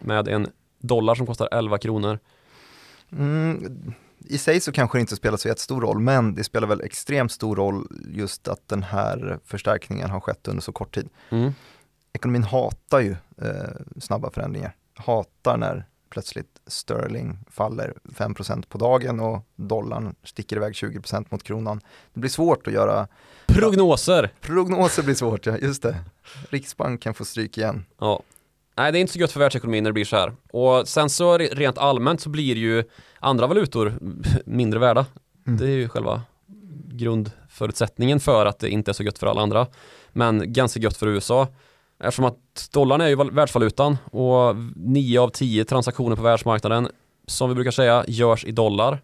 Med 0.02 0.28
en 0.28 0.48
dollar 0.80 1.16
som 1.16 1.28
kostar 1.28 1.50
11 1.52 1.78
kronor. 1.78 2.20
Mm, 3.12 3.94
I 4.20 4.38
sig 4.38 4.62
så 4.62 4.72
kanske 4.72 4.98
det 4.98 5.02
inte 5.02 5.16
spelar 5.16 5.38
så 5.38 5.48
jättestor 5.48 5.82
roll, 5.82 6.00
men 6.00 6.36
det 6.36 6.44
spelar 6.44 6.68
väl 6.68 6.82
extremt 6.82 7.32
stor 7.32 7.56
roll 7.56 7.88
just 8.08 8.48
att 8.48 8.68
den 8.68 8.84
här 8.84 9.40
förstärkningen 9.46 10.10
har 10.10 10.20
skett 10.20 10.48
under 10.48 10.62
så 10.62 10.72
kort 10.72 10.96
tid. 10.96 11.10
Mm. 11.30 11.54
Ekonomin 12.14 12.44
hatar 12.44 13.00
ju 13.00 13.16
eh, 13.42 14.00
snabba 14.00 14.32
förändringar, 14.32 14.76
hatar 14.96 15.58
när 15.58 15.86
plötsligt 16.12 16.62
sterling 16.68 17.38
faller 17.52 17.94
5% 18.04 18.66
på 18.70 18.78
dagen 18.78 19.20
och 19.20 19.46
dollarn 19.56 20.16
sticker 20.24 20.56
iväg 20.56 20.74
20% 20.74 21.26
mot 21.30 21.44
kronan. 21.44 21.82
Det 22.14 22.20
blir 22.20 22.30
svårt 22.30 22.68
att 22.68 22.74
göra 22.74 23.08
Prognoser! 23.48 24.34
Prognoser 24.42 25.04
blir 25.04 25.16
svårt, 25.16 25.46
ja, 25.46 25.58
just 25.58 25.84
det. 25.84 25.96
Riksbanken 26.50 27.14
får 27.14 27.26
stryk 27.26 27.58
igen. 27.58 27.86
Ja. 28.00 28.22
Nej, 28.76 28.92
det 28.92 28.98
är 28.98 29.02
inte 29.02 29.14
så 29.14 29.20
gött 29.20 29.32
för 29.32 29.40
världsekonomin 29.40 29.84
när 29.84 29.90
det 29.90 29.94
blir 29.94 30.06
så 30.06 30.16
här. 30.16 30.34
Och 30.52 30.88
sen 30.88 31.10
så 31.10 31.38
rent 31.38 31.78
allmänt 31.78 32.22
så 32.22 32.30
blir 32.30 32.56
ju 32.56 32.84
andra 33.20 33.48
valutor 33.48 34.00
mindre 34.46 34.80
värda. 34.80 35.06
Mm. 35.48 35.60
Det 35.60 35.66
är 35.66 35.76
ju 35.76 35.90
själva 35.90 36.22
grundförutsättningen 36.92 38.20
för 38.20 38.46
att 38.46 38.60
det 38.60 38.70
inte 38.70 38.92
är 38.92 38.94
så 38.94 39.04
gött 39.04 39.20
för 39.20 39.28
alla 39.28 39.42
andra. 39.42 39.68
Men 40.10 40.54
ganska 40.54 40.80
gött 40.80 40.98
för 40.98 41.08
USA. 41.08 41.48
Eftersom 42.04 42.26
att 42.26 42.70
dollarn 42.72 43.02
är 43.02 43.08
ju 43.08 43.16
världsvalutan 43.16 43.98
och 44.12 44.56
9 44.76 45.20
av 45.22 45.30
10 45.30 45.66
transaktioner 45.66 46.16
på 46.16 46.22
världsmarknaden 46.22 46.90
som 47.28 47.50
vi 47.50 47.56
brukar 47.56 47.72
säga 47.72 48.06
görs 48.08 48.46
i 48.46 48.52
dollar. 48.52 49.02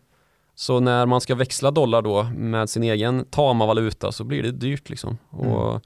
Så 0.56 0.80
när 0.80 1.06
man 1.06 1.22
ska 1.22 1.36
växla 1.36 1.72
dollar 1.72 2.02
då 2.02 2.24
med 2.24 2.70
sin 2.70 2.84
egen 2.84 3.26
tama 3.26 3.66
valuta 3.66 4.12
så 4.12 4.24
blir 4.24 4.44
det 4.44 4.52
dyrt 4.52 4.90
liksom. 4.90 5.18
Och 5.30 5.70
Mm. 5.70 5.82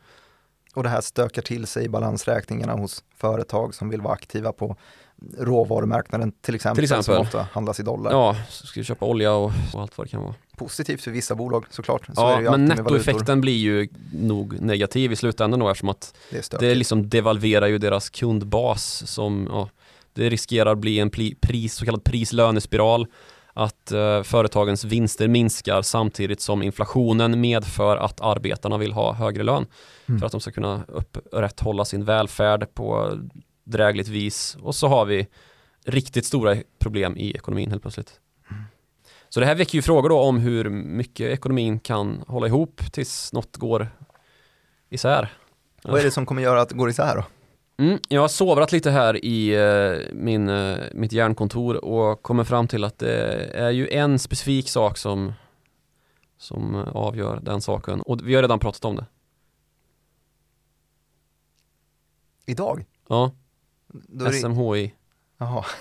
Och 0.76 0.84
det 0.84 0.90
här 0.90 1.02
stökar 1.02 1.42
till 1.42 1.68
sig 1.68 1.86
i 1.86 1.90
balansräkningarna 1.90 2.74
hos 2.74 3.04
företag 3.16 3.76
som 3.76 3.90
vill 3.90 4.02
vara 4.02 4.14
aktiva 4.14 4.52
på 4.52 4.76
råvarumarknaden 5.38 6.32
till 6.42 6.56
exempel, 6.56 6.76
Till 6.76 6.84
exempel. 6.84 7.04
som 7.16 7.22
ofta 7.22 7.48
handlas 7.54 7.80
i 7.80 7.84
dollar. 7.84 8.12
ja, 8.12 8.36
så 8.50 8.68
ska 8.68 8.80
vi 8.80 8.84
köpa 8.84 9.06
olja 9.06 9.34
och, 9.34 9.52
och 9.74 9.82
allt 9.82 9.98
vad 9.98 10.08
det 10.08 10.12
kan 10.12 10.22
vara. 10.22 10.34
Positivt 10.58 11.02
för 11.02 11.12
vissa 11.12 11.36
bolag 11.36 11.66
såklart. 11.70 12.06
Så 12.06 12.12
Ja, 12.22 12.52
men 12.52 12.66
nettoeffekten 12.66 13.42
blir 13.42 13.58
ju 13.58 13.88
nog 14.14 14.62
negativ 14.62 15.12
i 15.12 15.16
slutändan 15.16 15.60
då 15.60 15.70
eftersom 15.70 15.90
att 15.90 16.14
Det 16.32 16.58
det 16.60 16.76
liksom 16.76 17.10
devalverar 17.10 17.68
ju 17.68 17.78
deras 17.78 18.10
kundbas 18.10 19.04
som, 19.08 19.48
ja, 19.52 19.70
det 20.14 20.30
riskerar 20.30 20.76
bli 20.76 21.00
en 21.00 21.10
pris, 21.42 21.74
så 21.74 21.86
kallad 21.86 22.04
prislönespiral 22.04 23.08
att 23.54 23.92
eh, 23.92 24.24
företagens 24.24 24.84
vinster 24.84 25.28
minskar 25.28 25.82
samtidigt 25.82 26.42
som 26.42 26.64
inflationen 26.64 27.42
medför 27.42 27.98
att 27.98 28.22
arbetarna 28.22 28.78
vill 28.78 28.92
ha 28.94 29.14
högre 29.14 29.44
lön 29.44 29.66
Mm. 30.08 30.20
för 30.20 30.26
att 30.26 30.32
de 30.32 30.42
ska 30.42 30.52
kunna 30.52 30.84
upprätthålla 30.88 31.86
sin 31.86 32.06
välfärd 32.06 32.74
på 32.74 33.18
drägligt 33.64 34.08
vis 34.08 34.58
och 34.62 34.76
så 34.76 34.88
har 34.88 35.06
vi 35.06 35.28
riktigt 35.86 36.26
stora 36.26 36.58
problem 36.80 37.18
i 37.18 37.32
ekonomin 37.32 37.70
helt 37.70 37.82
plötsligt. 37.82 38.20
Så 39.30 39.40
det 39.40 39.46
här 39.46 39.56
väcker 39.56 39.76
ju 39.76 39.82
frågor 39.82 40.10
då 40.10 40.20
om 40.20 40.38
hur 40.40 40.70
mycket 40.70 41.32
ekonomin 41.32 41.80
kan 41.80 42.24
hålla 42.28 42.48
ihop 42.48 42.82
tills 42.92 43.34
något 43.34 43.58
går 43.58 43.88
isär. 44.90 45.34
Vad 45.84 46.00
är 46.00 46.04
det 46.04 46.12
som 46.12 46.26
kommer 46.26 46.42
göra 46.42 46.62
att 46.62 46.70
det 46.70 46.76
går 46.76 46.90
isär 46.90 47.16
då? 47.16 47.26
Mm, 47.84 48.00
jag 48.10 48.22
har 48.22 48.28
sovrat 48.28 48.72
lite 48.72 48.92
här 48.92 49.26
i 49.26 49.56
eh, 49.56 50.14
min, 50.14 50.50
eh, 50.50 50.78
mitt 50.94 51.12
hjärnkontor 51.12 51.86
och 51.86 52.24
kommer 52.24 52.44
fram 52.44 52.68
till 52.68 52.84
att 52.84 53.00
det 53.00 53.46
är 53.54 53.70
ju 53.70 53.90
en 53.90 54.20
specifik 54.20 54.70
sak 54.70 54.98
som, 54.98 55.34
som 56.38 56.76
eh, 56.76 56.88
avgör 56.88 57.40
den 57.42 57.62
saken. 57.62 58.02
Och 58.02 58.28
vi 58.28 58.36
har 58.36 58.42
redan 58.42 58.60
pratat 58.60 58.86
om 58.86 58.96
det. 58.96 59.06
Idag? 62.46 62.86
Ja, 63.10 63.32
Då 63.94 64.32
SMHI. 64.32 64.94
jaha. 65.38 65.66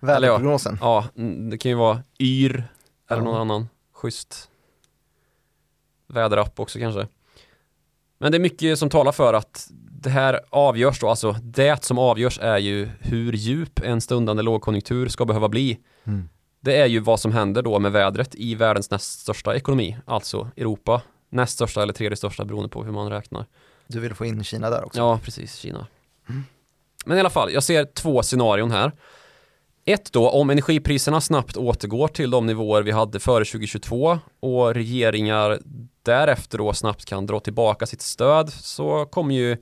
Ja. 0.00 0.06
Väderprognosen. 0.06 0.78
Ja, 0.80 1.04
mm, 1.16 1.50
det 1.50 1.58
kan 1.58 1.70
ju 1.70 1.76
vara 1.76 2.02
YR 2.18 2.54
eller 3.10 3.20
Ja. 3.20 3.24
någon 3.24 3.40
annan 3.40 3.68
schysst 3.92 4.50
väderapp 6.06 6.60
också 6.60 6.78
kanske. 6.78 7.08
Men 8.18 8.32
det 8.32 8.38
är 8.38 8.40
mycket 8.40 8.78
som 8.78 8.90
talar 8.90 9.12
för 9.12 9.34
att 9.34 9.68
det 9.90 10.10
här 10.10 10.40
avgörs 10.50 11.00
då, 11.00 11.08
alltså 11.08 11.32
det 11.42 11.84
som 11.84 11.98
avgörs 11.98 12.38
är 12.42 12.58
ju 12.58 12.88
hur 13.00 13.32
djup 13.32 13.80
en 13.84 14.00
stundande 14.00 14.42
lågkonjunktur 14.42 15.08
ska 15.08 15.24
behöva 15.24 15.48
bli. 15.48 15.78
Mm. 16.04 16.28
Det 16.60 16.76
är 16.76 16.86
ju 16.86 17.00
vad 17.00 17.20
som 17.20 17.32
händer 17.32 17.62
då 17.62 17.78
med 17.78 17.92
vädret 17.92 18.34
i 18.34 18.54
världens 18.54 18.90
näst 18.90 19.20
största 19.20 19.56
ekonomi, 19.56 19.96
alltså 20.04 20.50
Europa. 20.56 21.02
Näst 21.28 21.52
största 21.52 21.82
eller 21.82 21.92
tredje 21.92 22.16
största 22.16 22.44
beroende 22.44 22.68
på 22.68 22.84
hur 22.84 22.92
man 22.92 23.10
räknar. 23.10 23.46
Du 23.86 24.00
vill 24.00 24.14
få 24.14 24.24
in 24.24 24.44
Kina 24.44 24.70
där 24.70 24.84
också? 24.84 24.98
Ja, 25.00 25.18
precis, 25.22 25.54
Kina. 25.56 25.86
Men 27.06 27.16
i 27.16 27.20
alla 27.20 27.30
fall, 27.30 27.52
jag 27.52 27.62
ser 27.62 27.84
två 27.84 28.22
scenarion 28.22 28.70
här. 28.70 28.92
Ett 29.84 30.12
då, 30.12 30.30
om 30.30 30.50
energipriserna 30.50 31.20
snabbt 31.20 31.56
återgår 31.56 32.08
till 32.08 32.30
de 32.30 32.46
nivåer 32.46 32.82
vi 32.82 32.90
hade 32.90 33.20
före 33.20 33.44
2022 33.44 34.18
och 34.40 34.74
regeringar 34.74 35.58
därefter 36.02 36.58
då 36.58 36.72
snabbt 36.72 37.04
kan 37.04 37.26
dra 37.26 37.40
tillbaka 37.40 37.86
sitt 37.86 38.02
stöd 38.02 38.52
så 38.52 39.04
kommer 39.04 39.34
ju 39.34 39.56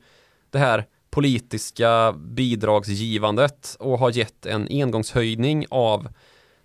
det 0.51 0.59
här 0.59 0.87
politiska 1.11 2.13
bidragsgivandet 2.13 3.77
och 3.79 3.99
har 3.99 4.11
gett 4.11 4.47
en 4.47 4.69
engångshöjning 4.71 5.67
av 5.71 6.09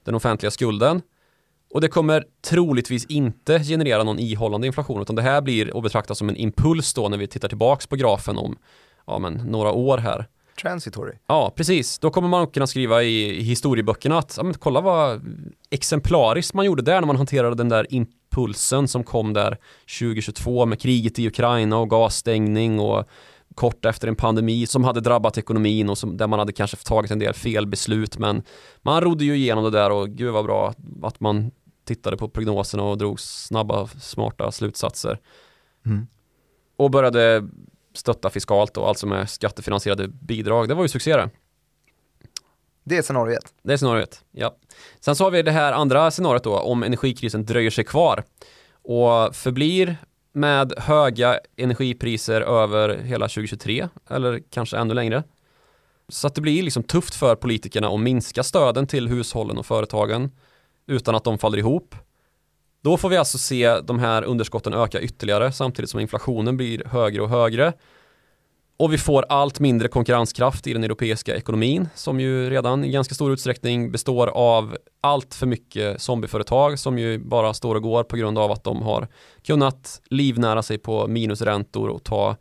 den 0.04 0.16
offentliga 0.16 0.52
skulden. 0.52 1.02
Och 1.74 1.82
det 1.82 1.88
kommer 1.88 2.26
troligtvis 2.42 3.06
inte 3.06 3.60
generera 3.64 4.04
någon 4.04 4.20
ihållande 4.20 4.68
inflation 4.68 5.02
utan 5.02 5.16
det 5.16 5.22
här 5.22 5.42
blir 5.42 5.78
att 5.78 5.84
betrakta 5.84 6.16
som 6.16 6.30
en 6.30 6.36
impuls 6.36 6.94
då 6.94 7.10
när 7.10 7.18
vi 7.18 7.28
tittar 7.28 7.48
tillbaks 7.48 7.88
på 7.88 7.96
grafen 7.96 8.38
om 8.38 8.58
ja, 9.08 9.20
men, 9.20 9.34
några 9.34 9.72
år 9.72 9.98
här. 9.98 10.28
Transitory. 10.62 11.14
Ja, 11.28 11.54
precis. 11.56 12.00
Då 12.00 12.10
kommer 12.10 12.28
man 12.28 12.48
kunna 12.48 12.68
skriva 12.68 13.04
i 13.04 13.42
historieböckerna 13.42 14.18
att 14.18 14.34
ja, 14.38 14.44
men, 14.44 14.54
kolla 14.54 14.82
vad 14.82 15.22
exemplariskt 15.70 16.54
man 16.54 16.66
gjorde 16.66 16.82
där 16.82 17.02
när 17.02 17.08
man 17.08 17.16
hanterade 17.16 17.56
den 17.56 17.70
där 17.70 17.88
impulsen 17.90 18.88
som 18.88 19.04
kom 19.04 19.34
där 19.34 19.58
2022 20.00 20.66
med 20.66 20.82
kriget 20.82 21.20
i 21.20 21.28
Ukraina 21.28 21.78
och 21.78 21.90
gasstängning 21.90 22.80
och 22.80 23.08
kort 23.56 23.86
efter 23.86 24.08
en 24.08 24.16
pandemi 24.16 24.68
som 24.68 24.84
hade 24.84 25.02
drabbat 25.02 25.38
ekonomin 25.38 25.90
och 25.90 25.98
som, 25.98 26.18
där 26.18 26.28
man 26.28 26.40
hade 26.40 26.54
kanske 26.54 26.78
tagit 26.78 27.12
en 27.12 27.20
del 27.20 27.34
felbeslut 27.34 28.18
men 28.18 28.44
man 28.82 29.02
rodde 29.02 29.26
ju 29.26 29.36
igenom 29.36 29.64
det 29.64 29.70
där 29.70 29.92
och 29.92 30.10
gud 30.10 30.34
vad 30.34 30.46
bra 30.46 30.74
att 31.04 31.20
man 31.20 31.52
tittade 31.88 32.18
på 32.18 32.30
prognoserna 32.30 32.84
och 32.84 32.98
drog 32.98 33.20
snabba 33.20 33.88
smarta 33.88 34.52
slutsatser 34.52 35.20
Mm. 35.86 36.08
och 36.78 36.92
började 36.92 37.48
stötta 38.00 38.30
fiskalt 38.30 38.74
då, 38.74 38.86
alltså 38.86 39.08
med 39.08 39.30
skattefinansierade 39.30 40.08
bidrag. 40.08 40.68
Det 40.68 40.74
var 40.74 40.84
ju 40.84 40.90
succé 40.90 41.16
det. 41.16 41.30
Det 42.84 42.98
är 42.98 43.02
scenario 43.02 43.34
ett. 43.34 43.54
Det 43.64 43.74
är 43.74 43.78
scenario 43.78 44.04
ett. 44.04 44.24
Ja. 44.32 44.56
Sen 45.00 45.16
så 45.16 45.24
har 45.24 45.32
vi 45.32 45.42
det 45.42 45.52
här 45.52 45.74
andra 45.74 46.12
scenariot 46.12 46.44
då, 46.44 46.58
om 46.58 46.84
energikrisen 46.84 47.46
dröjer 47.46 47.72
sig 47.72 47.84
kvar 47.84 48.24
och 48.72 49.36
förblir 49.36 49.98
med 50.34 50.74
höga 50.78 51.40
energipriser 51.58 52.42
över 52.42 52.98
hela 52.98 53.28
2023 53.28 53.88
eller 54.10 54.42
kanske 54.50 54.78
ännu 54.78 54.94
längre. 54.94 55.24
Så 56.08 56.28
att 56.28 56.36
det 56.36 56.42
blir 56.42 56.64
liksom 56.64 56.84
tufft 56.84 57.16
för 57.16 57.36
politikerna 57.36 57.88
att 57.88 58.00
minska 58.00 58.44
stöden 58.44 58.88
till 58.88 59.08
hushållen 59.08 59.58
och 59.58 59.66
företagen 59.66 60.32
utan 60.88 61.16
att 61.16 61.24
de 61.24 61.38
faller 61.38 61.58
ihop. 61.58 61.96
Då 62.82 62.98
får 62.98 63.10
vi 63.10 63.18
alltså 63.18 63.38
se 63.38 63.80
de 63.82 64.00
här 64.00 64.24
underskotten 64.24 64.74
öka 64.74 65.02
ytterligare 65.02 65.52
samtidigt 65.52 65.90
som 65.90 66.00
inflationen 66.00 66.58
blir 66.58 66.84
högre 66.86 67.22
och 67.22 67.30
högre. 67.30 67.74
Och 68.78 68.94
vi 68.94 68.98
får 68.98 69.26
allt 69.30 69.60
mindre 69.60 69.88
konkurrenskraft 69.88 70.68
i 70.68 70.74
den 70.74 70.84
europeiska 70.84 71.36
ekonomin 71.36 71.90
som 71.96 72.20
ju 72.20 72.50
redan 72.50 72.84
i 72.86 72.92
ganska 72.92 73.16
stor 73.16 73.32
utsträckning 73.32 73.92
består 73.92 74.28
av 74.28 74.78
allt 75.02 75.36
för 75.36 75.46
mycket 75.48 76.02
zombieföretag 76.02 76.80
som 76.80 77.00
ju 77.00 77.18
bara 77.18 77.54
står 77.54 77.76
och 77.76 77.82
går 77.82 78.04
på 78.04 78.16
grund 78.18 78.38
av 78.38 78.52
att 78.52 78.64
de 78.64 78.82
har 78.82 79.08
kunnat 79.44 80.02
livnära 80.10 80.64
sig 80.64 80.78
på 80.78 81.08
minusräntor 81.08 81.90
och 81.90 82.04
ta 82.04 82.36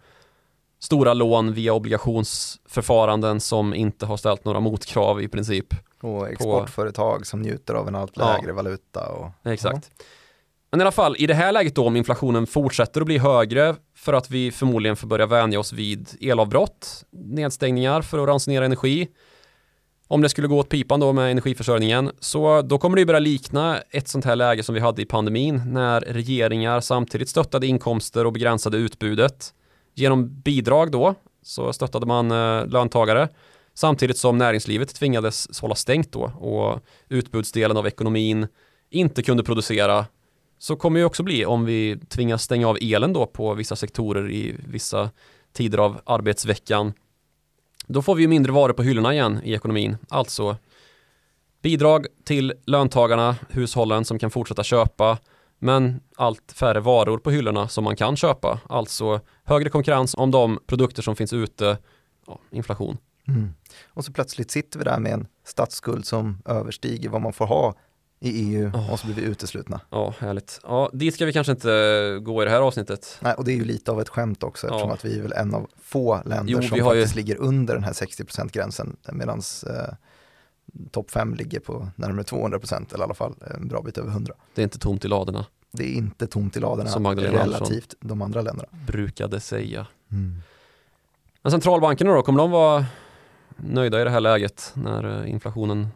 stora 0.81 1.15
lån 1.15 1.53
via 1.53 1.73
obligationsförfaranden 1.73 3.41
som 3.41 3.75
inte 3.75 4.07
har 4.07 4.17
ställt 4.17 4.45
några 4.45 4.61
motkrav 4.61 5.23
i 5.23 5.29
princip. 5.29 5.75
Och 6.01 6.29
exportföretag 6.29 7.27
som 7.27 7.43
njuter 7.43 7.75
av 7.75 7.89
en 7.89 7.95
allt 7.95 8.13
Ja. 8.15 8.37
lägre 8.37 8.53
valuta. 8.53 9.09
Och, 9.09 9.31
Exakt. 9.45 9.91
Men 10.71 10.81
i 10.81 10.83
alla 10.83 10.93
fall, 10.93 11.17
i 11.19 11.27
det 11.27 11.35
här 11.35 11.53
läget 11.53 11.75
då 11.75 11.87
om 11.87 11.97
inflationen 11.97 12.47
fortsätter 12.47 13.01
att 13.01 13.07
bli 13.07 13.19
högre 13.19 13.77
för 13.97 14.13
att 14.13 14.31
vi 14.31 14.53
förmodligen 14.53 14.97
får 14.97 15.09
börja 15.09 15.27
vänja 15.27 15.61
oss 15.61 15.73
vid 15.73 16.09
elavbrott, 16.21 17.05
nedstängningar 17.11 18.03
för 18.03 18.19
att 18.19 18.29
ransonera 18.29 18.65
energi 18.65 19.09
om 20.09 20.21
det 20.21 20.29
skulle 20.29 20.49
gå 20.49 20.59
åt 20.59 20.69
pipan 20.69 21.01
då 21.01 21.13
med 21.13 21.31
energiförsörjningen 21.31 22.11
så 22.21 22.63
då 22.63 22.79
kommer 22.79 22.97
det 22.97 23.01
ju 23.01 23.07
börja 23.07 23.21
likna 23.21 23.79
ett 23.91 24.09
sånt 24.09 24.25
här 24.25 24.37
läge 24.37 24.63
som 24.63 24.75
vi 24.75 24.81
hade 24.81 25.03
i 25.03 25.05
pandemin 25.05 25.63
när 25.67 26.01
regeringar 26.01 26.81
samtidigt 26.81 27.29
stöttade 27.29 27.67
inkomster 27.67 28.25
och 28.25 28.33
begränsade 28.33 28.77
utbudet. 28.79 29.55
Genom 29.95 30.41
bidrag 30.41 30.91
då 30.91 31.15
så 31.43 31.73
stöttade 31.73 32.07
man 32.07 32.31
eh, 32.31 32.67
löntagare 32.67 33.29
samtidigt 33.75 34.19
som 34.19 34.39
näringslivet 34.39 34.95
tvingades 34.95 35.61
hålla 35.61 35.75
stängt 35.75 36.13
då 36.13 36.33
och 36.39 36.81
utbudsdelen 37.09 37.77
av 37.77 37.87
ekonomin 37.87 38.47
inte 38.91 39.23
kunde 39.23 39.45
producera 39.45 40.07
så 40.59 40.77
kommer 40.77 41.01
det 41.01 41.07
också 41.07 41.23
bli 41.23 41.45
om 41.45 41.65
vi 41.65 41.99
tvingas 42.09 42.43
stänga 42.43 42.69
av 42.69 42.79
elen 42.81 43.13
då 43.13 43.27
på 43.27 43.55
vissa 43.55 43.77
sektorer 43.77 44.31
i 44.31 44.57
vissa 44.67 45.11
tider 45.53 45.79
av 45.79 46.01
arbetsveckan 46.05 46.93
då 47.89 48.03
får 48.03 48.15
vi 48.15 48.23
ju 48.23 48.29
mindre 48.29 48.53
varor 48.53 48.73
på 48.73 48.83
hyllorna 48.83 49.15
igen 49.15 49.41
i 49.45 49.55
ekonomin. 49.55 49.97
Alltså 50.09 50.57
bidrag 51.63 52.07
till 52.25 52.53
löntagarna, 52.67 53.37
hushållen 53.49 54.05
som 54.05 54.19
kan 54.19 54.31
fortsätta 54.31 54.65
köpa, 54.65 55.19
men 55.59 56.01
allt 56.17 56.53
färre 56.53 56.81
varor 56.81 57.19
på 57.19 57.31
hyllorna 57.31 57.69
som 57.69 57.85
man 57.85 57.97
kan 57.97 58.17
köpa. 58.17 58.61
Alltså 58.69 59.21
högre 59.45 59.71
konkurrens 59.71 60.15
om 60.15 60.31
de 60.31 60.59
produkter 60.67 61.03
som 61.03 61.17
finns 61.17 61.33
ute, 61.33 61.79
ja, 62.27 62.39
inflation. 62.51 62.97
Mm. 63.29 63.55
Och 63.89 64.05
så 64.05 64.13
plötsligt 64.13 64.51
sitter 64.51 64.79
vi 64.79 64.85
där 64.85 64.99
med 64.99 65.13
en 65.13 65.27
statsskuld 65.45 66.07
som 66.07 66.43
överstiger 66.45 67.09
vad 67.09 67.23
man 67.23 67.33
får 67.33 67.47
ha 67.47 67.75
i 68.21 68.31
EU 68.31 68.71
oh. 68.75 68.93
och 68.93 69.01
så 69.01 69.07
blir 69.07 69.17
vi 69.17 69.23
uteslutna. 69.23 69.81
Ja, 69.91 70.15
härligt. 70.19 70.61
Ja, 70.63 70.91
dit 70.93 71.15
ska 71.15 71.27
vi 71.27 71.33
kanske 71.33 71.53
inte 71.53 72.19
gå 72.23 72.43
i 72.43 72.45
det 72.45 72.51
här 72.51 72.61
avsnittet. 72.61 73.19
Nej, 73.21 73.35
och 73.35 73.45
det 73.45 73.53
är 73.53 73.57
ju 73.57 73.65
lite 73.65 73.91
av 73.91 74.01
ett 74.01 74.09
skämt 74.09 74.43
också 74.43 74.67
ja. 74.67 74.75
eftersom 74.75 74.91
att 74.91 75.05
vi 75.05 75.19
är 75.19 75.23
väl 75.23 75.33
en 75.33 75.55
av 75.55 75.67
få 75.83 76.23
länder 76.25 76.53
jo, 76.53 76.63
som 76.63 76.79
faktiskt 76.79 77.15
ju... 77.15 77.17
ligger 77.17 77.37
under 77.37 77.75
den 77.75 77.85
här 77.85 77.93
60% 77.93 78.53
gränsen 78.53 78.97
medan 79.13 79.43
eh, 79.67 79.95
topp 80.91 81.11
5 81.11 81.35
ligger 81.35 81.61
på 81.61 81.89
närmare 81.97 82.23
200% 82.23 82.95
eller 82.95 82.99
i 82.99 83.03
alla 83.03 83.15
fall 83.15 83.35
en 83.57 83.69
bra 83.69 83.83
bit 83.83 83.99
över 83.99 84.11
100. 84.11 84.35
Det 84.55 84.63
är 84.63 84.65
inte 84.65 84.79
tomt 84.79 85.05
i 85.05 85.09
ladorna. 85.09 85.47
Det 85.71 85.85
är 85.85 85.95
inte 85.95 86.27
tomt 86.27 86.57
i 86.57 86.61
ladorna 86.61 86.91
Som 86.91 87.03
Magdalena 87.03 87.39
relativt 87.39 87.65
Andersson 87.65 87.99
de 88.01 88.23
andra 88.23 88.43
länderna. 88.43 88.69
Brukade 88.87 89.41
säga. 89.41 89.87
Mm. 90.11 90.43
Men 91.43 91.51
centralbankerna 91.53 92.15
då, 92.15 92.23
kommer 92.23 92.39
de 92.39 92.51
vara 92.51 92.87
nöjda 93.57 94.01
i 94.01 94.05
det 94.05 94.11
här 94.11 94.21
läget 94.21 94.73
när 94.75 95.23
eh, 95.23 95.31
inflationen 95.31 95.89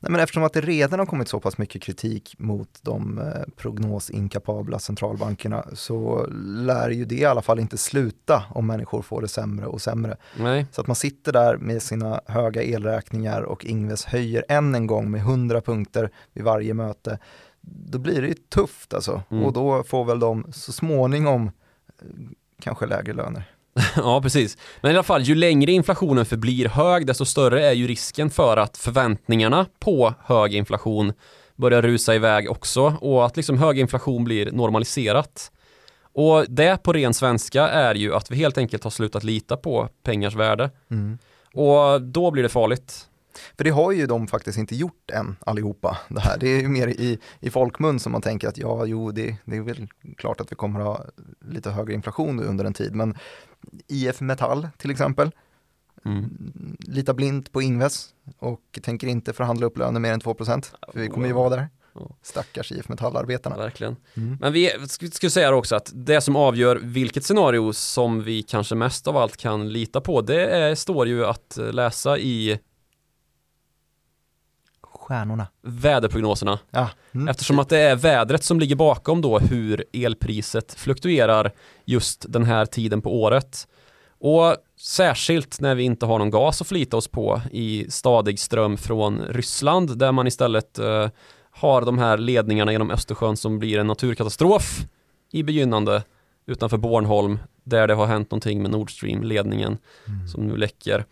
Nej, 0.00 0.12
men 0.12 0.20
eftersom 0.20 0.42
att 0.42 0.52
det 0.52 0.60
redan 0.60 0.98
har 0.98 1.06
kommit 1.06 1.28
så 1.28 1.40
pass 1.40 1.58
mycket 1.58 1.82
kritik 1.82 2.34
mot 2.38 2.78
de 2.82 3.18
eh, 3.18 3.52
prognosinkapabla 3.56 4.78
centralbankerna 4.78 5.64
så 5.72 6.26
lär 6.44 6.90
ju 6.90 7.04
det 7.04 7.14
i 7.14 7.24
alla 7.24 7.42
fall 7.42 7.60
inte 7.60 7.78
sluta 7.78 8.44
om 8.50 8.66
människor 8.66 9.02
får 9.02 9.22
det 9.22 9.28
sämre 9.28 9.66
och 9.66 9.82
sämre. 9.82 10.16
Nej. 10.38 10.66
Så 10.72 10.80
att 10.80 10.86
man 10.86 10.96
sitter 10.96 11.32
där 11.32 11.56
med 11.56 11.82
sina 11.82 12.20
höga 12.26 12.62
elräkningar 12.62 13.42
och 13.42 13.64
Ingves 13.64 14.04
höjer 14.04 14.44
än 14.48 14.74
en 14.74 14.86
gång 14.86 15.10
med 15.10 15.20
100 15.20 15.60
punkter 15.60 16.10
vid 16.32 16.44
varje 16.44 16.74
möte. 16.74 17.18
Då 17.60 17.98
blir 17.98 18.22
det 18.22 18.28
ju 18.28 18.34
tufft 18.34 18.94
alltså 18.94 19.22
mm. 19.30 19.44
och 19.44 19.52
då 19.52 19.82
får 19.82 20.04
väl 20.04 20.20
de 20.20 20.52
så 20.52 20.72
småningom 20.72 21.46
eh, 21.46 22.04
kanske 22.60 22.86
lägre 22.86 23.12
löner. 23.12 23.54
ja, 23.96 24.22
precis. 24.22 24.58
Men 24.80 24.92
i 24.92 24.94
alla 24.94 25.02
fall, 25.02 25.22
ju 25.22 25.34
längre 25.34 25.72
inflationen 25.72 26.26
förblir 26.26 26.68
hög, 26.68 27.06
desto 27.06 27.24
större 27.24 27.66
är 27.66 27.72
ju 27.72 27.86
risken 27.86 28.30
för 28.30 28.56
att 28.56 28.76
förväntningarna 28.76 29.66
på 29.78 30.14
hög 30.24 30.54
inflation 30.54 31.12
börjar 31.56 31.82
rusa 31.82 32.14
iväg 32.14 32.50
också 32.50 32.94
och 33.00 33.26
att 33.26 33.36
liksom 33.36 33.58
hög 33.58 33.78
inflation 33.78 34.24
blir 34.24 34.52
normaliserat. 34.52 35.52
Och 36.12 36.44
det 36.48 36.82
på 36.82 36.92
ren 36.92 37.14
svenska 37.14 37.68
är 37.68 37.94
ju 37.94 38.14
att 38.14 38.30
vi 38.30 38.36
helt 38.36 38.58
enkelt 38.58 38.84
har 38.84 38.90
slutat 38.90 39.24
lita 39.24 39.56
på 39.56 39.88
pengars 40.02 40.34
värde. 40.34 40.70
Mm. 40.90 41.18
Och 41.54 42.02
då 42.02 42.30
blir 42.30 42.42
det 42.42 42.48
farligt. 42.48 43.06
För 43.56 43.64
det 43.64 43.70
har 43.70 43.92
ju 43.92 44.06
de 44.06 44.26
faktiskt 44.26 44.58
inte 44.58 44.76
gjort 44.76 45.10
än 45.10 45.36
allihopa. 45.40 45.98
Det, 46.08 46.20
här. 46.20 46.38
det 46.38 46.48
är 46.48 46.60
ju 46.60 46.68
mer 46.68 46.88
i, 46.88 47.18
i 47.40 47.50
folkmun 47.50 47.98
som 47.98 48.12
man 48.12 48.22
tänker 48.22 48.48
att 48.48 48.58
ja, 48.58 48.86
jo, 48.86 49.10
det, 49.10 49.36
det 49.44 49.56
är 49.56 49.60
väl 49.60 49.88
klart 50.16 50.40
att 50.40 50.52
vi 50.52 50.56
kommer 50.56 50.80
ha 50.80 51.04
lite 51.44 51.70
högre 51.70 51.94
inflation 51.94 52.40
under 52.40 52.64
en 52.64 52.74
tid. 52.74 52.94
Men 52.94 53.14
IF 53.88 54.20
Metall 54.20 54.68
till 54.76 54.90
exempel, 54.90 55.30
mm. 56.04 56.76
litar 56.78 57.14
blint 57.14 57.52
på 57.52 57.62
Ingves 57.62 58.08
och 58.38 58.78
tänker 58.82 59.06
inte 59.06 59.32
förhandla 59.32 59.66
upp 59.66 59.78
löner 59.78 60.00
mer 60.00 60.12
än 60.12 60.20
2 60.20 60.34
för 60.34 60.62
vi 60.94 61.08
kommer 61.08 61.26
ju 61.26 61.32
vara 61.32 61.48
där. 61.48 61.68
Stackars 62.22 62.72
IF 62.72 62.88
Metallarbetarna. 62.88 63.56
Verkligen. 63.56 63.96
Mm. 64.14 64.36
Men 64.40 64.52
vi 64.52 64.70
skulle 64.88 65.30
säga 65.30 65.54
också 65.54 65.76
att 65.76 65.90
det 65.94 66.20
som 66.20 66.36
avgör 66.36 66.80
vilket 66.82 67.24
scenario 67.24 67.72
som 67.72 68.22
vi 68.22 68.42
kanske 68.42 68.74
mest 68.74 69.08
av 69.08 69.16
allt 69.16 69.36
kan 69.36 69.72
lita 69.72 70.00
på, 70.00 70.20
det 70.20 70.46
är, 70.46 70.74
står 70.74 71.08
ju 71.08 71.26
att 71.26 71.58
läsa 71.72 72.18
i 72.18 72.58
stjärnorna. 75.10 75.46
Väderprognoserna. 75.62 76.58
Ja. 76.70 76.90
Mm. 77.14 77.28
Eftersom 77.28 77.58
att 77.58 77.68
det 77.68 77.78
är 77.78 77.96
vädret 77.96 78.44
som 78.44 78.60
ligger 78.60 78.76
bakom 78.76 79.20
då 79.20 79.38
hur 79.38 79.84
elpriset 79.92 80.74
fluktuerar 80.74 81.52
just 81.84 82.26
den 82.28 82.44
här 82.44 82.66
tiden 82.66 83.02
på 83.02 83.22
året. 83.22 83.68
Och 84.18 84.56
särskilt 84.80 85.60
när 85.60 85.74
vi 85.74 85.82
inte 85.82 86.06
har 86.06 86.18
någon 86.18 86.30
gas 86.30 86.60
att 86.60 86.68
förlita 86.68 86.96
oss 86.96 87.08
på 87.08 87.42
i 87.50 87.86
stadig 87.90 88.38
ström 88.38 88.76
från 88.76 89.20
Ryssland 89.20 89.98
där 89.98 90.12
man 90.12 90.26
istället 90.26 90.78
uh, 90.78 91.08
har 91.50 91.82
de 91.82 91.98
här 91.98 92.18
ledningarna 92.18 92.72
genom 92.72 92.90
Östersjön 92.90 93.36
som 93.36 93.58
blir 93.58 93.78
en 93.78 93.86
naturkatastrof 93.86 94.80
i 95.32 95.42
begynnande 95.42 96.02
utanför 96.46 96.76
Bornholm 96.76 97.38
där 97.64 97.86
det 97.86 97.94
har 97.94 98.06
hänt 98.06 98.30
någonting 98.30 98.62
med 98.62 98.70
Nord 98.70 98.90
Stream-ledningen 98.90 99.78
mm. 100.08 100.28
som 100.28 100.46
nu 100.46 100.56
läcker. 100.56 101.04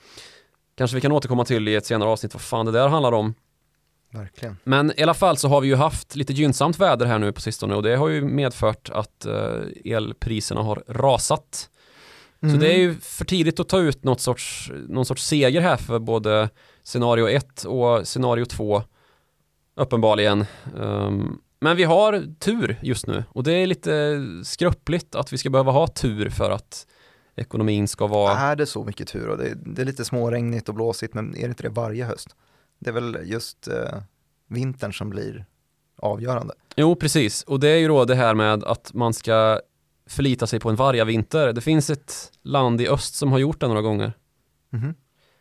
Kanske 0.77 0.95
vi 0.95 1.01
kan 1.01 1.13
återkomma 1.13 1.45
till 1.45 1.69
i 1.69 1.75
ett 1.75 1.87
senare 1.87 2.09
avsnitt 2.09 2.35
vad 2.35 2.43
fan 2.43 2.67
det 2.67 2.73
där 2.73 2.89
handlar 2.89 3.13
om. 3.13 3.35
Verkligen. 4.11 4.57
Men 4.65 4.93
i 4.97 5.03
alla 5.03 5.15
fall 5.15 5.37
så 5.37 5.49
har 5.49 5.61
vi 5.61 5.69
ju 5.69 5.75
haft 5.75 6.17
lite 6.17 6.33
gynnsamt 6.33 6.79
väder 6.79 7.07
här 7.07 7.19
nu 7.19 7.33
på 7.33 7.41
sistone 7.41 7.75
och 7.75 7.83
det 7.83 7.97
har 7.97 8.09
ju 8.09 8.25
medfört 8.25 8.91
att 8.91 9.27
uh, 9.27 9.95
elpriserna 9.95 10.63
har 10.63 10.83
rasat. 10.89 11.71
Mm. 12.43 12.55
Så 12.55 12.61
det 12.61 12.75
är 12.75 12.79
ju 12.79 12.95
för 12.95 13.25
tidigt 13.25 13.61
att 13.61 13.69
ta 13.69 13.81
ut 13.81 14.05
något 14.05 14.21
sorts, 14.21 14.73
någon 14.89 15.05
sorts 15.05 15.27
seger 15.27 15.61
här 15.61 15.77
för 15.77 15.99
både 15.99 16.49
scenario 16.83 17.29
1 17.29 17.65
och 17.65 18.09
scenario 18.09 18.45
2 18.45 18.83
uppenbarligen. 19.77 20.47
Um, 20.75 21.41
men 21.61 21.77
vi 21.77 21.85
har 21.85 22.35
tur 22.39 22.79
just 22.83 23.07
nu 23.07 23.25
och 23.29 23.43
det 23.43 23.53
är 23.53 23.67
lite 23.67 24.25
skröpligt 24.45 25.15
att 25.15 25.33
vi 25.33 25.39
ska 25.39 25.51
behöva 25.51 25.73
ha 25.73 25.87
tur 25.87 26.31
för 26.31 26.51
att 26.51 26.87
ekonomin 27.37 27.89
ska 27.89 28.07
vara... 28.07 28.33
Är 28.33 28.57
det 28.57 28.67
så 28.67 28.85
mycket 28.85 29.09
tur? 29.09 29.29
Och 29.29 29.39
det, 29.39 29.55
det 29.55 29.83
är 29.83 29.87
lite 29.87 30.05
småregnigt 30.05 30.69
och 30.69 30.75
blåsigt 30.75 31.15
men 31.15 31.37
är 31.37 31.43
det 31.43 31.49
inte 31.49 31.63
det 31.63 31.69
varje 31.69 32.05
höst? 32.05 32.37
Det 32.79 32.91
är 32.91 32.95
väl 32.95 33.19
just 33.25 33.69
eh, 33.69 34.03
vintern 34.47 34.93
som 34.93 35.11
blir 35.11 35.47
avgörande. 35.97 36.55
Jo, 36.77 36.97
precis. 36.97 37.43
Och 37.43 37.61
det 37.61 37.69
är 37.69 37.77
ju 37.77 37.89
då 37.89 38.05
det 38.05 38.15
här 38.15 38.35
med 38.35 38.65
att 38.65 38.95
man 38.95 39.15
ska 39.15 39.61
förlita 40.07 40.47
sig 40.47 40.61
på 40.61 40.71
en 40.71 40.77
vargavinter. 40.77 41.53
Det 41.53 41.61
finns 41.61 41.91
ett 41.91 42.33
land 42.43 42.81
i 42.81 42.89
öst 42.89 43.15
som 43.15 43.33
har 43.33 43.39
gjort 43.39 43.61
det 43.61 43.69
några 43.69 43.83
gånger. 43.83 44.13
Mm. 44.73 44.95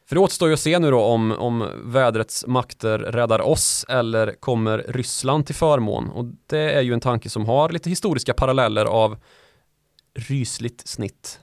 För 0.08 0.16
det 0.16 0.20
återstår 0.20 0.48
ju 0.48 0.54
att 0.54 0.60
se 0.60 0.80
nu 0.80 0.92
då 0.92 1.02
om, 1.02 1.32
om 1.32 1.70
vädrets 1.84 2.46
makter 2.48 3.00
räddar 3.00 3.42
oss 3.42 3.86
eller 3.90 4.32
kommer 4.32 4.86
Ryssland 4.88 5.46
till 5.46 5.56
förmån. 5.56 6.10
Och 6.10 6.26
det 6.46 6.74
är 6.74 6.82
ju 6.82 6.94
en 6.94 7.00
tanke 7.00 7.30
som 7.30 7.46
har 7.46 7.70
lite 7.70 7.90
historiska 7.90 8.34
paralleller 8.34 8.86
av 8.86 9.18
rysligt 10.14 10.88
snitt. 10.88 11.40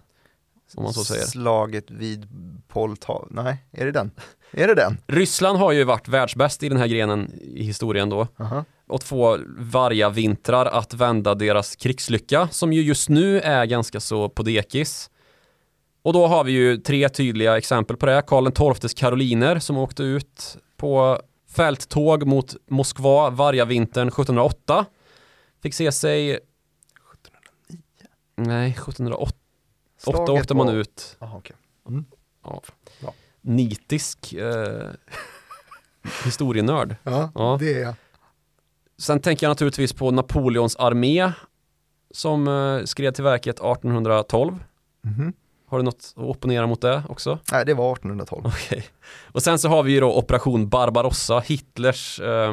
Om 0.77 0.83
man 0.83 0.93
så 0.93 1.05
säger. 1.05 1.25
Slaget 1.25 1.91
vid 1.91 2.29
Poltav, 2.69 3.29
nej, 3.31 3.65
är 3.73 3.87
det 3.87 3.93
den? 3.93 4.11
Är 4.51 4.67
det 4.67 4.75
den? 4.75 4.99
Ryssland 5.07 5.59
har 5.59 5.73
ju 5.73 5.85
varit 5.85 6.09
världsbäst 6.09 6.63
i 6.63 6.69
den 6.69 6.79
här 6.79 6.87
grenen 6.87 7.33
i 7.41 7.65
historien 7.65 8.09
då. 8.11 8.27
Uh-huh. 8.37 8.65
Och 8.87 9.03
få 9.03 9.39
varje 9.59 10.11
vintrar 10.11 10.67
att 10.67 10.95
vända 10.95 11.35
deras 11.35 11.77
krigslycka 11.77 12.49
som 12.49 12.73
ju 12.73 12.83
just 12.83 13.09
nu 13.09 13.41
är 13.41 13.65
ganska 13.67 14.01
så 14.01 14.29
på 14.29 14.43
dekis. 14.43 15.11
Och 16.03 16.13
då 16.13 16.27
har 16.27 16.45
vi 16.45 16.53
ju 16.53 16.77
tre 16.77 17.09
tydliga 17.09 17.59
exempel 17.59 17.97
på 17.97 18.07
det. 18.07 18.23
Karl 18.27 18.75
XIIs 18.75 18.95
karoliner 18.95 19.59
som 19.59 19.79
åkte 19.79 20.03
ut 20.03 20.57
på 20.77 21.21
fälttåg 21.51 22.27
mot 22.27 22.57
Moskva 22.69 23.31
varje 23.31 23.65
vintern 23.65 24.09
1708. 24.09 24.85
Fick 25.63 25.75
se 25.75 25.93
sig 25.93 26.31
1709? 26.31 27.81
Nej, 28.37 28.71
1708 28.71 29.44
Slaget 30.05 30.29
åkte 30.29 30.55
man 30.55 30.69
ut. 30.69 31.17
Aha, 31.21 31.39
okay. 31.39 31.57
mm. 31.89 32.05
ja 32.43 32.63
nitisk 33.45 34.33
eh, 34.33 34.91
historienörd. 36.25 36.97
Ja, 37.03 37.31
ja, 37.35 37.57
det 37.61 37.75
är 37.75 37.83
jag. 37.83 37.95
Sen 38.99 39.21
tänker 39.21 39.47
jag 39.47 39.51
naturligtvis 39.51 39.93
på 39.93 40.11
Napoleons 40.11 40.77
armé 40.77 41.33
som 42.11 42.49
eh, 42.49 42.85
skred 42.85 43.15
till 43.15 43.25
verket 43.25 43.57
1812. 43.57 44.65
Mm 45.05 45.17
-hmm. 45.17 45.33
Har 45.67 45.79
du 45.79 45.85
något 45.85 46.15
att 46.17 46.23
opponera 46.23 46.67
mot 46.67 46.81
det 46.81 47.03
också? 47.09 47.39
Nej, 47.53 47.65
det 47.67 47.75
var 47.75 47.93
1812. 47.93 48.47
Okay. 48.47 48.83
Och 49.33 49.43
sen 49.43 49.59
så 49.59 49.69
har 49.69 49.83
vi 49.83 49.93
ju 49.93 50.01
då 50.01 50.19
Operation 50.19 50.69
Barbarossa, 50.69 51.41
Hitlers 51.41 52.21
eh, 52.21 52.53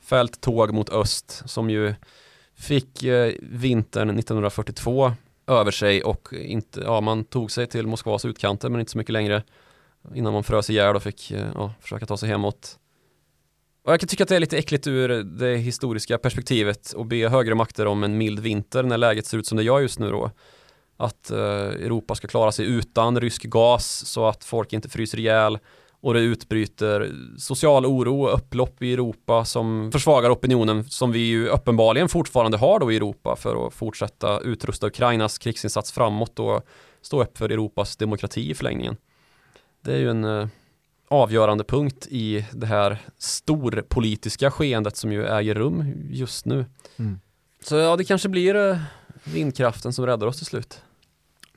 fälttåg 0.00 0.74
mot 0.74 0.90
öst 0.90 1.42
som 1.46 1.70
ju 1.70 1.94
fick 2.54 3.02
eh, 3.02 3.32
vintern 3.40 4.18
1942 4.18 5.12
över 5.50 5.70
sig 5.70 6.02
och 6.02 6.28
inte, 6.32 6.80
ja 6.80 7.00
man 7.00 7.24
tog 7.24 7.50
sig 7.50 7.66
till 7.66 7.86
Moskvas 7.86 8.24
utkanter 8.24 8.68
men 8.68 8.80
inte 8.80 8.92
så 8.92 8.98
mycket 8.98 9.12
längre. 9.12 9.42
innan 10.14 10.32
man 10.32 10.44
frös 10.44 10.70
ihjäl 10.70 10.96
och 10.96 11.02
fick 11.02 11.30
eh, 11.30 11.46
ja, 11.54 11.74
försöka 11.80 12.06
ta 12.06 12.16
sig 12.16 12.28
hemåt. 12.28 12.78
Och 13.84 13.92
jag 13.92 14.00
kan 14.00 14.08
tycka 14.08 14.22
att 14.22 14.28
det 14.28 14.36
är 14.36 14.40
lite 14.40 14.58
äckligt 14.58 14.86
ur 14.86 15.08
det 15.22 15.56
historiska 15.56 16.18
perspektivet 16.18 16.94
att 16.96 17.06
be 17.06 17.28
högre 17.28 17.54
makter 17.54 17.86
om 17.86 18.04
en 18.04 18.18
mild 18.18 18.40
vinter 18.40 18.82
när 18.82 18.98
läget 18.98 19.26
ser 19.26 19.38
ut 19.38 19.46
som 19.46 19.56
det 19.56 19.64
gör 19.64 19.80
just 19.80 19.98
nu 19.98 20.10
då. 20.10 20.30
Att 20.96 21.30
eh, 21.30 21.38
Europa 21.38 22.14
ska 22.14 22.28
klara 22.28 22.52
sig 22.52 22.66
utan 22.66 23.20
rysk 23.20 23.42
gas 23.42 24.06
så 24.06 24.26
att 24.26 24.44
folk 24.44 24.72
inte 24.72 24.88
fryser 24.88 25.18
ihjäl 25.18 25.58
och 26.00 26.14
det 26.14 26.20
utbryter 26.20 27.12
social 27.38 27.86
oro 27.86 28.22
och 28.22 28.34
upplopp 28.34 28.82
i 28.82 28.92
Europa 28.92 29.44
som 29.44 29.92
försvagar 29.92 30.30
opinionen 30.30 30.84
som 30.84 31.12
vi 31.12 31.18
ju 31.18 31.48
uppenbarligen 31.48 32.08
fortfarande 32.08 32.58
har 32.58 32.80
då 32.80 32.92
i 32.92 32.96
Europa 32.96 33.36
för 33.36 33.66
att 33.66 33.74
fortsätta 33.74 34.40
utrusta 34.40 34.86
Ukrainas 34.86 35.38
krigsinsats 35.38 35.92
framåt 35.92 36.38
och 36.38 36.66
stå 37.02 37.22
upp 37.22 37.38
för 37.38 37.48
Europas 37.48 37.96
demokrati 37.96 38.50
i 38.50 38.54
förlängningen. 38.54 38.96
Det 39.80 39.92
är 39.92 39.98
ju 39.98 40.10
en 40.10 40.24
eh, 40.24 40.48
avgörande 41.08 41.64
punkt 41.64 42.06
i 42.10 42.46
det 42.52 42.66
här 42.66 42.98
storpolitiska 43.18 44.50
skeendet 44.50 44.96
som 44.96 45.12
ju 45.12 45.26
äger 45.26 45.54
rum 45.54 45.92
just 46.10 46.46
nu. 46.46 46.64
Mm. 46.96 47.20
Så 47.64 47.76
ja, 47.76 47.96
det 47.96 48.04
kanske 48.04 48.28
blir 48.28 48.54
eh, 48.54 48.78
vindkraften 49.24 49.92
som 49.92 50.06
räddar 50.06 50.26
oss 50.26 50.36
till 50.36 50.46
slut. 50.46 50.82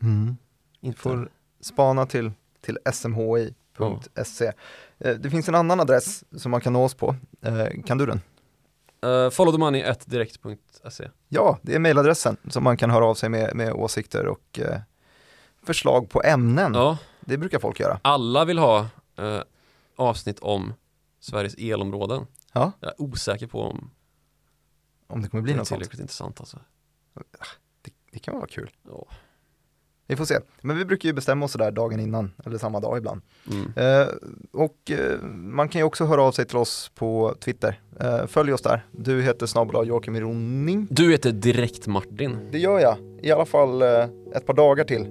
Mm. 0.02 0.38
Inte. 0.82 1.00
Får 1.00 1.30
spana 1.62 2.06
till, 2.06 2.32
till 2.62 2.78
smhi.se. 2.94 3.63
Eh, 3.80 5.16
Det 5.20 5.30
finns 5.30 5.50
en 5.50 5.56
annan 5.56 5.80
adress 5.80 6.24
som 6.38 6.52
man 6.52 6.62
kan 6.62 6.74
nå 6.74 6.84
oss 6.84 6.94
på. 6.94 7.16
Eh, 7.42 7.68
Kan 7.86 7.98
du 7.98 8.06
den? 8.06 8.22
Uh, 9.06 9.30
follow 9.30 9.52
the 9.54 9.58
money 9.60 9.84
at 9.84 10.06
direkt.se 10.06 11.10
Ja, 11.30 11.60
det 11.62 11.76
är 11.76 11.80
mejladressen 11.80 12.38
som 12.50 12.64
man 12.64 12.78
kan 12.78 12.90
höra 12.90 13.06
av 13.06 13.16
sig 13.16 13.30
med, 13.30 13.56
med 13.56 13.74
åsikter 13.74 14.28
och 14.28 14.60
eh, 14.60 14.80
förslag 15.64 16.10
på 16.10 16.24
ämnen. 16.24 16.74
Ja, 16.74 16.98
Det 17.20 17.38
brukar 17.38 17.60
folk 17.60 17.80
göra. 17.80 18.00
alla 18.02 18.46
vill 18.46 18.58
ha 18.60 18.80
eh, 19.18 19.42
avsnitt 19.96 20.40
om 20.40 20.74
Sveriges 21.20 21.56
elområden. 21.58 22.28
Ja. 22.54 22.72
Jag 22.80 22.90
är 22.90 23.02
osäker 23.02 23.48
på 23.48 23.62
om 23.62 23.90
Om 25.08 25.22
det 25.22 25.30
kommer 25.30 25.42
det 25.42 25.44
bli 25.44 25.54
är 25.54 25.58
något 25.58 25.68
sånt. 25.68 25.78
tillräckligt 25.80 26.02
intressant 26.02 26.40
alltså. 26.40 26.60
Det, 27.82 27.92
det 28.12 28.20
kan 28.20 28.36
vara 28.36 28.48
kul. 28.48 28.70
Ja. 28.88 29.06
Vi 30.08 30.16
får 30.16 30.26
se. 30.26 30.40
Men 30.62 30.78
vi 30.78 30.86
brukar 30.86 31.10
ju 31.10 31.14
bestämma 31.14 31.46
oss 31.46 31.52
sådär 31.52 31.72
dagen 31.72 32.00
innan, 32.00 32.32
eller 32.46 32.58
samma 32.58 32.80
dag 32.80 32.98
ibland. 32.98 33.22
Mm. 33.52 34.02
Eh, 34.02 34.08
och 34.52 34.92
eh, 34.92 35.22
man 35.32 35.70
kan 35.70 35.80
ju 35.80 35.86
också 35.86 36.06
höra 36.06 36.24
av 36.24 36.32
sig 36.32 36.46
till 36.46 36.58
oss 36.58 36.92
på 36.96 37.36
Twitter. 37.40 37.82
Eh, 38.00 38.26
följ 38.26 38.54
oss 38.54 38.62
där. 38.62 38.86
Du 38.92 39.22
heter 39.22 39.46
snabel 39.46 39.88
Joakim 39.88 40.20
Ronning. 40.20 40.88
Du 40.90 41.12
heter 41.12 41.32
Direkt 41.32 41.88
Martin. 41.88 42.38
Det 42.52 42.60
gör 42.60 42.80
jag, 42.80 42.98
i 43.22 43.32
alla 43.32 43.46
fall 43.46 43.82
eh, 43.82 44.04
ett 44.36 44.46
par 44.46 44.54
dagar 44.54 44.84
till. 44.84 45.06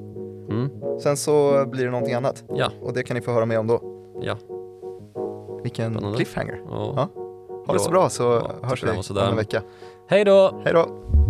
Mm. 0.51 0.69
Sen 1.03 1.17
så 1.17 1.67
blir 1.67 1.85
det 1.85 1.91
någonting 1.91 2.15
annat. 2.15 2.45
Ja. 2.49 2.71
Och 2.81 2.93
det 2.93 3.03
kan 3.03 3.15
ni 3.15 3.21
få 3.21 3.33
höra 3.33 3.47
mer 3.47 3.59
om 3.59 3.67
då. 3.67 3.81
Ja. 4.23 4.39
Vilken 5.63 5.93
Spännande. 5.93 6.17
cliffhanger. 6.17 6.61
Ja. 6.69 6.93
Ja. 6.97 7.23
Ha 7.67 7.73
det 7.75 7.81
så 7.81 7.91
bra 7.91 8.09
så 8.09 8.23
Ja, 8.23 8.69
hörs 8.69 8.85
vi 8.85 8.91
om 8.91 9.29
en 9.29 9.37
vecka. 9.37 9.63
Hej 10.09 10.25
då! 10.25 10.63
Hej 10.65 10.73
då! 10.73 11.22